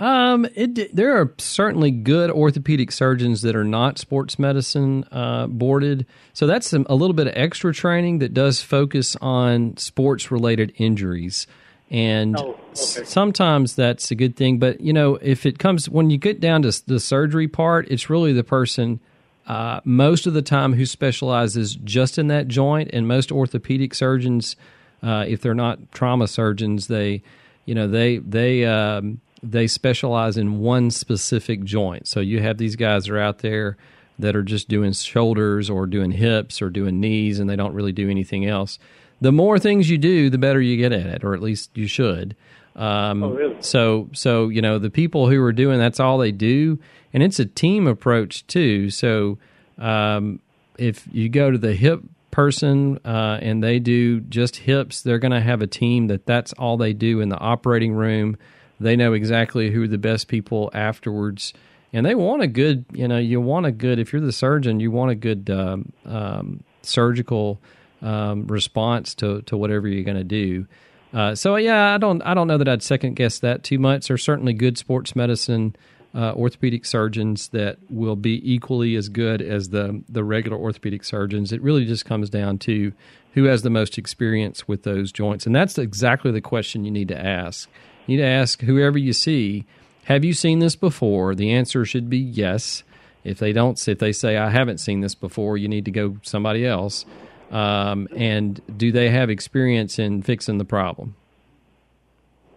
Um, 0.00 0.46
it, 0.56 0.94
there 0.94 1.20
are 1.20 1.32
certainly 1.38 1.92
good 1.92 2.30
orthopedic 2.30 2.90
surgeons 2.90 3.42
that 3.42 3.54
are 3.54 3.64
not 3.64 3.98
sports 3.98 4.38
medicine 4.38 5.04
uh, 5.12 5.46
boarded. 5.46 6.04
So 6.32 6.46
that's 6.46 6.68
some, 6.68 6.84
a 6.90 6.96
little 6.96 7.14
bit 7.14 7.28
of 7.28 7.34
extra 7.36 7.72
training 7.72 8.18
that 8.18 8.34
does 8.34 8.60
focus 8.60 9.16
on 9.20 9.76
sports 9.76 10.30
related 10.32 10.72
injuries. 10.76 11.46
And 11.90 12.36
Oh, 12.36 12.56
okay. 12.70 13.04
sometimes 13.04 13.76
that's 13.76 14.10
a 14.10 14.16
good 14.16 14.36
thing. 14.36 14.58
But, 14.58 14.80
you 14.80 14.92
know, 14.92 15.14
if 15.22 15.46
it 15.46 15.60
comes, 15.60 15.88
when 15.88 16.10
you 16.10 16.18
get 16.18 16.40
down 16.40 16.62
to 16.62 16.82
the 16.86 16.98
surgery 16.98 17.46
part, 17.46 17.86
it's 17.88 18.10
really 18.10 18.32
the 18.32 18.42
person 18.42 18.98
uh, 19.46 19.80
most 19.84 20.26
of 20.26 20.32
the 20.32 20.42
time 20.42 20.72
who 20.72 20.86
specializes 20.86 21.76
just 21.76 22.18
in 22.18 22.26
that 22.28 22.48
joint. 22.48 22.90
And 22.92 23.06
most 23.06 23.30
orthopedic 23.30 23.94
surgeons, 23.94 24.56
uh, 25.04 25.24
if 25.28 25.40
they're 25.40 25.54
not 25.54 25.92
trauma 25.92 26.26
surgeons, 26.26 26.88
they, 26.88 27.22
you 27.64 27.76
know, 27.76 27.86
they, 27.86 28.18
they, 28.18 28.64
um, 28.64 29.20
they 29.50 29.66
specialize 29.66 30.36
in 30.36 30.58
one 30.60 30.90
specific 30.90 31.64
joint. 31.64 32.08
So 32.08 32.20
you 32.20 32.40
have 32.40 32.58
these 32.58 32.76
guys 32.76 33.04
that 33.04 33.14
are 33.14 33.18
out 33.18 33.38
there 33.38 33.76
that 34.18 34.36
are 34.36 34.42
just 34.42 34.68
doing 34.68 34.92
shoulders 34.92 35.68
or 35.68 35.86
doing 35.86 36.12
hips 36.12 36.62
or 36.62 36.70
doing 36.70 37.00
knees 37.00 37.38
and 37.38 37.50
they 37.50 37.56
don't 37.56 37.74
really 37.74 37.92
do 37.92 38.08
anything 38.08 38.46
else. 38.46 38.78
The 39.20 39.32
more 39.32 39.58
things 39.58 39.90
you 39.90 39.98
do, 39.98 40.30
the 40.30 40.38
better 40.38 40.60
you 40.60 40.76
get 40.76 40.92
at 40.92 41.06
it, 41.06 41.24
or 41.24 41.34
at 41.34 41.42
least 41.42 41.70
you 41.74 41.86
should. 41.86 42.36
Um, 42.76 43.22
Oh, 43.22 43.30
really? 43.30 43.56
So, 43.60 44.08
so 44.12 44.48
you 44.48 44.60
know, 44.62 44.78
the 44.78 44.90
people 44.90 45.28
who 45.28 45.42
are 45.42 45.52
doing 45.52 45.78
that's 45.78 46.00
all 46.00 46.18
they 46.18 46.32
do, 46.32 46.78
and 47.12 47.22
it's 47.22 47.38
a 47.38 47.46
team 47.46 47.86
approach 47.86 48.46
too. 48.46 48.90
So, 48.90 49.38
um, 49.78 50.40
if 50.76 51.06
you 51.12 51.28
go 51.28 51.50
to 51.50 51.58
the 51.58 51.74
hip 51.74 52.02
person 52.32 52.98
uh, 53.04 53.38
and 53.40 53.62
they 53.62 53.78
do 53.78 54.20
just 54.20 54.56
hips, 54.56 55.02
they're 55.02 55.20
going 55.20 55.32
to 55.32 55.40
have 55.40 55.62
a 55.62 55.68
team 55.68 56.08
that 56.08 56.26
that's 56.26 56.52
all 56.54 56.76
they 56.76 56.92
do 56.92 57.20
in 57.20 57.28
the 57.28 57.38
operating 57.38 57.92
room. 57.92 58.36
They 58.80 58.96
know 58.96 59.12
exactly 59.12 59.70
who 59.70 59.86
the 59.88 59.98
best 59.98 60.28
people 60.28 60.70
afterwards, 60.74 61.52
and 61.92 62.04
they 62.04 62.14
want 62.14 62.42
a 62.42 62.46
good. 62.46 62.84
You 62.92 63.08
know, 63.08 63.18
you 63.18 63.40
want 63.40 63.66
a 63.66 63.72
good. 63.72 63.98
If 63.98 64.12
you're 64.12 64.22
the 64.22 64.32
surgeon, 64.32 64.80
you 64.80 64.90
want 64.90 65.10
a 65.10 65.14
good 65.14 65.48
um, 65.50 65.92
um, 66.04 66.64
surgical 66.82 67.60
um, 68.02 68.46
response 68.46 69.14
to 69.16 69.42
to 69.42 69.56
whatever 69.56 69.88
you're 69.88 70.04
going 70.04 70.16
to 70.16 70.24
do. 70.24 70.66
Uh, 71.12 71.34
so 71.34 71.56
yeah, 71.56 71.94
I 71.94 71.98
don't 71.98 72.20
I 72.22 72.34
don't 72.34 72.48
know 72.48 72.58
that 72.58 72.68
I'd 72.68 72.82
second 72.82 73.14
guess 73.14 73.38
that 73.38 73.62
too 73.62 73.78
much. 73.78 74.08
There's 74.08 74.22
certainly 74.22 74.52
good 74.52 74.76
sports 74.76 75.14
medicine 75.14 75.76
uh, 76.14 76.32
orthopedic 76.34 76.84
surgeons 76.84 77.48
that 77.48 77.78
will 77.90 78.16
be 78.16 78.40
equally 78.52 78.96
as 78.96 79.08
good 79.08 79.40
as 79.40 79.70
the 79.70 80.02
the 80.08 80.24
regular 80.24 80.56
orthopedic 80.56 81.04
surgeons. 81.04 81.52
It 81.52 81.62
really 81.62 81.84
just 81.84 82.04
comes 82.04 82.30
down 82.30 82.58
to 82.58 82.92
who 83.34 83.44
has 83.44 83.62
the 83.62 83.70
most 83.70 83.98
experience 83.98 84.68
with 84.68 84.84
those 84.84 85.12
joints, 85.12 85.46
and 85.46 85.54
that's 85.54 85.78
exactly 85.78 86.30
the 86.30 86.40
question 86.40 86.84
you 86.84 86.90
need 86.90 87.08
to 87.08 87.18
ask. 87.18 87.68
You 88.06 88.16
need 88.16 88.22
to 88.22 88.28
ask 88.28 88.60
whoever 88.62 88.98
you 88.98 89.12
see, 89.12 89.64
have 90.04 90.24
you 90.24 90.32
seen 90.34 90.58
this 90.58 90.76
before? 90.76 91.34
The 91.34 91.52
answer 91.52 91.84
should 91.84 92.10
be 92.10 92.18
yes. 92.18 92.82
If 93.24 93.38
they 93.38 93.52
don't, 93.52 93.88
if 93.88 93.98
they 93.98 94.12
say 94.12 94.36
I 94.36 94.50
haven't 94.50 94.78
seen 94.78 95.00
this 95.00 95.14
before, 95.14 95.56
you 95.56 95.66
need 95.68 95.86
to 95.86 95.90
go 95.90 96.18
somebody 96.22 96.66
else. 96.66 97.06
Um, 97.50 98.08
and 98.14 98.60
do 98.76 98.92
they 98.92 99.08
have 99.10 99.30
experience 99.30 99.98
in 99.98 100.20
fixing 100.22 100.58
the 100.58 100.64
problem? 100.64 101.14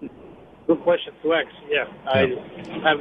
Good 0.02 0.82
question 0.84 1.14
to 1.24 1.34
ask. 1.34 1.48
Yeah, 1.70 1.86
I 2.06 2.20
have 2.84 3.00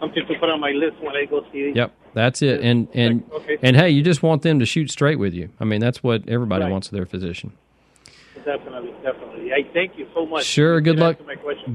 something 0.00 0.26
to 0.26 0.34
put 0.40 0.48
on 0.50 0.60
my 0.60 0.70
list 0.72 0.96
when 1.00 1.14
I 1.16 1.24
go 1.26 1.44
see. 1.52 1.70
Yep, 1.74 1.92
that's 2.14 2.42
it. 2.42 2.60
And 2.60 2.88
and 2.94 3.22
Okay. 3.32 3.58
and 3.62 3.76
hey, 3.76 3.90
you 3.90 4.02
just 4.02 4.22
want 4.24 4.42
them 4.42 4.58
to 4.58 4.66
shoot 4.66 4.90
straight 4.90 5.18
with 5.20 5.32
you. 5.34 5.50
I 5.60 5.64
mean, 5.64 5.80
that's 5.80 6.02
what 6.02 6.28
everybody 6.28 6.64
Right. 6.64 6.72
wants 6.72 6.88
of 6.88 6.94
their 6.94 7.06
physician. 7.06 7.52
Definitely, 8.48 8.92
definitely. 9.02 9.52
I 9.52 9.70
thank 9.74 9.98
you 9.98 10.06
so 10.14 10.24
much. 10.24 10.46
Sure. 10.46 10.80
Good 10.80 10.98
luck. 10.98 11.18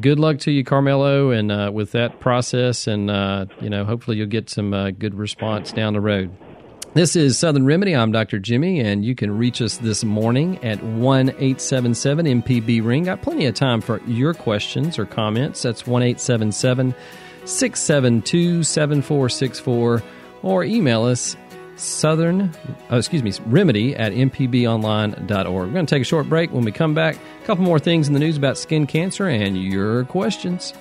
Good 0.02 0.18
luck 0.18 0.40
to 0.40 0.52
you, 0.52 0.64
Carmelo, 0.64 1.30
and 1.30 1.52
uh, 1.52 1.70
with 1.72 1.92
that 1.92 2.20
process, 2.20 2.88
and 2.88 3.12
uh, 3.12 3.46
you 3.62 3.70
know, 3.70 3.86
hopefully 3.86 4.18
you'll 4.18 4.26
get 4.26 4.50
some 4.50 4.74
uh, 4.74 4.90
good 4.90 5.14
response 5.14 5.72
down 5.72 5.94
the 5.94 6.02
road. 6.02 6.36
This 6.96 7.16
is 7.16 7.38
Southern 7.38 7.68
Remedy. 7.68 7.96
I'm 7.96 8.12
Dr. 8.12 8.40
Jimmy, 8.40 8.80
and 8.80 9.06
you 9.06 9.14
can 9.14 9.38
reach 9.38 9.62
us 9.62 9.78
this 9.78 10.04
morning 10.04 10.64
at 10.64 10.84
1 10.84 11.30
877 11.30 12.42
MPB 12.42 12.84
Ring. 12.84 13.04
Got 13.04 13.22
plenty 13.22 13.46
of 13.46 13.54
time 13.54 13.80
for 13.80 14.02
your 14.08 14.34
questions 14.34 14.98
or 14.98 15.06
comments. 15.06 15.62
That's 15.62 15.86
1 15.86 16.02
877 16.02 16.96
672 17.46 18.64
7464, 18.64 20.04
or 20.42 20.64
email 20.64 21.04
us 21.04 21.38
southern, 21.76 22.52
oh, 22.90 22.98
excuse 22.98 23.24
me, 23.24 23.34
remedy 23.46 23.96
at 23.96 24.14
mpbonline.org. 24.14 25.68
We're 25.68 25.74
going 25.74 25.86
to 25.86 25.96
take 25.96 26.02
a 26.02 26.06
short 26.06 26.28
break. 26.30 26.52
When 26.52 26.64
we 26.64 26.72
come 26.72 26.94
back, 26.94 27.18
a 27.42 27.46
couple 27.46 27.64
more 27.64 27.80
things 27.80 28.08
in 28.08 28.14
the 28.14 28.20
news 28.20 28.38
about 28.38 28.58
skin 28.58 28.88
cancer 28.88 29.28
and 29.28 29.62
your 29.62 30.06
questions. 30.06 30.74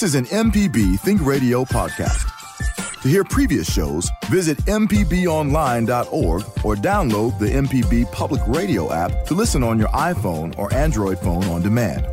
This 0.00 0.14
is 0.14 0.30
an 0.30 0.50
MPB 0.50 0.98
Think 1.00 1.20
Radio 1.26 1.62
podcast. 1.62 2.24
To 3.02 3.08
hear 3.10 3.22
previous 3.22 3.70
shows, 3.70 4.10
visit 4.30 4.56
MPBOnline.org 4.64 6.42
or 6.64 6.74
download 6.74 7.38
the 7.38 7.50
MPB 7.50 8.10
Public 8.10 8.40
Radio 8.46 8.90
app 8.94 9.26
to 9.26 9.34
listen 9.34 9.62
on 9.62 9.78
your 9.78 9.88
iPhone 9.88 10.58
or 10.58 10.72
Android 10.72 11.18
phone 11.18 11.44
on 11.44 11.60
demand. 11.60 12.06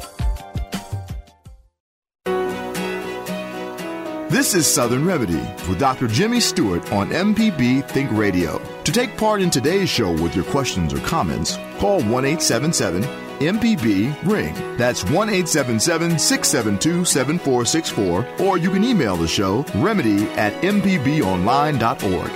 This 4.29 4.53
is 4.53 4.67
Southern 4.67 5.05
Remedy 5.05 5.39
with 5.69 5.79
Dr. 5.79 6.09
Jimmy 6.09 6.41
Stewart 6.41 6.91
on 6.91 7.11
MPB 7.11 7.87
Think 7.87 8.11
Radio. 8.11 8.61
To 8.83 8.91
take 8.91 9.15
part 9.15 9.41
in 9.41 9.49
today's 9.49 9.89
show 9.89 10.11
with 10.11 10.35
your 10.35 10.43
questions 10.43 10.93
or 10.93 10.99
comments, 10.99 11.55
call 11.77 12.01
1 12.01 12.25
877 12.25 13.26
MPB 13.39 14.15
Ring. 14.27 14.53
That's 14.77 15.03
1 15.03 15.29
877 15.29 16.19
672 16.19 17.05
7464, 17.05 18.45
or 18.45 18.57
you 18.57 18.71
can 18.71 18.83
email 18.83 19.15
the 19.15 19.27
show 19.27 19.65
remedy 19.75 20.23
at 20.31 20.53
MPBOnline.org. 20.63 22.31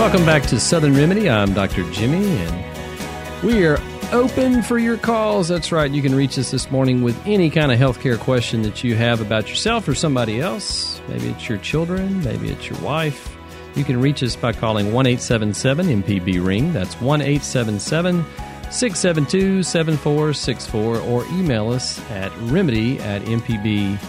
Welcome 0.00 0.24
back 0.24 0.44
to 0.44 0.58
Southern 0.58 0.94
Remedy. 0.96 1.28
I'm 1.28 1.52
Dr. 1.52 1.82
Jimmy, 1.90 2.24
and 2.24 3.44
we 3.44 3.66
are 3.66 3.78
open 4.12 4.62
for 4.62 4.78
your 4.78 4.96
calls. 4.96 5.48
That's 5.48 5.72
right. 5.72 5.90
You 5.90 6.00
can 6.00 6.14
reach 6.14 6.38
us 6.38 6.50
this 6.50 6.70
morning 6.70 7.02
with 7.02 7.20
any 7.26 7.50
kind 7.50 7.70
of 7.70 7.78
healthcare 7.78 8.18
question 8.18 8.62
that 8.62 8.82
you 8.82 8.96
have 8.96 9.20
about 9.20 9.50
yourself 9.50 9.86
or 9.86 9.94
somebody 9.94 10.40
else. 10.40 11.02
Maybe 11.06 11.28
it's 11.28 11.48
your 11.50 11.58
children, 11.58 12.24
maybe 12.24 12.48
it's 12.48 12.68
your 12.70 12.80
wife. 12.80 13.36
You 13.74 13.84
can 13.84 14.00
reach 14.00 14.22
us 14.22 14.36
by 14.36 14.52
calling 14.52 14.92
1 14.92 15.06
877 15.06 16.02
MPB 16.02 16.44
Ring. 16.44 16.72
That's 16.72 17.00
1 17.00 17.20
877 17.20 18.24
672 18.70 19.62
7464, 19.62 20.98
or 20.98 21.24
email 21.26 21.70
us 21.70 22.00
at 22.10 22.32
remedy 22.38 22.98
at 23.00 23.22
mpbonline.org. 23.22 24.00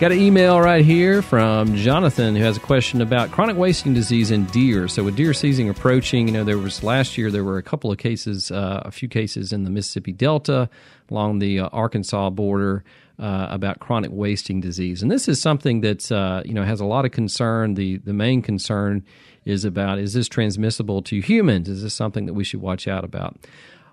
Got 0.00 0.10
an 0.10 0.18
email 0.18 0.60
right 0.60 0.84
here 0.84 1.22
from 1.22 1.76
Jonathan 1.76 2.34
who 2.34 2.42
has 2.42 2.56
a 2.56 2.60
question 2.60 3.00
about 3.00 3.30
chronic 3.30 3.56
wasting 3.56 3.94
disease 3.94 4.32
in 4.32 4.46
deer. 4.46 4.88
So, 4.88 5.04
with 5.04 5.14
deer 5.14 5.32
season 5.32 5.68
approaching, 5.68 6.26
you 6.26 6.34
know, 6.34 6.42
there 6.42 6.58
was 6.58 6.82
last 6.82 7.16
year 7.16 7.30
there 7.30 7.44
were 7.44 7.58
a 7.58 7.62
couple 7.62 7.92
of 7.92 7.98
cases, 7.98 8.50
uh, 8.50 8.82
a 8.84 8.90
few 8.90 9.08
cases 9.08 9.52
in 9.52 9.62
the 9.62 9.70
Mississippi 9.70 10.10
Delta 10.10 10.68
along 11.08 11.38
the 11.38 11.60
uh, 11.60 11.68
Arkansas 11.68 12.30
border 12.30 12.82
uh, 13.18 13.46
about 13.50 13.80
chronic 13.80 14.10
wasting 14.12 14.60
disease, 14.60 15.02
and 15.02 15.10
this 15.10 15.28
is 15.28 15.40
something 15.40 15.80
that 15.82 16.10
uh, 16.10 16.42
you 16.44 16.54
know 16.54 16.64
has 16.64 16.80
a 16.80 16.84
lot 16.84 17.04
of 17.04 17.12
concern. 17.12 17.74
The 17.74 17.98
the 17.98 18.12
main 18.12 18.42
concern 18.42 19.04
is 19.44 19.64
about 19.64 19.98
is 19.98 20.14
this 20.14 20.28
transmissible 20.28 21.02
to 21.02 21.20
humans? 21.20 21.68
Is 21.68 21.82
this 21.82 21.94
something 21.94 22.26
that 22.26 22.34
we 22.34 22.44
should 22.44 22.60
watch 22.60 22.88
out 22.88 23.04
about? 23.04 23.36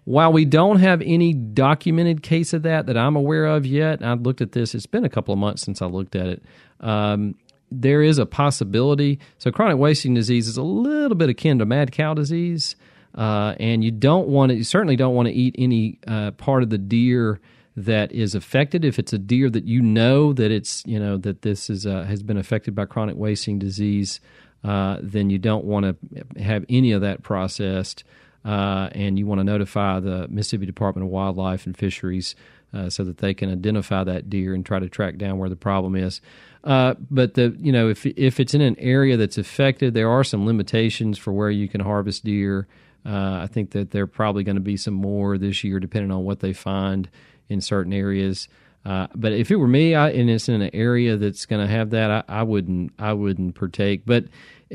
While 0.06 0.34
we 0.34 0.46
don't 0.46 0.80
have 0.80 1.02
any 1.02 1.34
documented 1.34 2.24
case 2.24 2.54
of 2.54 2.64
that 2.64 2.88
that 2.88 2.98
I'm 2.98 3.16
aware 3.16 3.46
of 3.46 3.66
yet, 3.66 4.04
I've 4.04 4.22
looked 4.22 4.42
at 4.42 4.54
this. 4.54 4.74
It's 4.74 4.88
been 4.88 5.06
a 5.06 5.10
couple 5.10 5.34
of 5.34 5.40
months 5.40 5.62
since 5.62 5.82
I 5.82 5.86
looked 5.86 6.16
at 6.16 6.28
it. 6.28 6.44
Um, 6.80 7.36
there 7.72 8.02
is 8.02 8.18
a 8.18 8.26
possibility. 8.26 9.20
So, 9.38 9.52
chronic 9.52 9.78
wasting 9.78 10.14
disease 10.14 10.48
is 10.48 10.58
a 10.58 10.64
little 10.64 11.16
bit 11.16 11.30
akin 11.30 11.60
to 11.60 11.66
mad 11.66 11.92
cow 11.92 12.14
disease, 12.14 12.76
uh, 13.16 13.56
and 13.60 13.84
you 13.84 13.92
don't 13.92 14.28
want 14.28 14.50
to. 14.50 14.56
You 14.56 14.64
certainly 14.64 14.96
don't 14.96 15.14
want 15.14 15.28
to 15.28 15.34
eat 15.34 15.56
any 15.58 16.00
uh, 16.08 16.32
part 16.32 16.64
of 16.64 16.70
the 16.70 16.78
deer 16.78 17.40
that 17.86 18.12
is 18.12 18.36
affected. 18.36 18.84
If 18.84 19.00
it's 19.00 19.14
a 19.14 19.18
deer 19.18 19.50
that 19.50 19.64
you 19.64 19.82
know 19.82 20.34
that 20.34 20.52
it's 20.52 20.84
you 20.86 21.00
know 21.00 21.18
that 21.18 21.44
this 21.44 21.70
is 21.70 21.86
uh, 21.86 22.04
has 22.04 22.22
been 22.22 22.38
affected 22.38 22.76
by 22.76 22.86
chronic 22.86 23.16
wasting 23.16 23.58
disease, 23.58 24.20
uh, 24.66 24.98
then 25.02 25.30
you 25.30 25.38
don't 25.38 25.64
want 25.64 25.86
to 25.86 26.42
have 26.42 26.66
any 26.68 26.92
of 26.92 27.02
that 27.02 27.24
processed, 27.24 28.04
uh, 28.44 28.90
and 28.92 29.18
you 29.18 29.26
want 29.26 29.40
to 29.40 29.46
notify 29.46 30.02
the 30.02 30.28
Mississippi 30.28 30.66
Department 30.66 31.06
of 31.06 31.12
Wildlife 31.12 31.66
and 31.66 31.78
Fisheries 31.78 32.36
uh, 32.74 32.90
so 32.90 33.06
that 33.06 33.20
they 33.20 33.34
can 33.34 33.50
identify 33.50 34.04
that 34.04 34.30
deer 34.30 34.54
and 34.54 34.66
try 34.66 34.80
to 34.80 34.90
track 34.90 35.18
down 35.18 35.38
where 35.38 35.50
the 35.50 35.56
problem 35.56 35.96
is. 35.96 36.20
Uh, 36.66 36.96
but 37.10 37.36
the 37.36 37.56
you 37.60 37.72
know 37.72 37.88
if 37.88 38.06
if 38.06 38.42
it's 38.42 38.54
in 38.54 38.60
an 38.60 38.76
area 38.78 39.16
that's 39.16 39.38
affected, 39.38 39.94
there 39.94 40.10
are 40.10 40.26
some 40.26 40.46
limitations 40.46 41.18
for 41.18 41.32
where 41.32 41.50
you 41.50 41.70
can 41.70 41.80
harvest 41.80 42.26
deer. 42.26 42.68
Uh, 43.06 43.40
I 43.42 43.48
think 43.48 43.72
that 43.72 43.92
there 43.92 44.04
are 44.04 44.08
probably 44.08 44.44
going 44.44 44.58
to 44.58 44.62
be 44.62 44.76
some 44.76 44.94
more 44.94 45.38
this 45.38 45.64
year, 45.64 45.80
depending 45.80 46.12
on 46.12 46.26
what 46.26 46.42
they 46.42 46.52
find 46.52 47.10
in 47.50 47.62
certain 47.62 47.94
areas. 47.94 48.48
Uh, 48.86 49.08
but 49.14 49.34
if 49.34 49.52
it 49.52 49.58
were 49.58 49.68
me, 49.68 49.94
I, 49.94 50.10
and 50.12 50.30
it's 50.30 50.48
in 50.48 50.62
an 50.62 50.70
area 50.74 51.18
that's 51.18 51.46
going 51.46 51.66
to 51.66 51.72
have 51.72 51.90
that, 51.90 52.10
I, 52.10 52.24
I, 52.28 52.44
wouldn't. 52.44 52.94
I 52.98 53.14
wouldn't 53.14 53.56
partake. 53.56 54.04
But 54.06 54.26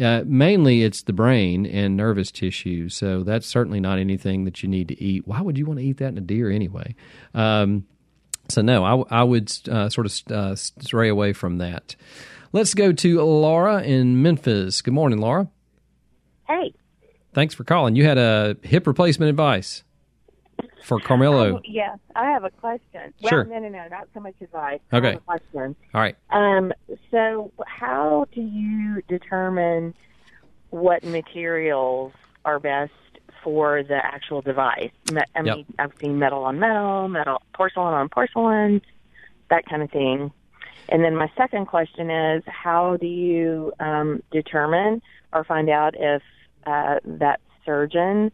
uh, 0.01 0.23
mainly, 0.27 0.83
it's 0.83 1.03
the 1.03 1.13
brain 1.13 1.65
and 1.65 1.97
nervous 1.97 2.31
tissue. 2.31 2.89
So 2.89 3.23
that's 3.23 3.47
certainly 3.47 3.81
not 3.81 3.99
anything 3.99 4.45
that 4.45 4.63
you 4.63 4.69
need 4.69 4.89
to 4.89 5.03
eat. 5.03 5.27
Why 5.27 5.41
would 5.41 5.57
you 5.57 5.65
want 5.65 5.79
to 5.79 5.85
eat 5.85 5.99
that 5.99 6.09
in 6.09 6.19
a 6.19 6.23
deer 6.23 6.51
anyway? 6.51 6.95
Um, 7.33 7.87
so 8.49 8.61
no, 8.61 8.85
I, 8.85 9.21
I 9.21 9.23
would 9.23 9.51
uh, 9.71 9.89
sort 9.89 10.07
of 10.07 10.33
uh, 10.33 10.55
stray 10.55 11.09
away 11.09 11.33
from 11.33 11.59
that. 11.59 11.97
Let's 12.53 12.75
go 12.75 12.93
to 12.93 13.23
Laura 13.23 13.83
in 13.83 14.23
Memphis. 14.23 14.83
Good 14.83 14.95
morning, 14.95 15.19
Laura. 15.19 15.49
Hey. 16.47 16.75
Thanks 17.33 17.55
for 17.55 17.65
calling. 17.65 17.97
You 17.97 18.05
had 18.05 18.19
a 18.19 18.57
hip 18.63 18.87
replacement 18.87 19.31
advice 19.31 19.83
for 20.83 20.99
Carmelo. 21.01 21.61
Yes, 21.65 21.99
I 22.17 22.31
have 22.31 22.45
a 22.45 22.51
question. 22.51 23.13
Sure. 23.27 23.45
Well, 23.45 23.61
no, 23.61 23.69
no, 23.69 23.79
no, 23.79 23.89
not 23.89 24.09
so 24.15 24.21
much 24.21 24.35
advice. 24.41 24.81
Okay. 24.93 25.09
I 25.09 25.11
have 25.13 25.21
a 25.21 25.25
question. 25.25 25.77
All 25.95 26.01
right. 26.01 26.17
Um, 26.31 26.73
so, 27.11 27.53
how 27.67 28.27
do 28.33 28.41
you 28.41 29.03
determine 29.09 29.95
what 30.71 31.05
materials 31.05 32.13
are 32.45 32.59
best 32.59 32.93
for 33.43 33.83
the 33.83 33.97
actual 34.05 34.41
device? 34.43 34.91
I 35.11 35.23
Yep. 35.43 35.57
mean, 35.57 35.67
I've 35.79 35.93
seen 36.01 36.19
metal 36.19 36.45
on 36.45 36.59
metal, 36.59 37.09
metal 37.09 37.43
porcelain 37.55 37.95
on 37.95 38.09
porcelain, 38.09 38.81
that 39.51 39.67
kind 39.67 39.83
of 39.83 39.91
thing. 39.91 40.33
And 40.89 41.03
then 41.03 41.17
my 41.17 41.31
second 41.37 41.67
question 41.67 42.11
is, 42.11 42.43
how 42.47 42.97
do 42.99 43.07
you 43.07 43.73
um, 43.81 44.23
determine 44.31 45.01
or 45.33 45.45
find 45.45 45.71
out 45.71 45.95
if 45.97 46.23
uh, 46.67 46.97
that 47.05 47.41
surgeon 47.65 48.31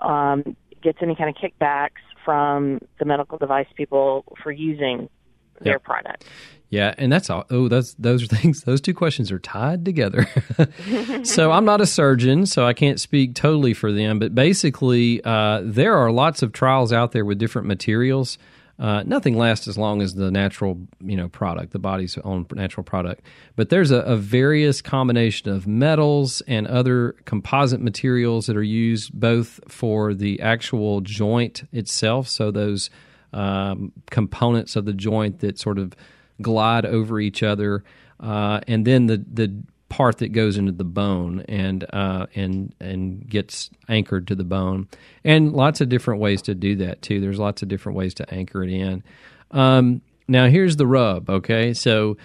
um, 0.00 0.56
gets 0.82 0.98
any 1.02 1.14
kind 1.14 1.28
of 1.30 1.36
kickbacks 1.36 2.00
from 2.24 2.80
the 2.98 3.04
medical 3.04 3.38
device 3.38 3.66
people 3.76 4.24
for 4.42 4.50
using 4.52 5.08
their 5.60 5.74
Yep. 5.74 5.82
product? 5.84 6.24
Yeah, 6.70 6.94
and 6.98 7.10
that's 7.12 7.28
all. 7.30 7.46
Oh, 7.50 7.66
those 7.68 7.94
those 7.94 8.22
are 8.22 8.26
things. 8.36 8.62
Those 8.62 8.80
two 8.80 8.94
questions 8.94 9.32
are 9.32 9.38
tied 9.40 9.84
together. 9.84 10.26
so 11.24 11.50
I'm 11.50 11.64
not 11.64 11.80
a 11.80 11.86
surgeon, 11.86 12.46
so 12.46 12.64
I 12.66 12.72
can't 12.74 13.00
speak 13.00 13.34
totally 13.34 13.74
for 13.74 13.90
them. 13.92 14.18
But 14.18 14.34
basically, 14.34 15.20
uh, 15.24 15.62
there 15.64 15.96
are 15.96 16.12
lots 16.12 16.42
of 16.42 16.52
trials 16.52 16.92
out 16.92 17.12
there 17.12 17.24
with 17.24 17.38
different 17.38 17.66
materials. 17.66 18.38
Uh, 18.80 19.02
nothing 19.04 19.36
lasts 19.36 19.68
as 19.68 19.76
long 19.76 20.00
as 20.00 20.14
the 20.14 20.30
natural, 20.30 20.80
you 21.00 21.14
know, 21.14 21.28
product, 21.28 21.72
the 21.72 21.78
body's 21.78 22.16
own 22.24 22.46
natural 22.54 22.82
product. 22.82 23.20
But 23.54 23.68
there's 23.68 23.90
a, 23.90 23.98
a 24.00 24.16
various 24.16 24.80
combination 24.80 25.50
of 25.50 25.66
metals 25.66 26.40
and 26.48 26.66
other 26.66 27.14
composite 27.26 27.82
materials 27.82 28.46
that 28.46 28.56
are 28.56 28.62
used 28.62 29.12
both 29.12 29.60
for 29.68 30.14
the 30.14 30.40
actual 30.40 31.02
joint 31.02 31.68
itself, 31.72 32.26
so 32.26 32.50
those 32.50 32.88
um, 33.34 33.92
components 34.10 34.76
of 34.76 34.86
the 34.86 34.94
joint 34.94 35.40
that 35.40 35.58
sort 35.58 35.78
of 35.78 35.94
glide 36.40 36.86
over 36.86 37.20
each 37.20 37.42
other, 37.42 37.84
uh, 38.18 38.60
and 38.66 38.86
then 38.86 39.06
the 39.06 39.22
the 39.30 39.62
part 39.90 40.18
that 40.18 40.28
goes 40.28 40.56
into 40.56 40.72
the 40.72 40.84
bone 40.84 41.44
and 41.48 41.84
uh, 41.92 42.26
and 42.34 42.74
and 42.80 43.28
gets 43.28 43.68
anchored 43.88 44.26
to 44.28 44.34
the 44.34 44.44
bone, 44.44 44.88
and 45.22 45.52
lots 45.52 45.82
of 45.82 45.90
different 45.90 46.20
ways 46.20 46.40
to 46.42 46.54
do 46.54 46.76
that 46.76 47.02
too. 47.02 47.20
There's 47.20 47.38
lots 47.38 47.60
of 47.62 47.68
different 47.68 47.98
ways 47.98 48.14
to 48.14 48.34
anchor 48.34 48.64
it 48.64 48.70
in. 48.70 49.04
Um, 49.50 50.00
now 50.26 50.46
here's 50.46 50.76
the 50.76 50.86
rub. 50.86 51.28
Okay, 51.28 51.74
so 51.74 52.16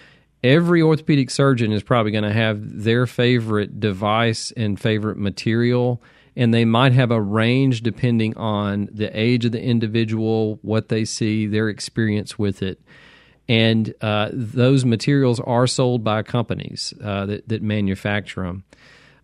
every 0.41 0.82
orthopedic 0.82 1.30
surgeon 1.30 1.74
is 1.74 1.84
probably 1.84 2.13
going 2.13 2.24
to 2.24 2.32
have 2.32 2.84
their 2.84 3.05
favorite 3.05 3.82
device 3.82 4.53
and 4.55 4.80
favorite 4.80 5.18
material 5.18 6.01
and 6.36 6.53
they 6.53 6.66
might 6.66 6.91
have 6.91 7.11
a 7.11 7.22
range 7.22 7.82
depending 7.82 8.36
on 8.38 8.89
the 8.91 9.07
age 9.18 9.45
of 9.45 9.53
the 9.53 9.61
individual, 9.61 10.59
what 10.61 10.89
they 10.89 11.05
see, 11.05 11.47
their 11.47 11.70
experience 11.70 12.38
with 12.38 12.61
it. 12.61 12.82
And 13.47 13.93
uh, 14.01 14.29
those 14.33 14.85
materials 14.85 15.39
are 15.39 15.67
sold 15.67 16.03
by 16.03 16.23
companies 16.23 16.93
uh, 17.03 17.27
that, 17.27 17.47
that 17.47 17.61
manufacture 17.61 18.43
them. 18.43 18.63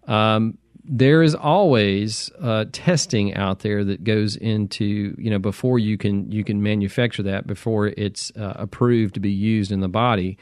Um, 0.07 0.57
there 0.83 1.21
is 1.21 1.35
always 1.35 2.31
uh, 2.39 2.65
testing 2.71 3.35
out 3.35 3.59
there 3.59 3.83
that 3.83 4.03
goes 4.03 4.35
into 4.35 5.15
you 5.17 5.29
know 5.29 5.39
before 5.39 5.79
you 5.79 5.97
can 5.97 6.31
you 6.31 6.43
can 6.43 6.61
manufacture 6.61 7.23
that 7.23 7.45
before 7.47 7.87
it's 7.87 8.31
uh, 8.35 8.53
approved 8.55 9.13
to 9.13 9.19
be 9.19 9.31
used 9.31 9.71
in 9.71 9.79
the 9.79 9.87
body 9.87 10.37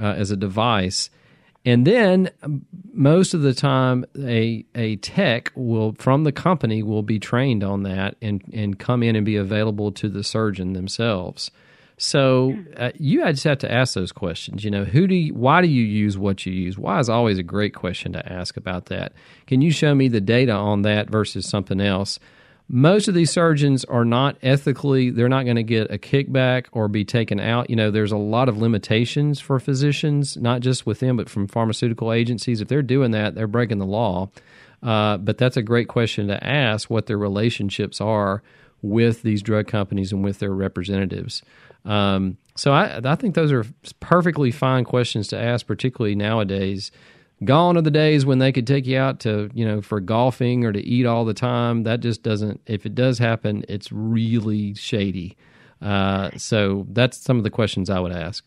uh, 0.00 0.06
as 0.06 0.30
a 0.30 0.36
device 0.36 1.10
and 1.64 1.86
then 1.86 2.30
um, 2.42 2.64
most 2.92 3.34
of 3.34 3.42
the 3.42 3.54
time 3.54 4.04
a 4.18 4.64
a 4.74 4.96
tech 4.96 5.50
will 5.54 5.94
from 5.98 6.24
the 6.24 6.32
company 6.32 6.82
will 6.82 7.02
be 7.02 7.18
trained 7.18 7.64
on 7.64 7.82
that 7.82 8.14
and 8.20 8.42
and 8.52 8.78
come 8.78 9.02
in 9.02 9.16
and 9.16 9.24
be 9.24 9.36
available 9.36 9.90
to 9.90 10.08
the 10.08 10.22
surgeon 10.22 10.74
themselves 10.74 11.50
so 11.98 12.56
uh, 12.76 12.92
you 12.96 13.24
just 13.24 13.44
have 13.44 13.58
to 13.58 13.70
ask 13.70 13.94
those 13.94 14.12
questions. 14.12 14.64
You 14.64 14.70
know, 14.70 14.84
who 14.84 15.06
do 15.08 15.16
you, 15.16 15.34
why 15.34 15.60
do 15.60 15.68
you 15.68 15.82
use 15.82 16.16
what 16.16 16.46
you 16.46 16.52
use? 16.52 16.78
Why 16.78 17.00
is 17.00 17.08
always 17.08 17.38
a 17.38 17.42
great 17.42 17.74
question 17.74 18.12
to 18.12 18.32
ask 18.32 18.56
about 18.56 18.86
that. 18.86 19.12
Can 19.46 19.60
you 19.60 19.72
show 19.72 19.94
me 19.94 20.06
the 20.08 20.20
data 20.20 20.52
on 20.52 20.82
that 20.82 21.10
versus 21.10 21.48
something 21.48 21.80
else? 21.80 22.20
Most 22.70 23.08
of 23.08 23.14
these 23.14 23.32
surgeons 23.32 23.84
are 23.86 24.04
not 24.04 24.36
ethically, 24.42 25.10
they're 25.10 25.28
not 25.28 25.44
going 25.44 25.56
to 25.56 25.62
get 25.62 25.90
a 25.90 25.98
kickback 25.98 26.66
or 26.70 26.86
be 26.86 27.04
taken 27.04 27.40
out. 27.40 27.70
You 27.70 27.76
know, 27.76 27.90
there's 27.90 28.12
a 28.12 28.18
lot 28.18 28.48
of 28.48 28.58
limitations 28.58 29.40
for 29.40 29.58
physicians, 29.58 30.36
not 30.36 30.60
just 30.60 30.84
with 30.84 31.00
them, 31.00 31.16
but 31.16 31.30
from 31.30 31.48
pharmaceutical 31.48 32.12
agencies. 32.12 32.60
If 32.60 32.68
they're 32.68 32.82
doing 32.82 33.10
that, 33.12 33.34
they're 33.34 33.46
breaking 33.46 33.78
the 33.78 33.86
law. 33.86 34.28
Uh, 34.82 35.16
but 35.16 35.38
that's 35.38 35.56
a 35.56 35.62
great 35.62 35.88
question 35.88 36.28
to 36.28 36.46
ask 36.46 36.90
what 36.90 37.06
their 37.06 37.18
relationships 37.18 38.00
are 38.00 38.42
with 38.82 39.22
these 39.22 39.42
drug 39.42 39.66
companies 39.66 40.12
and 40.12 40.22
with 40.22 40.38
their 40.38 40.52
representatives. 40.52 41.42
Um, 41.88 42.36
so 42.54 42.72
I, 42.72 43.00
I 43.02 43.14
think 43.14 43.34
those 43.34 43.50
are 43.50 43.64
perfectly 43.98 44.50
fine 44.50 44.84
questions 44.84 45.26
to 45.28 45.38
ask, 45.38 45.66
particularly 45.66 46.14
nowadays. 46.14 46.92
Gone 47.44 47.76
are 47.76 47.82
the 47.82 47.90
days 47.90 48.26
when 48.26 48.38
they 48.38 48.52
could 48.52 48.66
take 48.66 48.86
you 48.86 48.98
out 48.98 49.20
to, 49.20 49.48
you 49.54 49.64
know, 49.64 49.80
for 49.80 50.00
golfing 50.00 50.64
or 50.64 50.72
to 50.72 50.80
eat 50.80 51.06
all 51.06 51.24
the 51.24 51.34
time. 51.34 51.84
That 51.84 52.00
just 52.00 52.22
doesn't, 52.22 52.60
if 52.66 52.84
it 52.84 52.94
does 52.94 53.18
happen, 53.18 53.64
it's 53.68 53.90
really 53.90 54.74
shady. 54.74 55.36
Uh, 55.80 56.30
so 56.36 56.84
that's 56.90 57.16
some 57.16 57.38
of 57.38 57.44
the 57.44 57.50
questions 57.50 57.88
I 57.88 58.00
would 58.00 58.12
ask. 58.12 58.44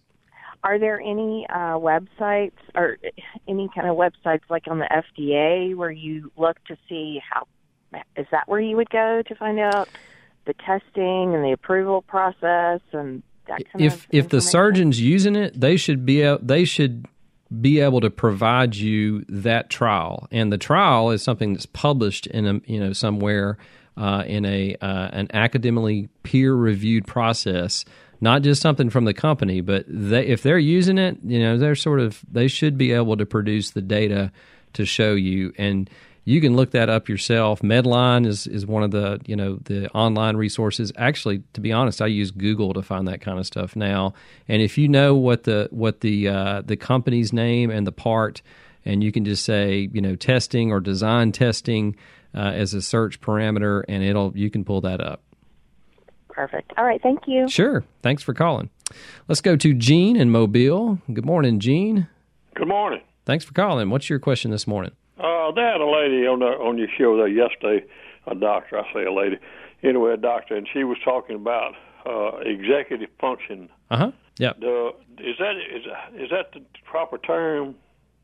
Are 0.63 0.77
there 0.77 0.99
any 0.99 1.47
uh, 1.49 1.79
websites 1.79 2.51
or 2.75 2.97
any 3.47 3.69
kind 3.73 3.87
of 3.87 3.95
websites 3.95 4.41
like 4.49 4.67
on 4.67 4.79
the 4.79 5.03
FDA 5.17 5.75
where 5.75 5.89
you 5.89 6.31
look 6.37 6.63
to 6.65 6.77
see 6.87 7.19
how 7.27 7.47
is 8.15 8.27
that 8.31 8.47
where 8.47 8.59
you 8.59 8.75
would 8.75 8.89
go 8.89 9.21
to 9.25 9.35
find 9.35 9.59
out 9.59 9.89
the 10.45 10.53
testing 10.53 11.33
and 11.33 11.43
the 11.43 11.51
approval 11.51 12.01
process 12.01 12.81
and 12.93 13.23
if 13.77 14.07
if 14.11 14.29
the 14.29 14.41
surgeon's 14.41 14.99
using 14.99 15.35
it, 15.35 15.59
they 15.59 15.77
should 15.77 16.05
be 16.05 16.21
they 16.41 16.65
should 16.65 17.05
be 17.59 17.79
able 17.79 18.01
to 18.01 18.09
provide 18.09 18.75
you 18.75 19.25
that 19.27 19.69
trial, 19.69 20.27
and 20.31 20.51
the 20.51 20.57
trial 20.57 21.11
is 21.11 21.21
something 21.21 21.53
that's 21.53 21.65
published 21.65 22.27
in 22.27 22.47
a 22.47 22.61
you 22.65 22.79
know 22.79 22.93
somewhere 22.93 23.57
uh, 23.97 24.23
in 24.25 24.45
a 24.45 24.75
uh, 24.81 25.09
an 25.11 25.27
academically 25.33 26.09
peer 26.23 26.53
reviewed 26.53 27.05
process. 27.07 27.85
Not 28.23 28.43
just 28.43 28.61
something 28.61 28.91
from 28.91 29.05
the 29.05 29.15
company, 29.15 29.61
but 29.61 29.83
they, 29.87 30.27
if 30.27 30.43
they're 30.43 30.59
using 30.59 30.99
it, 30.99 31.17
you 31.23 31.39
know, 31.39 31.57
they're 31.57 31.75
sort 31.75 31.99
of 31.99 32.21
they 32.31 32.47
should 32.47 32.77
be 32.77 32.91
able 32.91 33.17
to 33.17 33.25
produce 33.25 33.71
the 33.71 33.81
data 33.81 34.31
to 34.73 34.85
show 34.85 35.13
you 35.15 35.53
and 35.57 35.89
you 36.23 36.39
can 36.39 36.55
look 36.55 36.71
that 36.71 36.89
up 36.89 37.09
yourself. 37.09 37.61
Medline 37.61 38.27
is, 38.27 38.45
is 38.45 38.65
one 38.65 38.83
of 38.83 38.91
the 38.91 39.19
you 39.25 39.35
know 39.35 39.59
the 39.63 39.89
online 39.91 40.37
resources. 40.37 40.91
Actually, 40.97 41.43
to 41.53 41.61
be 41.61 41.71
honest, 41.71 42.01
I 42.01 42.07
use 42.07 42.31
Google 42.31 42.73
to 42.73 42.81
find 42.81 43.07
that 43.07 43.21
kind 43.21 43.39
of 43.39 43.45
stuff 43.45 43.75
now. 43.75 44.13
And 44.47 44.61
if 44.61 44.77
you 44.77 44.87
know 44.87 45.15
what 45.15 45.43
the 45.43 45.67
what 45.71 46.01
the 46.01 46.27
uh, 46.27 46.61
the 46.63 46.77
company's 46.77 47.33
name 47.33 47.71
and 47.71 47.87
the 47.87 47.91
part, 47.91 48.41
and 48.85 49.03
you 49.03 49.11
can 49.11 49.25
just 49.25 49.43
say 49.43 49.89
you 49.91 50.01
know 50.01 50.15
testing 50.15 50.71
or 50.71 50.79
design 50.79 51.31
testing 51.31 51.95
uh, 52.35 52.51
as 52.53 52.73
a 52.73 52.81
search 52.81 53.19
parameter, 53.19 53.83
and 53.87 54.03
it'll 54.03 54.31
you 54.35 54.49
can 54.51 54.63
pull 54.63 54.81
that 54.81 55.01
up. 55.01 55.21
Perfect. 56.29 56.71
All 56.77 56.85
right. 56.85 57.01
Thank 57.01 57.27
you. 57.27 57.49
Sure. 57.49 57.83
Thanks 58.01 58.23
for 58.23 58.33
calling. 58.33 58.69
Let's 59.27 59.41
go 59.41 59.55
to 59.55 59.73
Gene 59.73 60.15
in 60.15 60.29
Mobile. 60.29 60.99
Good 61.11 61.25
morning, 61.25 61.59
Gene. 61.59 62.07
Good 62.55 62.67
morning. 62.67 63.01
Thanks 63.25 63.45
for 63.45 63.53
calling. 63.53 63.89
What's 63.89 64.09
your 64.09 64.19
question 64.19 64.51
this 64.51 64.67
morning? 64.67 64.91
Uh, 65.21 65.51
they 65.51 65.61
had 65.61 65.81
a 65.81 65.85
lady 65.85 66.25
on 66.25 66.39
the, 66.39 66.45
on 66.45 66.77
your 66.77 66.87
show 66.97 67.15
there 67.15 67.27
yesterday, 67.27 67.85
a 68.25 68.35
doctor, 68.35 68.79
I 68.79 68.91
say 68.93 69.05
a 69.05 69.13
lady, 69.13 69.37
anyway, 69.83 70.13
a 70.13 70.17
doctor, 70.17 70.55
and 70.55 70.67
she 70.71 70.83
was 70.83 70.97
talking 71.03 71.35
about 71.35 71.73
uh, 72.05 72.37
executive 72.37 73.09
function. 73.19 73.69
Uh 73.91 73.97
huh. 73.97 74.11
Yeah. 74.37 74.51
Is 75.19 75.37
that 75.37 75.55
is 75.57 75.85
is 76.15 76.29
that 76.31 76.51
the 76.53 76.61
proper 76.83 77.19
term 77.19 77.75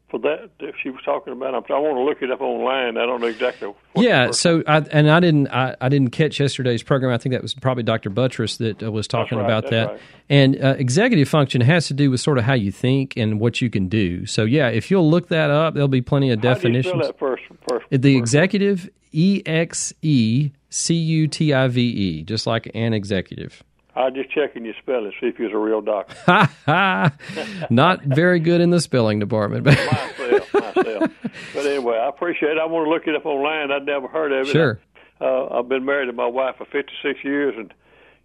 for 0.10 0.20
that 0.20 0.50
that 0.60 0.74
she 0.82 0.90
was 0.90 1.02
talking 1.04 1.34
about? 1.34 1.54
I'm, 1.54 1.64
I 1.70 1.80
want 1.80 1.98
to 1.98 2.02
look 2.02 2.22
it 2.22 2.32
up 2.32 2.42
online. 2.42 2.98
I 2.98 3.06
don't 3.06 3.22
know 3.22 3.28
exactly. 3.28 3.74
yeah. 3.96 4.32
So, 4.32 4.64
I, 4.68 4.78
and 4.80 5.10
I 5.10 5.20
didn't 5.20 5.48
I, 5.50 5.76
I 5.82 5.90
didn't 5.90 6.12
catch 6.12 6.40
yesterday's 6.40 6.84
program. 6.84 7.14
I 7.14 7.18
think 7.18 7.34
that 7.34 7.42
was 7.42 7.54
probably 7.54 7.84
Dr. 7.84 8.10
Buttress 8.10 8.58
that 8.58 8.82
uh, 8.82 8.92
was 8.92 9.08
talking 9.08 9.38
right, 9.38 9.46
about 9.46 9.70
that. 9.70 9.88
right. 9.88 10.00
And 10.30 10.62
uh, 10.62 10.76
executive 10.78 11.30
function 11.30 11.62
has 11.62 11.88
to 11.88 11.94
do 11.94 12.12
with 12.12 12.20
sort 12.20 12.38
of 12.38 12.44
how 12.44 12.54
you 12.54 12.72
think 12.72 13.16
and 13.18 13.40
what 13.40 13.62
you 13.62 13.70
can 13.70 13.88
do. 13.88 14.26
So, 14.26 14.44
yeah, 14.44 14.70
if 14.70 14.92
you'll 14.92 15.10
look 15.10 15.30
that 15.30 15.50
up, 15.50 15.74
there'll 15.74 15.88
be 15.88 16.02
plenty 16.02 16.32
of 16.32 16.40
How 16.40 16.54
definitions. 16.54 17.06
that 17.06 17.18
first? 17.18 17.44
first 17.70 17.86
The 17.90 18.18
executive, 18.18 18.90
E 19.12 19.42
X 19.46 19.94
E 20.02 20.52
C 20.70 20.96
U 20.96 21.28
T 21.28 21.54
I 21.54 21.68
V 21.68 21.82
E, 21.82 22.24
just 22.24 22.48
like 22.48 22.70
an 22.74 22.94
executive. 22.94 23.64
I 23.98 24.10
just 24.12 24.30
checking 24.32 24.64
your 24.66 24.76
spelling, 24.82 25.12
to 25.12 25.18
see 25.20 25.28
if 25.28 25.40
you're 25.40 25.56
a 25.56 25.60
real 25.60 25.82
doctor. 25.82 26.16
Not 27.70 28.04
very 28.04 28.40
good 28.40 28.62
in 28.62 28.70
the 28.70 28.80
spelling 28.80 29.20
department, 29.20 29.64
but 29.64 29.76
myself, 29.78 30.54
myself. 30.54 31.12
But 31.54 31.66
anyway, 31.66 31.98
I 31.98 32.08
appreciate 32.10 32.52
it. 32.54 32.58
I 32.60 32.66
want 32.66 32.86
to 32.86 32.90
look 32.90 33.08
it 33.08 33.16
up 33.16 33.26
online. 33.26 33.72
I'd 33.72 33.86
never 33.86 34.08
heard 34.08 34.32
of 34.32 34.48
it. 34.48 34.52
Sure. 34.52 34.80
Uh, 35.20 35.48
I've 35.60 35.68
been 35.70 35.86
married 35.86 36.06
to 36.08 36.14
my 36.14 36.28
wife 36.28 36.56
for 36.58 36.66
56 36.66 37.24
years, 37.24 37.56
and 37.58 37.74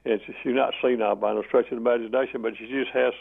and 0.04 0.20
she's 0.26 0.34
not 0.54 0.74
senile 0.82 1.14
by 1.14 1.32
no 1.32 1.42
stretch 1.44 1.66
of 1.70 1.70
the 1.82 1.90
imagination, 1.90 2.42
but 2.42 2.54
she 2.58 2.66
just 2.66 2.90
has 2.90 3.12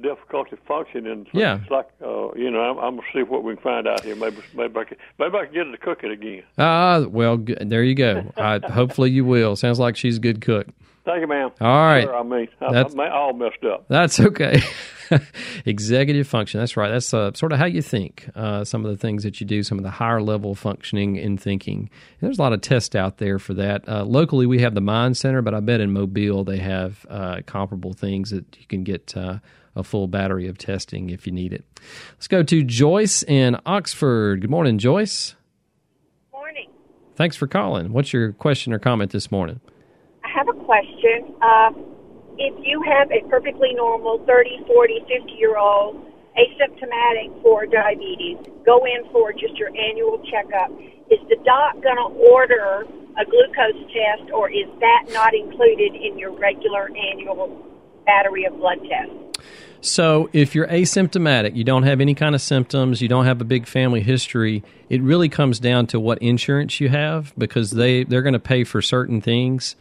difficulty 0.00 0.56
functioning. 0.66 1.26
So 1.32 1.38
Yeah. 1.38 1.58
It's 1.60 1.70
like, 1.70 1.88
uh, 2.00 2.32
you 2.34 2.50
know, 2.50 2.60
I'm, 2.60 2.78
I'm 2.78 2.96
going 2.96 3.06
to 3.12 3.18
see 3.18 3.22
what 3.24 3.42
we 3.42 3.54
can 3.56 3.62
find 3.64 3.88
out 3.88 4.04
here. 4.04 4.14
Maybe 4.14 4.36
maybe 4.54 4.78
I 4.78 4.84
can, 4.84 4.96
maybe 5.18 5.36
I 5.36 5.44
can 5.46 5.52
get 5.54 5.66
her 5.66 5.72
to 5.72 5.78
cook 5.78 6.04
it 6.04 6.12
again. 6.12 6.44
ah, 6.56 7.00
well, 7.08 7.36
g- 7.36 7.56
there 7.60 7.82
you 7.82 7.94
go. 7.96 8.32
I, 8.36 8.58
hopefully 8.58 9.10
you 9.10 9.24
will. 9.24 9.56
Sounds 9.56 9.78
like 9.80 9.96
she's 9.96 10.16
a 10.18 10.20
good 10.20 10.40
cook. 10.40 10.68
Thank 11.04 11.22
you, 11.22 11.26
ma'am. 11.26 11.50
All 11.60 11.66
right. 11.68 12.04
Sure, 12.04 12.16
I 12.16 12.22
mean, 12.22 12.48
I, 12.60 12.72
That's- 12.72 12.92
I'm 12.94 13.00
all 13.12 13.32
messed 13.32 13.64
up. 13.64 13.86
That's 13.88 14.20
okay. 14.20 14.60
Executive 15.64 16.26
function. 16.28 16.60
That's 16.60 16.76
right. 16.76 16.90
That's 16.90 17.12
uh, 17.12 17.32
sort 17.34 17.52
of 17.52 17.58
how 17.58 17.64
you 17.64 17.82
think. 17.82 18.28
Uh, 18.34 18.64
some 18.64 18.84
of 18.84 18.90
the 18.90 18.96
things 18.96 19.22
that 19.22 19.40
you 19.40 19.46
do, 19.46 19.62
some 19.62 19.78
of 19.78 19.82
the 19.84 19.90
higher 19.90 20.20
level 20.22 20.54
functioning 20.54 21.16
in 21.16 21.36
thinking. 21.36 21.78
And 21.78 22.20
there's 22.20 22.38
a 22.38 22.42
lot 22.42 22.52
of 22.52 22.60
tests 22.60 22.94
out 22.94 23.16
there 23.18 23.38
for 23.38 23.54
that. 23.54 23.88
Uh, 23.88 24.04
locally, 24.04 24.46
we 24.46 24.60
have 24.60 24.74
the 24.74 24.80
Mind 24.80 25.16
Center, 25.16 25.42
but 25.42 25.54
I 25.54 25.60
bet 25.60 25.80
in 25.80 25.92
Mobile 25.92 26.44
they 26.44 26.58
have 26.58 27.04
uh, 27.08 27.40
comparable 27.46 27.92
things 27.92 28.30
that 28.30 28.44
you 28.60 28.66
can 28.66 28.84
get 28.84 29.16
uh, 29.16 29.38
a 29.74 29.82
full 29.82 30.06
battery 30.06 30.48
of 30.48 30.58
testing 30.58 31.10
if 31.10 31.26
you 31.26 31.32
need 31.32 31.52
it. 31.52 31.64
Let's 32.12 32.28
go 32.28 32.42
to 32.42 32.62
Joyce 32.62 33.22
in 33.24 33.56
Oxford. 33.66 34.42
Good 34.42 34.50
morning, 34.50 34.78
Joyce. 34.78 35.34
Morning. 36.32 36.68
Thanks 37.16 37.36
for 37.36 37.46
calling. 37.46 37.92
What's 37.92 38.12
your 38.12 38.32
question 38.32 38.72
or 38.72 38.78
comment 38.78 39.10
this 39.12 39.32
morning? 39.32 39.60
Have 40.34 40.48
a 40.48 40.54
question. 40.64 41.34
Uh, 41.42 41.70
if 42.38 42.54
you 42.64 42.82
have 42.82 43.10
a 43.10 43.26
perfectly 43.28 43.74
normal 43.74 44.24
30, 44.26 44.64
40, 44.66 45.00
50 45.00 45.32
year 45.32 45.58
old 45.58 46.06
asymptomatic 46.38 47.42
for 47.42 47.66
diabetes, 47.66 48.38
go 48.64 48.84
in 48.86 49.10
for 49.12 49.32
just 49.32 49.56
your 49.56 49.68
annual 49.68 50.22
checkup, 50.30 50.70
is 51.10 51.18
the 51.28 51.36
doc 51.44 51.74
going 51.82 51.96
to 51.96 52.30
order 52.30 52.86
a 53.18 53.24
glucose 53.24 53.82
test 53.92 54.30
or 54.32 54.48
is 54.50 54.66
that 54.78 55.06
not 55.12 55.34
included 55.34 55.94
in 55.94 56.18
your 56.18 56.30
regular 56.32 56.88
annual 56.96 57.66
battery 58.06 58.44
of 58.44 58.56
blood 58.56 58.78
tests? 58.88 59.40
So, 59.82 60.28
if 60.34 60.54
you're 60.54 60.66
asymptomatic, 60.66 61.56
you 61.56 61.64
don't 61.64 61.84
have 61.84 62.02
any 62.02 62.14
kind 62.14 62.34
of 62.34 62.42
symptoms, 62.42 63.00
you 63.00 63.08
don't 63.08 63.24
have 63.24 63.40
a 63.40 63.44
big 63.44 63.66
family 63.66 64.02
history, 64.02 64.62
it 64.90 65.00
really 65.00 65.30
comes 65.30 65.58
down 65.58 65.86
to 65.88 65.98
what 65.98 66.18
insurance 66.18 66.80
you 66.80 66.90
have 66.90 67.32
because 67.38 67.70
they, 67.70 68.04
they're 68.04 68.20
going 68.20 68.34
to 68.34 68.38
pay 68.38 68.64
for 68.64 68.82
certain 68.82 69.22
things. 69.22 69.76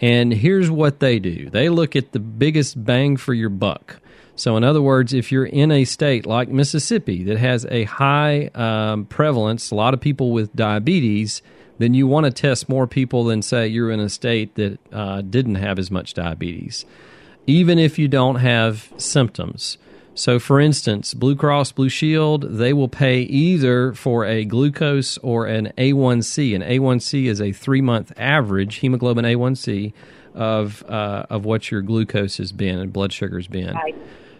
And 0.00 0.32
here's 0.32 0.70
what 0.70 1.00
they 1.00 1.18
do 1.18 1.50
they 1.50 1.68
look 1.68 1.96
at 1.96 2.12
the 2.12 2.20
biggest 2.20 2.84
bang 2.84 3.16
for 3.16 3.34
your 3.34 3.50
buck. 3.50 4.00
So, 4.36 4.56
in 4.56 4.62
other 4.62 4.82
words, 4.82 5.12
if 5.12 5.32
you're 5.32 5.46
in 5.46 5.72
a 5.72 5.84
state 5.84 6.24
like 6.24 6.48
Mississippi 6.48 7.24
that 7.24 7.38
has 7.38 7.66
a 7.70 7.84
high 7.84 8.50
um, 8.54 9.06
prevalence, 9.06 9.72
a 9.72 9.74
lot 9.74 9.94
of 9.94 10.00
people 10.00 10.30
with 10.30 10.54
diabetes, 10.54 11.42
then 11.78 11.92
you 11.94 12.06
want 12.06 12.26
to 12.26 12.30
test 12.30 12.68
more 12.68 12.86
people 12.86 13.24
than, 13.24 13.42
say, 13.42 13.66
you're 13.66 13.90
in 13.90 13.98
a 13.98 14.08
state 14.08 14.54
that 14.54 14.78
uh, 14.92 15.22
didn't 15.22 15.56
have 15.56 15.78
as 15.78 15.90
much 15.90 16.14
diabetes 16.14 16.84
even 17.48 17.78
if 17.78 17.98
you 17.98 18.06
don't 18.06 18.36
have 18.36 18.92
symptoms. 18.98 19.78
So, 20.18 20.40
for 20.40 20.58
instance, 20.58 21.14
Blue 21.14 21.36
Cross 21.36 21.70
Blue 21.72 21.88
Shield, 21.88 22.42
they 22.42 22.72
will 22.72 22.88
pay 22.88 23.20
either 23.20 23.92
for 23.92 24.26
a 24.26 24.44
glucose 24.44 25.16
or 25.18 25.46
an 25.46 25.72
A1C. 25.78 26.56
An 26.56 26.62
A1C 26.62 27.26
is 27.26 27.40
a 27.40 27.52
three 27.52 27.80
month 27.80 28.12
average 28.16 28.78
hemoglobin 28.78 29.24
A1C 29.24 29.92
of 30.34 30.82
uh, 30.88 31.26
of 31.30 31.44
what 31.44 31.70
your 31.70 31.82
glucose 31.82 32.38
has 32.38 32.50
been 32.50 32.80
and 32.80 32.92
blood 32.92 33.12
sugar 33.12 33.38
has 33.38 33.46
been. 33.46 33.76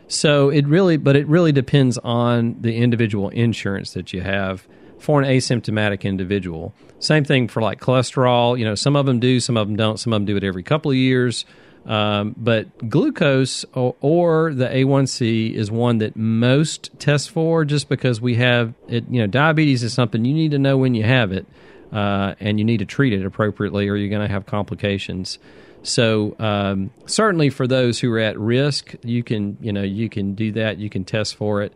So 0.08 0.48
it 0.48 0.66
really, 0.66 0.96
but 0.96 1.14
it 1.14 1.28
really 1.28 1.52
depends 1.52 1.96
on 1.98 2.56
the 2.60 2.76
individual 2.76 3.28
insurance 3.28 3.92
that 3.92 4.12
you 4.12 4.20
have 4.22 4.66
for 4.98 5.22
an 5.22 5.28
asymptomatic 5.28 6.02
individual. 6.02 6.74
Same 6.98 7.22
thing 7.22 7.46
for 7.46 7.62
like 7.62 7.80
cholesterol. 7.80 8.58
You 8.58 8.64
know, 8.64 8.74
some 8.74 8.96
of 8.96 9.06
them 9.06 9.20
do, 9.20 9.38
some 9.38 9.56
of 9.56 9.68
them 9.68 9.76
don't. 9.76 10.00
Some 10.00 10.12
of 10.12 10.16
them 10.16 10.26
do 10.26 10.36
it 10.36 10.42
every 10.42 10.64
couple 10.64 10.90
of 10.90 10.96
years. 10.96 11.44
Um, 11.88 12.34
but 12.36 12.90
glucose 12.90 13.64
or, 13.72 13.96
or 14.02 14.52
the 14.52 14.66
A1C 14.66 15.54
is 15.54 15.70
one 15.70 15.98
that 15.98 16.16
most 16.16 16.90
test 16.98 17.30
for, 17.30 17.64
just 17.64 17.88
because 17.88 18.20
we 18.20 18.34
have 18.34 18.74
it. 18.88 19.04
You 19.10 19.22
know, 19.22 19.26
diabetes 19.26 19.82
is 19.82 19.94
something 19.94 20.22
you 20.24 20.34
need 20.34 20.50
to 20.50 20.58
know 20.58 20.76
when 20.76 20.94
you 20.94 21.04
have 21.04 21.32
it, 21.32 21.46
uh, 21.90 22.34
and 22.40 22.58
you 22.58 22.64
need 22.66 22.78
to 22.78 22.84
treat 22.84 23.14
it 23.14 23.24
appropriately, 23.24 23.88
or 23.88 23.96
you're 23.96 24.10
going 24.10 24.26
to 24.26 24.32
have 24.32 24.44
complications. 24.44 25.38
So 25.82 26.36
um, 26.38 26.90
certainly 27.06 27.48
for 27.48 27.66
those 27.66 27.98
who 27.98 28.12
are 28.12 28.18
at 28.18 28.38
risk, 28.38 28.94
you 29.02 29.22
can 29.22 29.56
you 29.62 29.72
know 29.72 29.82
you 29.82 30.10
can 30.10 30.34
do 30.34 30.52
that. 30.52 30.76
You 30.76 30.90
can 30.90 31.04
test 31.04 31.36
for 31.36 31.62
it. 31.62 31.72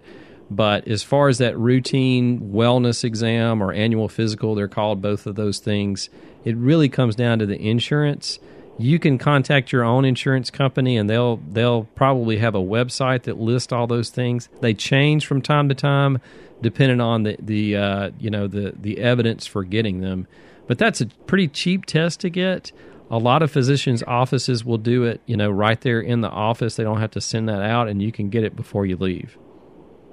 But 0.51 0.87
as 0.87 1.03
far 1.03 1.29
as 1.29 1.39
that 1.39 1.57
routine 1.57 2.53
wellness 2.53 3.05
exam 3.05 3.63
or 3.63 3.73
annual 3.73 4.11
physical, 4.11 4.55
they're 4.55 4.69
called 4.69 5.01
both 5.01 5.27
of 5.27 5.37
those 5.37 5.59
things. 5.59 6.11
It 6.45 6.55
really 6.59 6.91
comes 6.91 7.17
down 7.17 7.39
to 7.39 7.47
the 7.47 7.59
insurance. 7.59 8.39
You 8.79 8.99
can 8.99 9.19
contact 9.19 9.71
your 9.71 9.85
own 9.85 10.05
insurance 10.05 10.51
company, 10.51 10.97
and 10.97 11.09
they'll 11.09 11.37
they'll 11.37 11.85
probably 11.95 12.39
have 12.39 12.55
a 12.55 12.61
website 12.61 13.25
that 13.25 13.39
lists 13.39 13.73
all 13.73 13.87
those 13.87 14.11
things. 14.11 14.49
They 14.61 14.75
change 14.75 15.27
from 15.27 15.43
time 15.43 15.69
to 15.69 15.75
time, 15.75 16.21
depending 16.61 17.01
on 17.01 17.23
the 17.25 17.37
the 17.39 17.77
uh, 17.77 18.11
you 18.19 18.31
know 18.31 18.47
the 18.47 18.73
the 18.77 18.99
evidence 18.99 19.47
for 19.47 19.63
getting 19.65 20.01
them. 20.01 20.27
But 20.67 20.79
that's 20.79 21.01
a 21.01 21.07
pretty 21.07 21.49
cheap 21.49 21.87
test 21.87 22.21
to 22.21 22.31
get. 22.31 22.73
A 23.11 23.19
lot 23.19 23.43
of 23.43 23.51
physicians' 23.51 24.03
offices 24.07 24.65
will 24.65 24.79
do 24.79 25.05
it, 25.05 25.21
you 25.27 25.37
know, 25.37 25.51
right 25.51 25.79
there 25.83 26.01
in 26.01 26.23
the 26.23 26.31
office. 26.31 26.77
They 26.77 26.83
don't 26.83 27.01
have 27.01 27.11
to 27.11 27.21
send 27.21 27.49
that 27.51 27.61
out, 27.61 27.89
and 27.89 28.01
you 28.01 28.11
can 28.11 28.31
get 28.31 28.43
it 28.43 28.57
before 28.57 28.87
you 28.87 28.97
leave. 28.97 29.37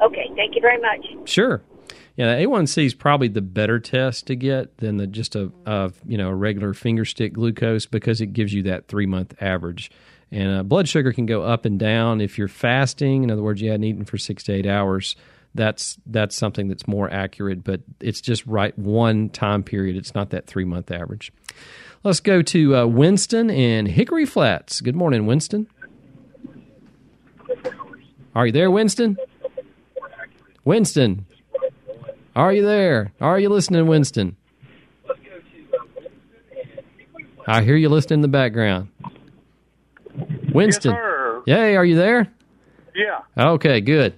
Okay, 0.01 0.29
thank 0.35 0.55
you 0.55 0.61
very 0.61 0.81
much. 0.81 1.29
Sure. 1.29 1.61
Yeah, 2.19 2.35
the 2.35 2.45
A1C 2.45 2.85
is 2.85 2.93
probably 2.93 3.29
the 3.29 3.41
better 3.41 3.79
test 3.79 4.27
to 4.27 4.35
get 4.35 4.79
than 4.79 4.97
the 4.97 5.07
just 5.07 5.37
a, 5.37 5.53
a 5.65 5.93
you 6.05 6.17
know 6.17 6.27
a 6.27 6.35
regular 6.35 6.73
finger 6.73 7.05
stick 7.05 7.31
glucose 7.31 7.85
because 7.85 8.19
it 8.19 8.33
gives 8.33 8.53
you 8.53 8.61
that 8.63 8.89
three 8.89 9.05
month 9.05 9.41
average. 9.41 9.89
And 10.29 10.53
uh, 10.53 10.63
blood 10.63 10.89
sugar 10.89 11.13
can 11.13 11.25
go 11.25 11.43
up 11.43 11.63
and 11.63 11.79
down 11.79 12.19
if 12.19 12.37
you're 12.37 12.49
fasting. 12.49 13.23
In 13.23 13.31
other 13.31 13.41
words, 13.41 13.61
you 13.61 13.71
hadn't 13.71 13.85
eaten 13.85 14.03
for 14.03 14.17
six 14.17 14.43
to 14.43 14.51
eight 14.51 14.65
hours. 14.65 15.15
That's 15.55 15.97
that's 16.07 16.35
something 16.35 16.67
that's 16.67 16.89
more 16.89 17.09
accurate, 17.09 17.63
but 17.63 17.83
it's 18.01 18.19
just 18.19 18.45
right 18.45 18.77
one 18.77 19.29
time 19.29 19.63
period. 19.63 19.95
It's 19.95 20.13
not 20.13 20.31
that 20.31 20.45
three 20.45 20.65
month 20.65 20.91
average. 20.91 21.31
Let's 22.03 22.19
go 22.19 22.41
to 22.41 22.75
uh, 22.75 22.85
Winston 22.85 23.49
in 23.49 23.85
Hickory 23.85 24.25
Flats. 24.25 24.81
Good 24.81 24.95
morning, 24.97 25.25
Winston. 25.25 25.67
Are 28.35 28.45
you 28.45 28.51
there, 28.51 28.69
Winston? 28.69 29.15
Winston, 30.65 31.25
are 32.39 32.53
you 32.53 32.65
there? 32.65 33.11
Are 33.19 33.37
you 33.37 33.49
listening, 33.49 33.85
Winston? 33.87 34.37
I 37.45 37.63
hear 37.63 37.75
you 37.75 37.89
listening 37.89 38.19
in 38.19 38.21
the 38.21 38.27
background. 38.27 38.89
Winston. 40.53 40.95
Yes. 41.45 41.57
Yay, 41.57 41.75
are 41.75 41.83
you 41.83 41.95
there? 41.95 42.31
Yeah. 42.95 43.21
Okay, 43.37 43.81
good. 43.81 44.17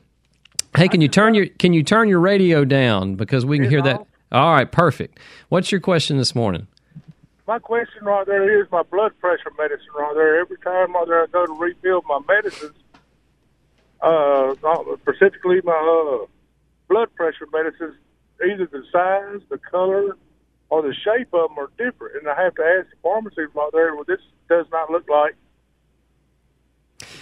Hey, 0.76 0.88
can 0.88 1.02
you 1.02 1.08
turn 1.08 1.34
your 1.34 1.48
can 1.48 1.74
you 1.74 1.84
turn 1.84 2.08
your 2.10 2.20
radio 2.20 2.64
down 2.64 3.16
because 3.16 3.46
we 3.46 3.58
can 3.58 3.70
hear 3.70 3.82
that? 3.82 4.06
All 4.32 4.54
right, 4.54 4.72
perfect. 4.72 5.20
What's 5.50 5.72
your 5.72 5.82
question 5.82 6.18
this 6.18 6.36
morning? 6.36 6.68
My 7.48 7.58
question 7.60 8.06
right 8.06 8.26
there 8.26 8.62
is 8.62 8.68
my 8.72 8.84
blood 8.84 9.12
pressure 9.20 9.52
medicine 9.58 9.88
right 9.98 10.14
there. 10.14 10.40
Every 10.40 10.58
time 10.60 10.94
right 10.94 11.08
there 11.08 11.24
I 11.24 11.28
go 11.28 11.46
to 11.46 11.54
refill 11.54 12.02
my 12.08 12.20
medicines, 12.28 12.76
uh, 14.02 14.54
specifically 15.02 15.60
my 15.64 15.74
uh, 16.22 16.28
blood 16.88 17.14
pressure 17.16 17.48
medicines, 17.52 17.96
either 18.44 18.66
the 18.72 18.84
size, 18.92 19.42
the 19.50 19.58
color, 19.58 20.18
or 20.70 20.82
the 20.82 20.94
shape 20.94 21.34
of 21.34 21.50
them 21.50 21.60
are 21.60 21.70
different, 21.78 22.16
and 22.18 22.28
I 22.30 22.42
have 22.42 22.56
to 22.56 22.64
ask 22.64 22.90
the 22.90 22.96
pharmacy 23.04 23.42
right 23.54 23.70
there. 23.74 23.96
Well, 23.96 24.06
this 24.08 24.20
does 24.50 24.66
not 24.72 24.90
look 24.90 25.08
like 25.10 25.36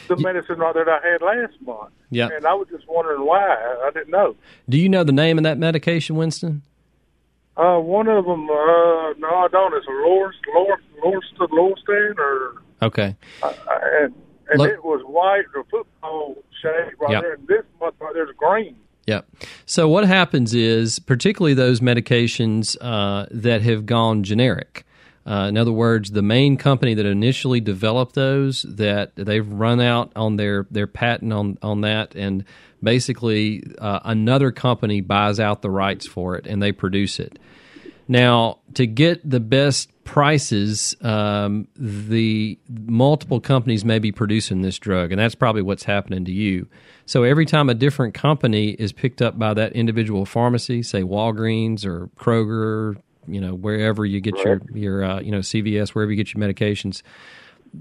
the 0.08 0.18
medicine 0.18 0.58
right 0.60 0.74
there 0.74 0.86
that 0.86 1.02
I 1.04 1.08
had 1.08 1.22
last 1.22 1.54
month. 1.62 1.92
Yeah. 2.10 2.30
And 2.36 2.46
I 2.46 2.54
was 2.54 2.68
just 2.70 2.88
wondering 2.88 3.26
why. 3.26 3.40
I, 3.86 3.92
didn't 3.94 4.10
know. 4.10 4.36
Do 4.68 4.78
you 4.78 4.90
know 4.90 5.04
the 5.04 5.12
name 5.12 5.38
of 5.38 5.44
that 5.44 5.58
medication, 5.58 6.16
Winston? 6.16 6.64
Uh, 7.56 7.78
one 7.78 8.08
of 8.08 8.26
them, 8.26 8.50
uh, 8.50 9.14
no, 9.18 9.30
I 9.30 9.48
don't. 9.52 9.74
It's 9.76 9.86
a 9.88 9.92
Lor, 9.92 10.34
Lor, 10.56 10.78
Lorst- 11.04 11.52
Lorstein 11.52 12.16
or 12.18 12.62
Okay. 12.82 13.16
uh, 13.44 13.54
and 14.02 14.14
and 14.50 14.60
Look- 14.60 14.72
it 14.72 14.84
was 14.84 15.02
white 15.06 15.46
or 15.56 15.64
football 15.66 16.36
shade 16.62 16.94
right 17.00 17.12
Yep. 17.12 17.22
there. 17.22 17.34
And 17.34 17.48
this 17.48 17.64
month 17.80 17.96
right 18.00 18.14
there's 18.14 18.36
green. 18.36 18.76
Yep. 19.10 19.28
So 19.66 19.90
what 19.90 20.06
happens 20.06 20.54
is, 20.54 21.00
particularly 21.00 21.56
those 21.56 21.80
medications 21.80 22.78
uh, 22.80 23.26
that 23.32 23.64
have 23.64 23.88
gone 23.88 24.24
generic. 24.24 24.86
Uh, 25.26 25.48
in 25.50 25.58
other 25.58 25.72
words, 25.72 26.12
the 26.12 26.22
main 26.22 26.58
company 26.58 26.94
that 26.94 27.08
initially 27.08 27.60
developed 27.60 28.14
those 28.14 28.62
that 28.64 29.16
they've 29.16 29.48
run 29.52 29.82
out 29.82 30.12
on 30.16 30.36
their 30.36 30.68
their 30.70 30.88
patent 30.88 31.34
on 31.34 31.58
on 31.64 31.82
that, 31.82 32.16
and 32.16 32.46
basically 32.84 33.64
uh, 33.80 34.00
another 34.04 34.52
company 34.52 35.02
buys 35.02 35.40
out 35.40 35.64
the 35.64 35.72
rights 35.72 36.06
for 36.06 36.36
it 36.36 36.46
and 36.46 36.62
they 36.62 36.72
produce 36.72 37.20
it. 37.20 37.40
Now, 38.08 38.60
to 38.76 38.88
get 38.88 39.28
the 39.28 39.40
best 39.40 39.92
prices, 40.10 40.96
um, 41.04 41.68
the 41.76 42.58
multiple 42.68 43.40
companies 43.40 43.86
may 43.86 44.00
be 44.00 44.12
producing 44.12 44.64
this 44.64 44.80
drug, 44.80 45.12
and 45.12 45.22
that's 45.22 45.36
probably 45.36 45.62
what's 45.62 45.84
happening 45.84 46.26
to 46.26 46.32
you. 46.32 46.68
So 47.06 47.22
every 47.22 47.46
time 47.46 47.70
a 47.70 47.76
different 47.76 48.16
company 48.16 48.70
is 48.72 48.92
picked 48.92 49.22
up 49.22 49.38
by 49.38 49.54
that 49.54 49.74
individual 49.74 50.26
pharmacy, 50.26 50.82
say 50.82 51.04
Walgreens 51.04 51.86
or 51.86 52.08
Kroger, 52.18 53.00
you 53.28 53.40
know 53.40 53.54
wherever 53.54 54.04
you 54.04 54.20
get 54.20 54.36
your 54.40 54.60
your 54.74 55.04
uh, 55.04 55.20
you 55.20 55.32
know 55.32 55.40
CVS, 55.40 55.90
wherever 55.90 56.12
you 56.12 56.18
get 56.18 56.34
your 56.34 56.44
medications, 56.44 57.04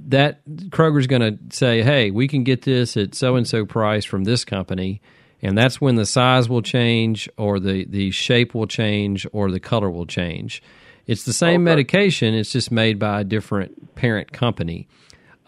that 0.09 0.47
Kroger's 0.69 1.07
going 1.07 1.23
to 1.23 1.39
say, 1.57 1.83
"Hey, 1.83 2.11
we 2.11 2.29
can 2.29 2.45
get 2.45 2.61
this 2.63 2.95
at 2.99 3.15
so 3.15 3.37
and 3.37 3.49
so 3.49 3.65
price 3.65 4.05
from 4.05 4.25
this 4.25 4.45
company." 4.45 5.01
And 5.41 5.57
that's 5.57 5.81
when 5.81 5.95
the 5.95 6.05
size 6.05 6.49
will 6.49 6.63
change, 6.63 7.27
or 7.39 7.59
the, 7.61 7.85
the 7.85 8.11
shape 8.11 8.55
will 8.57 8.67
change, 8.67 9.25
or 9.33 9.53
the 9.53 9.61
color 9.61 9.89
will 9.89 10.05
change. 10.05 10.63
It's 11.09 11.25
the 11.25 11.33
same 11.33 11.65
medication, 11.65 12.35
it's 12.35 12.53
just 12.53 12.71
made 12.71 12.99
by 12.99 13.23
a 13.23 13.25
different 13.25 13.95
parent 13.97 14.31
company. 14.31 14.87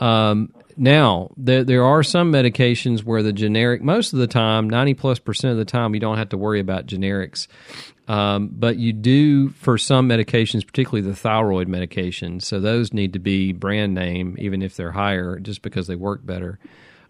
Um, 0.00 0.52
now, 0.76 1.30
there, 1.36 1.62
there 1.62 1.84
are 1.84 2.02
some 2.02 2.32
medications 2.32 3.04
where 3.04 3.22
the 3.22 3.34
generic, 3.34 3.82
most 3.82 4.14
of 4.14 4.18
the 4.18 4.26
time, 4.26 4.70
90 4.70 4.94
plus 4.94 5.18
percent 5.18 5.52
of 5.52 5.58
the 5.58 5.66
time, 5.66 5.92
you 5.92 6.00
don't 6.00 6.16
have 6.16 6.30
to 6.30 6.38
worry 6.38 6.60
about 6.60 6.86
generics. 6.86 7.46
Um, 8.08 8.48
but 8.50 8.76
you 8.76 8.94
do 8.94 9.50
for 9.50 9.76
some 9.76 10.08
medications, 10.08 10.66
particularly 10.66 11.06
the 11.06 11.14
thyroid 11.14 11.68
medications. 11.68 12.42
So 12.42 12.58
those 12.58 12.94
need 12.94 13.12
to 13.12 13.18
be 13.18 13.52
brand 13.52 13.94
name, 13.94 14.36
even 14.38 14.62
if 14.62 14.74
they're 14.76 14.92
higher, 14.92 15.38
just 15.38 15.60
because 15.60 15.86
they 15.86 15.94
work 15.94 16.24
better. 16.24 16.58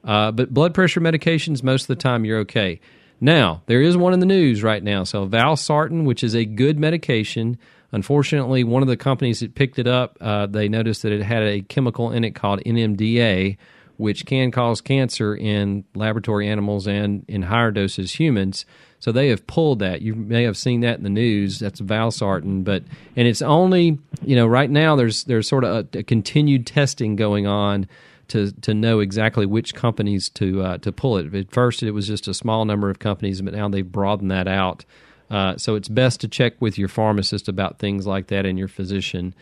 Uh, 0.02 0.32
but 0.32 0.52
blood 0.52 0.74
pressure 0.74 1.00
medications, 1.00 1.62
most 1.62 1.82
of 1.82 1.88
the 1.88 1.96
time, 1.96 2.24
you're 2.24 2.40
okay. 2.40 2.80
Now, 3.20 3.62
there 3.66 3.80
is 3.80 3.96
one 3.96 4.12
in 4.12 4.20
the 4.20 4.26
news 4.26 4.62
right 4.62 4.82
now. 4.82 5.04
So, 5.04 5.26
Valsartan, 5.28 6.04
which 6.04 6.24
is 6.24 6.34
a 6.34 6.44
good 6.44 6.78
medication, 6.78 7.58
unfortunately, 7.92 8.64
one 8.64 8.82
of 8.82 8.88
the 8.88 8.96
companies 8.96 9.40
that 9.40 9.54
picked 9.54 9.78
it 9.78 9.86
up, 9.86 10.16
uh, 10.20 10.46
they 10.46 10.68
noticed 10.68 11.02
that 11.02 11.12
it 11.12 11.22
had 11.22 11.42
a 11.42 11.62
chemical 11.62 12.10
in 12.10 12.24
it 12.24 12.34
called 12.34 12.60
NMDA, 12.64 13.56
which 13.96 14.24
can 14.24 14.50
cause 14.50 14.80
cancer 14.80 15.34
in 15.34 15.84
laboratory 15.94 16.48
animals 16.48 16.86
and 16.86 17.24
in 17.28 17.42
higher 17.42 17.70
doses 17.70 18.18
humans. 18.18 18.64
So 18.98 19.12
they 19.12 19.28
have 19.28 19.46
pulled 19.46 19.78
that. 19.80 20.02
You 20.02 20.14
may 20.14 20.42
have 20.44 20.56
seen 20.56 20.80
that 20.80 20.98
in 20.98 21.04
the 21.04 21.10
news. 21.10 21.58
That's 21.58 21.80
Valsartan, 21.80 22.64
but 22.64 22.82
and 23.16 23.26
it's 23.26 23.42
only 23.42 23.98
you 24.22 24.36
know 24.36 24.46
right 24.46 24.70
now 24.70 24.96
there's 24.96 25.24
there's 25.24 25.48
sort 25.48 25.64
of 25.64 25.88
a, 25.94 25.98
a 25.98 26.02
continued 26.02 26.66
testing 26.66 27.16
going 27.16 27.46
on 27.46 27.88
to 28.28 28.52
to 28.52 28.74
know 28.74 29.00
exactly 29.00 29.46
which 29.46 29.74
companies 29.74 30.28
to 30.30 30.62
uh, 30.62 30.78
to 30.78 30.92
pull 30.92 31.16
it. 31.16 31.34
At 31.34 31.50
first, 31.50 31.82
it 31.82 31.92
was 31.92 32.06
just 32.06 32.28
a 32.28 32.34
small 32.34 32.64
number 32.64 32.90
of 32.90 32.98
companies, 32.98 33.40
but 33.42 33.54
now 33.54 33.68
they've 33.68 33.90
broadened 33.90 34.30
that 34.30 34.48
out. 34.48 34.84
Uh, 35.30 35.56
so 35.56 35.76
it's 35.76 35.88
best 35.88 36.20
to 36.20 36.28
check 36.28 36.54
with 36.60 36.76
your 36.76 36.88
pharmacist 36.88 37.48
about 37.48 37.78
things 37.78 38.06
like 38.06 38.26
that 38.26 38.44
and 38.44 38.58
your 38.58 38.68
physician. 38.68 39.34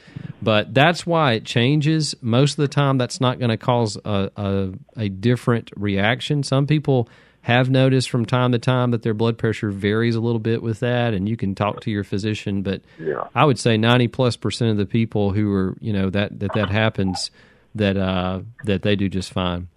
But 0.42 0.74
that's 0.74 1.06
why 1.06 1.32
it 1.32 1.44
changes. 1.44 2.14
Most 2.20 2.52
of 2.52 2.56
the 2.58 2.68
time, 2.68 2.98
that's 2.98 3.20
not 3.20 3.38
going 3.38 3.50
to 3.50 3.56
cause 3.56 3.96
a, 4.04 4.30
a, 4.36 4.70
a 4.96 5.08
different 5.08 5.70
reaction. 5.76 6.42
Some 6.42 6.66
people 6.66 7.08
have 7.42 7.70
noticed 7.70 8.10
from 8.10 8.26
time 8.26 8.52
to 8.52 8.58
time 8.58 8.90
that 8.90 9.02
their 9.02 9.14
blood 9.14 9.38
pressure 9.38 9.70
varies 9.70 10.14
a 10.14 10.20
little 10.20 10.40
bit 10.40 10.62
with 10.62 10.80
that, 10.80 11.14
and 11.14 11.26
you 11.26 11.36
can 11.36 11.54
talk 11.54 11.80
to 11.80 11.90
your 11.90 12.04
physician. 12.04 12.62
But 12.62 12.82
Yeah. 12.98 13.24
I 13.34 13.46
would 13.46 13.58
say 13.58 13.78
ninety 13.78 14.08
plus 14.08 14.36
percent 14.36 14.70
of 14.72 14.76
the 14.76 14.84
people 14.84 15.30
who 15.30 15.50
are 15.54 15.74
you 15.80 15.92
know 15.94 16.10
that 16.10 16.38
that 16.40 16.52
that 16.52 16.68
happens 16.68 17.30
that 17.74 17.96
uh, 17.96 18.40
that 18.64 18.82
they 18.82 18.96
do 18.96 19.08
just 19.08 19.32
fine. 19.32 19.68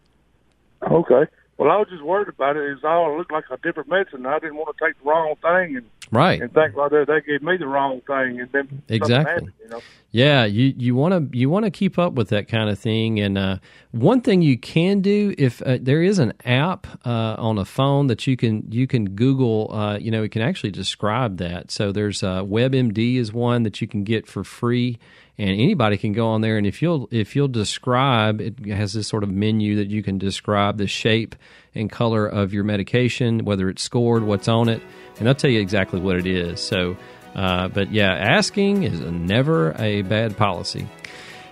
Okay. 0.83 1.25
Well, 1.61 1.69
I 1.69 1.77
was 1.77 1.89
just 1.91 2.01
worried 2.01 2.27
about 2.27 2.57
it. 2.57 2.63
It's 2.71 2.83
all 2.83 3.15
looked 3.15 3.31
like 3.31 3.43
a 3.51 3.57
different 3.57 3.87
medicine. 3.87 4.25
I 4.25 4.39
didn't 4.39 4.55
want 4.55 4.75
to 4.75 4.83
take 4.83 4.97
the 4.97 5.07
wrong 5.07 5.35
thing 5.43 5.77
and 5.77 5.85
Right. 6.09 6.41
and 6.41 6.51
think 6.51 6.75
like 6.75 6.89
that 6.89 7.05
they 7.07 7.21
gave 7.21 7.43
me 7.43 7.55
the 7.57 7.67
wrong 7.67 8.01
thing 8.01 8.41
and 8.41 8.51
then 8.51 8.81
Exactly. 8.89 9.31
happened, 9.31 9.51
you 9.61 9.69
know. 9.69 9.79
Yeah, 10.13 10.43
you 10.43 10.73
you 10.77 10.93
want 10.93 11.31
to 11.31 11.37
you 11.37 11.49
want 11.49 11.63
to 11.63 11.71
keep 11.71 11.97
up 11.97 12.13
with 12.13 12.29
that 12.29 12.49
kind 12.49 12.69
of 12.69 12.77
thing. 12.77 13.21
And 13.21 13.37
uh, 13.37 13.57
one 13.91 14.19
thing 14.19 14.41
you 14.41 14.57
can 14.57 14.99
do 14.99 15.33
if 15.37 15.61
uh, 15.61 15.77
there 15.79 16.03
is 16.03 16.19
an 16.19 16.33
app 16.43 16.85
uh, 17.05 17.35
on 17.37 17.57
a 17.57 17.63
phone 17.63 18.07
that 18.07 18.27
you 18.27 18.35
can 18.35 18.69
you 18.69 18.87
can 18.87 19.11
Google, 19.11 19.73
uh, 19.73 19.97
you 19.97 20.11
know, 20.11 20.21
it 20.21 20.31
can 20.33 20.41
actually 20.41 20.71
describe 20.71 21.37
that. 21.37 21.71
So 21.71 21.93
there's 21.93 22.23
uh, 22.23 22.43
WebMD 22.43 23.15
is 23.15 23.31
one 23.31 23.63
that 23.63 23.79
you 23.79 23.87
can 23.87 24.03
get 24.03 24.27
for 24.27 24.43
free, 24.43 24.99
and 25.37 25.49
anybody 25.49 25.97
can 25.97 26.11
go 26.11 26.27
on 26.27 26.41
there. 26.41 26.57
And 26.57 26.67
if 26.67 26.81
you'll 26.81 27.07
if 27.09 27.33
you'll 27.33 27.47
describe, 27.47 28.41
it 28.41 28.65
has 28.65 28.91
this 28.91 29.07
sort 29.07 29.23
of 29.23 29.31
menu 29.31 29.77
that 29.77 29.89
you 29.89 30.03
can 30.03 30.17
describe 30.17 30.77
the 30.77 30.87
shape 30.87 31.37
and 31.73 31.89
color 31.89 32.27
of 32.27 32.53
your 32.53 32.65
medication, 32.65 33.45
whether 33.45 33.69
it's 33.69 33.81
scored, 33.81 34.23
what's 34.23 34.49
on 34.49 34.67
it, 34.67 34.81
and 35.17 35.25
they'll 35.25 35.35
tell 35.35 35.49
you 35.51 35.61
exactly 35.61 36.01
what 36.01 36.17
it 36.17 36.27
is. 36.27 36.59
So. 36.59 36.97
Uh, 37.35 37.67
but 37.67 37.91
yeah, 37.91 38.13
asking 38.13 38.83
is 38.83 38.99
never 38.99 39.73
a 39.79 40.01
bad 40.03 40.37
policy. 40.37 40.87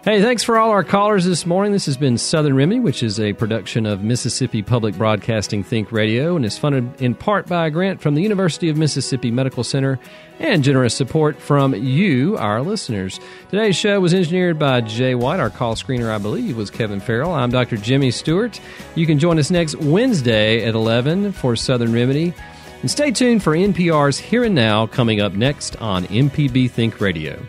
Hey, 0.01 0.21
thanks 0.21 0.43
for 0.43 0.57
all 0.57 0.69
our 0.71 0.85
callers 0.85 1.25
this 1.25 1.45
morning. 1.45 1.73
This 1.73 1.85
has 1.85 1.97
been 1.97 2.17
Southern 2.17 2.55
Remedy, 2.55 2.79
which 2.79 3.03
is 3.03 3.19
a 3.19 3.33
production 3.33 3.85
of 3.85 4.01
Mississippi 4.01 4.63
Public 4.63 4.95
Broadcasting 4.95 5.61
Think 5.61 5.91
Radio 5.91 6.37
and 6.37 6.45
is 6.45 6.57
funded 6.57 7.01
in 7.01 7.13
part 7.13 7.47
by 7.47 7.67
a 7.67 7.69
grant 7.69 7.99
from 7.99 8.15
the 8.15 8.21
University 8.21 8.69
of 8.69 8.77
Mississippi 8.77 9.29
Medical 9.29 9.61
Center 9.61 9.99
and 10.39 10.63
generous 10.63 10.95
support 10.95 11.37
from 11.37 11.75
you, 11.75 12.37
our 12.37 12.61
listeners. 12.61 13.19
Today's 13.49 13.75
show 13.75 13.99
was 13.99 14.13
engineered 14.13 14.57
by 14.57 14.79
Jay 14.79 15.15
White. 15.15 15.41
Our 15.41 15.49
call 15.49 15.75
screener, 15.75 16.09
I 16.09 16.17
believe, 16.17 16.55
was 16.55 16.71
Kevin 16.71 17.01
Farrell. 17.01 17.33
I'm 17.33 17.51
Dr. 17.51 17.75
Jimmy 17.75 18.11
Stewart. 18.11 18.57
You 18.95 19.05
can 19.05 19.19
join 19.19 19.37
us 19.37 19.51
next 19.51 19.75
Wednesday 19.75 20.63
at 20.63 20.75
11 20.75 21.33
for 21.33 21.57
Southern 21.57 21.91
Remedy. 21.91 22.33
And 22.81 22.89
stay 22.89 23.11
tuned 23.11 23.43
for 23.43 23.53
NPR's 23.53 24.17
Here 24.17 24.45
and 24.45 24.55
Now 24.55 24.87
coming 24.87 25.19
up 25.19 25.33
next 25.33 25.75
on 25.77 26.05
MPB 26.05 26.71
Think 26.71 27.01
Radio. 27.01 27.39